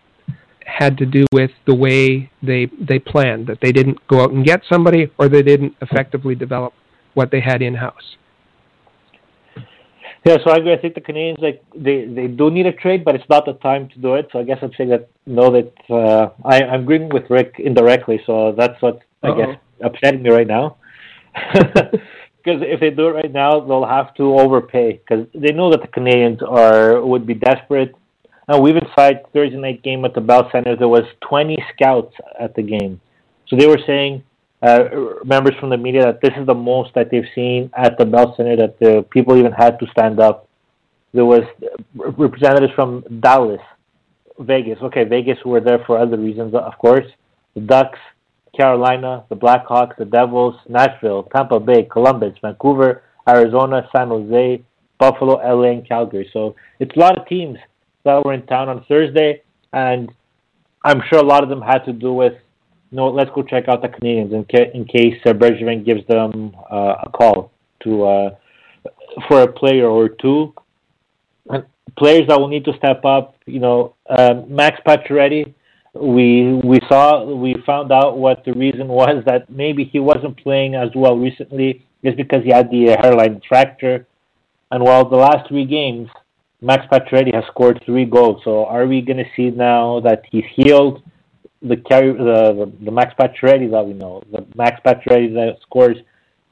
had 0.67 0.99
to 0.99 1.07
do 1.07 1.25
with 1.33 1.53
the 1.67 1.75
way 1.75 2.31
they 2.43 2.67
they 2.81 2.99
planned 2.99 3.47
that 3.47 3.59
they 3.63 3.73
didn't 3.73 4.05
go 4.09 4.21
out 4.21 4.33
and 4.33 4.45
get 4.45 4.63
somebody, 4.69 5.11
or 5.19 5.29
they 5.29 5.43
didn't 5.43 5.75
effectively 5.81 6.35
develop 6.35 6.75
what 7.15 7.31
they 7.31 7.41
had 7.41 7.63
in 7.63 7.75
house. 7.75 8.17
Yeah, 10.25 10.37
so 10.45 10.51
I 10.51 10.57
agree. 10.57 10.73
I 10.73 10.77
think 10.79 10.95
the 10.95 11.01
Canadiens 11.01 11.41
like 11.41 11.63
they 11.75 12.05
they 12.05 12.27
do 12.27 12.51
need 12.51 12.67
a 12.67 12.73
trade, 12.73 13.05
but 13.05 13.15
it's 13.15 13.29
not 13.31 13.47
the 13.47 13.55
time 13.55 13.89
to 13.91 13.99
do 13.99 14.15
it. 14.15 14.29
So 14.33 14.41
I 14.41 14.43
guess 14.43 14.59
I'm 14.63 14.73
saying 14.77 14.91
that 14.91 15.09
no, 15.27 15.51
that 15.53 15.73
uh, 15.89 16.31
I 16.45 16.63
I'm 16.63 16.83
agreeing 16.83 17.09
with 17.09 17.31
Rick 17.31 17.55
indirectly. 17.59 18.21
So 18.27 18.53
that's 18.53 18.81
what 18.83 19.01
I 19.23 19.29
Uh-oh. 19.29 19.37
guess 19.37 19.57
upsetting 19.81 20.23
me 20.23 20.31
right 20.31 20.47
now. 20.47 20.77
Because 22.45 22.63
if 22.63 22.81
they 22.81 22.91
do 22.91 23.09
it 23.09 23.13
right 23.13 23.33
now, 23.33 23.61
they'll 23.61 23.85
have 23.85 24.15
to 24.15 24.39
overpay 24.39 24.93
because 24.93 25.27
they 25.35 25.53
know 25.53 25.71
that 25.71 25.83
the 25.83 25.89
Canadiens 25.89 26.41
are 26.41 27.05
would 27.05 27.27
be 27.27 27.35
desperate. 27.35 27.95
Now 28.49 28.61
we've 28.61 28.77
inside 28.77 29.31
Thursday 29.33 29.59
night 29.59 29.83
game 29.83 30.05
at 30.05 30.15
the 30.15 30.23
Bell 30.23 30.49
Center. 30.51 30.75
There 30.77 30.89
was 30.89 31.05
20 31.29 31.59
scouts 31.75 32.15
at 32.41 32.55
the 32.55 32.63
game, 32.63 33.01
so 33.49 33.57
they 33.57 33.67
were 33.67 33.81
saying 33.87 34.23
Uh, 34.61 34.89
members 35.25 35.55
from 35.61 35.71
the 35.71 35.77
media 35.77 36.03
that 36.03 36.21
this 36.21 36.33
is 36.37 36.45
the 36.47 36.55
most 36.55 36.93
that 36.95 37.11
they've 37.11 37.29
seen 37.33 37.71
at 37.77 37.97
the 37.97 38.05
Bell 38.05 38.35
Center 38.37 38.57
that 38.57 38.77
the 38.81 39.07
people 39.11 39.37
even 39.37 39.53
had 39.53 39.79
to 39.79 39.87
stand 39.93 40.19
up. 40.19 40.49
There 41.15 41.25
was 41.25 41.45
representatives 41.95 42.73
from 42.75 43.05
Dallas, 43.21 43.61
Vegas. 44.41 44.79
Okay, 44.83 45.05
Vegas 45.05 45.39
were 45.45 45.61
there 45.61 45.79
for 45.87 45.99
other 45.99 46.17
reasons, 46.17 46.55
of 46.55 46.77
course. 46.79 47.07
The 47.55 47.61
Ducks, 47.61 48.01
Carolina, 48.57 49.25
the 49.29 49.37
Blackhawks, 49.37 49.97
the 49.97 50.05
Devils, 50.05 50.57
Nashville, 50.69 51.23
Tampa 51.35 51.61
Bay, 51.61 51.85
Columbus, 51.85 52.35
Vancouver, 52.43 53.03
Arizona, 53.29 53.89
San 53.95 54.09
Jose, 54.09 54.63
Buffalo, 54.99 55.35
LA, 55.35 55.71
and 55.71 55.89
Calgary. 55.89 56.29
So 56.33 56.57
it's 56.81 56.95
a 56.97 56.99
lot 56.99 57.17
of 57.17 57.27
teams 57.29 57.59
that 58.05 58.25
were 58.25 58.33
in 58.33 58.45
town 58.47 58.69
on 58.69 58.85
Thursday, 58.89 59.43
and 59.73 60.11
I'm 60.85 61.01
sure 61.09 61.21
a 61.21 61.27
lot 61.27 61.43
of 61.43 61.49
them 61.49 61.63
had 61.63 61.85
to 61.85 61.93
do 61.93 62.13
with 62.13 62.35
no, 62.91 63.09
let's 63.09 63.31
go 63.35 63.43
check 63.43 63.69
out 63.69 63.83
the 63.83 63.89
Canadiens 63.89 64.33
in, 64.33 64.45
ca- 64.45 64.71
in 64.73 64.85
case 64.85 65.21
uh, 65.27 65.33
Bergevin 65.33 65.85
gives 65.85 66.07
them 66.07 66.57
uh, 66.71 66.95
a 67.03 67.11
call 67.11 67.53
to 67.81 68.05
uh, 68.05 68.31
for 69.29 69.43
a 69.43 69.53
player 69.53 69.87
or 69.87 70.09
two. 70.09 70.55
And 71.51 71.65
players 71.99 72.29
that 72.29 72.39
will 72.39 72.49
need 72.49 72.65
to 72.65 72.77
step 72.77 73.05
up, 73.05 73.37
you 73.47 73.61
know, 73.61 73.95
uh, 74.09 74.43
Max 74.49 74.81
Pacioretty. 74.87 75.55
We 75.95 76.55
we 76.63 76.79
saw 76.89 77.25
we 77.25 77.57
found 77.67 77.91
out 77.93 78.19
what 78.19 78.45
the 78.45 78.53
reason 78.53 78.89
was 78.89 79.25
that 79.27 79.51
maybe 79.51 79.85
he 79.85 79.99
wasn't 79.99 80.37
playing 80.43 80.75
as 80.75 80.91
well 80.95 81.17
recently 81.17 81.85
is 82.03 82.15
because 82.15 82.45
he 82.45 82.51
had 82.51 82.71
the 82.71 82.97
hairline 83.03 83.41
fracture. 83.49 84.07
And 84.71 84.85
while 84.85 85.09
the 85.09 85.17
last 85.17 85.49
three 85.49 85.65
games, 85.65 86.09
Max 86.61 86.87
Pacioretty 86.93 87.35
has 87.35 87.45
scored 87.47 87.83
three 87.85 88.05
goals. 88.05 88.43
So 88.45 88.67
are 88.67 88.87
we 88.87 89.01
going 89.01 89.17
to 89.17 89.31
see 89.35 89.51
now 89.51 90.01
that 90.01 90.23
he's 90.31 90.45
healed? 90.55 91.03
The 91.63 91.77
carry 91.77 92.13
the, 92.13 92.71
the, 92.79 92.85
the 92.85 92.91
Max 92.91 93.15
Pacioretty 93.19 93.71
that 93.71 93.85
we 93.85 93.93
know, 93.93 94.23
the 94.31 94.47
Max 94.55 94.81
Pacioretty 94.85 95.35
that 95.35 95.59
scores 95.63 95.97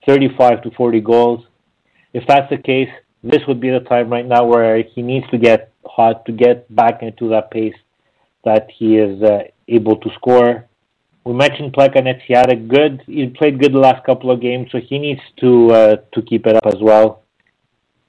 35 0.06 0.62
to 0.62 0.70
40 0.72 1.00
goals. 1.00 1.44
If 2.12 2.24
that's 2.26 2.48
the 2.50 2.58
case, 2.58 2.88
this 3.22 3.42
would 3.46 3.60
be 3.60 3.70
the 3.70 3.80
time 3.80 4.10
right 4.10 4.26
now 4.26 4.44
where 4.44 4.82
he 4.82 5.02
needs 5.02 5.28
to 5.30 5.38
get 5.38 5.72
hot 5.84 6.24
to 6.26 6.32
get 6.32 6.74
back 6.74 7.02
into 7.02 7.28
that 7.30 7.50
pace 7.50 7.74
that 8.44 8.68
he 8.70 8.96
is 8.96 9.22
uh, 9.22 9.42
able 9.68 9.96
to 9.96 10.10
score. 10.14 10.66
We 11.24 11.32
mentioned 11.34 11.72
Plekanec. 11.72 12.22
He 12.22 12.34
had 12.34 12.52
a 12.52 12.56
good, 12.56 13.02
he 13.06 13.26
played 13.26 13.60
good 13.60 13.74
the 13.74 13.78
last 13.78 14.04
couple 14.06 14.30
of 14.30 14.40
games, 14.40 14.68
so 14.70 14.78
he 14.78 14.98
needs 14.98 15.20
to 15.40 15.72
uh, 15.72 15.96
to 16.14 16.22
keep 16.22 16.46
it 16.46 16.54
up 16.54 16.66
as 16.66 16.80
well. 16.80 17.24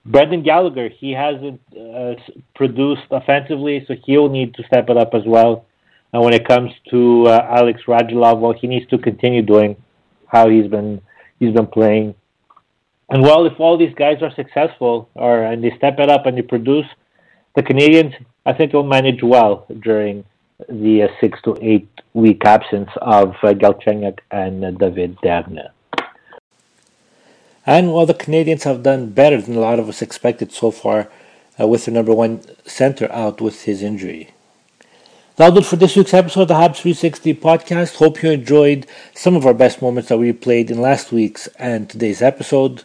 Brendan 0.06 0.44
Gallagher, 0.44 0.90
he 0.90 1.12
hasn't 1.12 1.60
uh, 1.76 2.14
produced 2.56 3.08
offensively, 3.12 3.84
so 3.88 3.96
he'll 4.06 4.30
need 4.30 4.54
to 4.56 4.64
step 4.64 4.90
it 4.90 4.98
up 4.98 5.14
as 5.14 5.24
well. 5.26 5.66
And 6.14 6.24
when 6.24 6.34
it 6.34 6.48
comes 6.48 6.72
to 6.90 7.28
uh, 7.28 7.48
Alex 7.50 7.82
Radulov, 7.88 8.40
well, 8.40 8.54
he 8.54 8.68
needs 8.68 8.88
to 8.90 8.98
continue 8.98 9.42
doing 9.42 9.76
how 10.28 10.50
he's 10.50 10.68
been 10.68 11.02
he's 11.40 11.54
been 11.54 11.68
playing. 11.68 12.16
And 13.10 13.24
well, 13.24 13.46
if 13.46 13.60
all 13.60 13.78
these 13.78 13.94
guys 13.96 14.22
are 14.22 14.34
successful 14.34 15.10
or 15.16 15.44
and 15.44 15.64
they 15.64 15.72
step 15.78 16.00
it 16.00 16.10
up 16.10 16.26
and 16.26 16.38
they 16.38 16.42
produce, 16.42 16.88
the 17.56 17.64
Canadiens 17.64 18.14
I 18.46 18.54
think 18.54 18.74
will 18.74 18.84
manage 18.84 19.22
well 19.24 19.66
during 19.82 20.24
the 20.70 21.04
uh, 21.04 21.08
six 21.22 21.40
to 21.44 21.58
eight 21.62 21.88
week 22.14 22.44
absence 22.46 22.90
of 23.02 23.30
uh, 23.44 23.54
Galchenyuk 23.54 24.20
and 24.32 24.64
uh, 24.64 24.72
David 24.72 25.18
Desharnais. 25.18 25.72
And 27.66 27.92
while 27.92 28.06
the 28.06 28.14
Canadiens 28.14 28.64
have 28.64 28.82
done 28.82 29.10
better 29.10 29.42
than 29.42 29.56
a 29.56 29.60
lot 29.60 29.78
of 29.78 29.90
us 29.90 30.02
expected 30.02 30.54
so 30.54 30.72
far, 30.72 31.10
uh, 31.60 31.68
with 31.68 31.86
their 31.86 31.94
number 31.94 32.14
one 32.14 32.42
center 32.66 33.12
out 33.12 33.42
with 33.42 33.64
his 33.64 33.82
injury. 33.82 34.30
That'll 35.38 35.54
do 35.54 35.62
it 35.62 35.70
for 35.70 35.76
this 35.76 35.96
week's 35.96 36.16
episode 36.16 36.42
of 36.42 36.48
the 36.48 36.56
Habs 36.56 36.78
360 36.78 37.36
podcast. 37.36 37.98
Hope 37.98 38.24
you 38.24 38.32
enjoyed 38.32 38.88
some 39.14 39.36
of 39.36 39.46
our 39.46 39.54
best 39.54 39.84
moments 39.84 40.10
that 40.10 40.18
we 40.18 40.34
played 40.34 40.72
in 40.72 40.82
last 40.82 41.12
week's 41.12 41.46
and 41.60 41.88
today's 41.88 42.24
episode. 42.24 42.82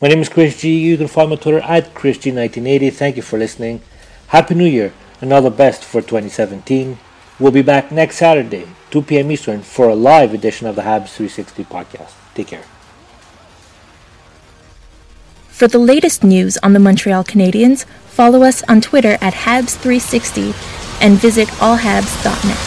My 0.00 0.06
name 0.06 0.20
is 0.20 0.28
Chris 0.28 0.60
G. 0.60 0.78
You 0.78 0.96
can 0.96 1.08
follow 1.08 1.30
me 1.30 1.32
on 1.32 1.42
Twitter 1.42 1.58
at 1.58 1.92
ChrisG1980. 1.94 2.92
Thank 2.92 3.16
you 3.16 3.22
for 3.22 3.40
listening. 3.40 3.82
Happy 4.28 4.54
New 4.54 4.66
Year 4.66 4.92
and 5.20 5.32
all 5.32 5.42
the 5.42 5.50
best 5.50 5.82
for 5.82 6.00
2017. 6.00 6.96
We'll 7.40 7.50
be 7.50 7.62
back 7.62 7.90
next 7.90 8.18
Saturday, 8.18 8.68
2 8.92 9.02
p.m. 9.02 9.32
Eastern, 9.32 9.62
for 9.62 9.88
a 9.88 9.96
live 9.96 10.32
edition 10.32 10.68
of 10.68 10.76
the 10.76 10.82
Habs 10.82 11.08
360 11.08 11.64
podcast. 11.64 12.12
Take 12.36 12.46
care. 12.46 12.62
For 15.60 15.68
the 15.68 15.78
latest 15.78 16.24
news 16.24 16.56
on 16.62 16.72
the 16.72 16.78
Montreal 16.78 17.22
Canadiens, 17.22 17.84
follow 17.84 18.42
us 18.44 18.62
on 18.62 18.80
Twitter 18.80 19.18
at 19.20 19.34
Habs360 19.34 20.54
and 21.02 21.18
visit 21.18 21.48
allhabs.net. 21.60 22.58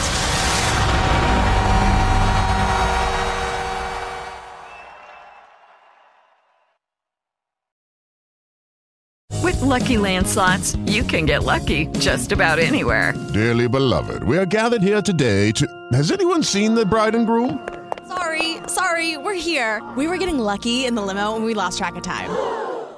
With 9.41 9.59
Lucky 9.63 9.97
Land 9.97 10.27
slots, 10.27 10.75
you 10.85 11.01
can 11.01 11.25
get 11.25 11.43
lucky 11.43 11.87
just 11.97 12.31
about 12.31 12.59
anywhere. 12.59 13.15
Dearly 13.33 13.67
beloved, 13.67 14.23
we 14.23 14.37
are 14.37 14.45
gathered 14.45 14.83
here 14.83 15.01
today 15.01 15.51
to. 15.53 15.65
Has 15.93 16.11
anyone 16.11 16.43
seen 16.43 16.75
the 16.75 16.85
bride 16.85 17.15
and 17.15 17.25
groom? 17.25 17.67
Sorry, 18.07 18.57
sorry, 18.67 19.17
we're 19.17 19.33
here. 19.33 19.81
We 19.97 20.05
were 20.05 20.17
getting 20.17 20.37
lucky 20.37 20.85
in 20.85 20.93
the 20.93 21.01
limo 21.01 21.35
and 21.35 21.43
we 21.43 21.55
lost 21.55 21.79
track 21.79 21.95
of 21.95 22.03
time. 22.03 22.29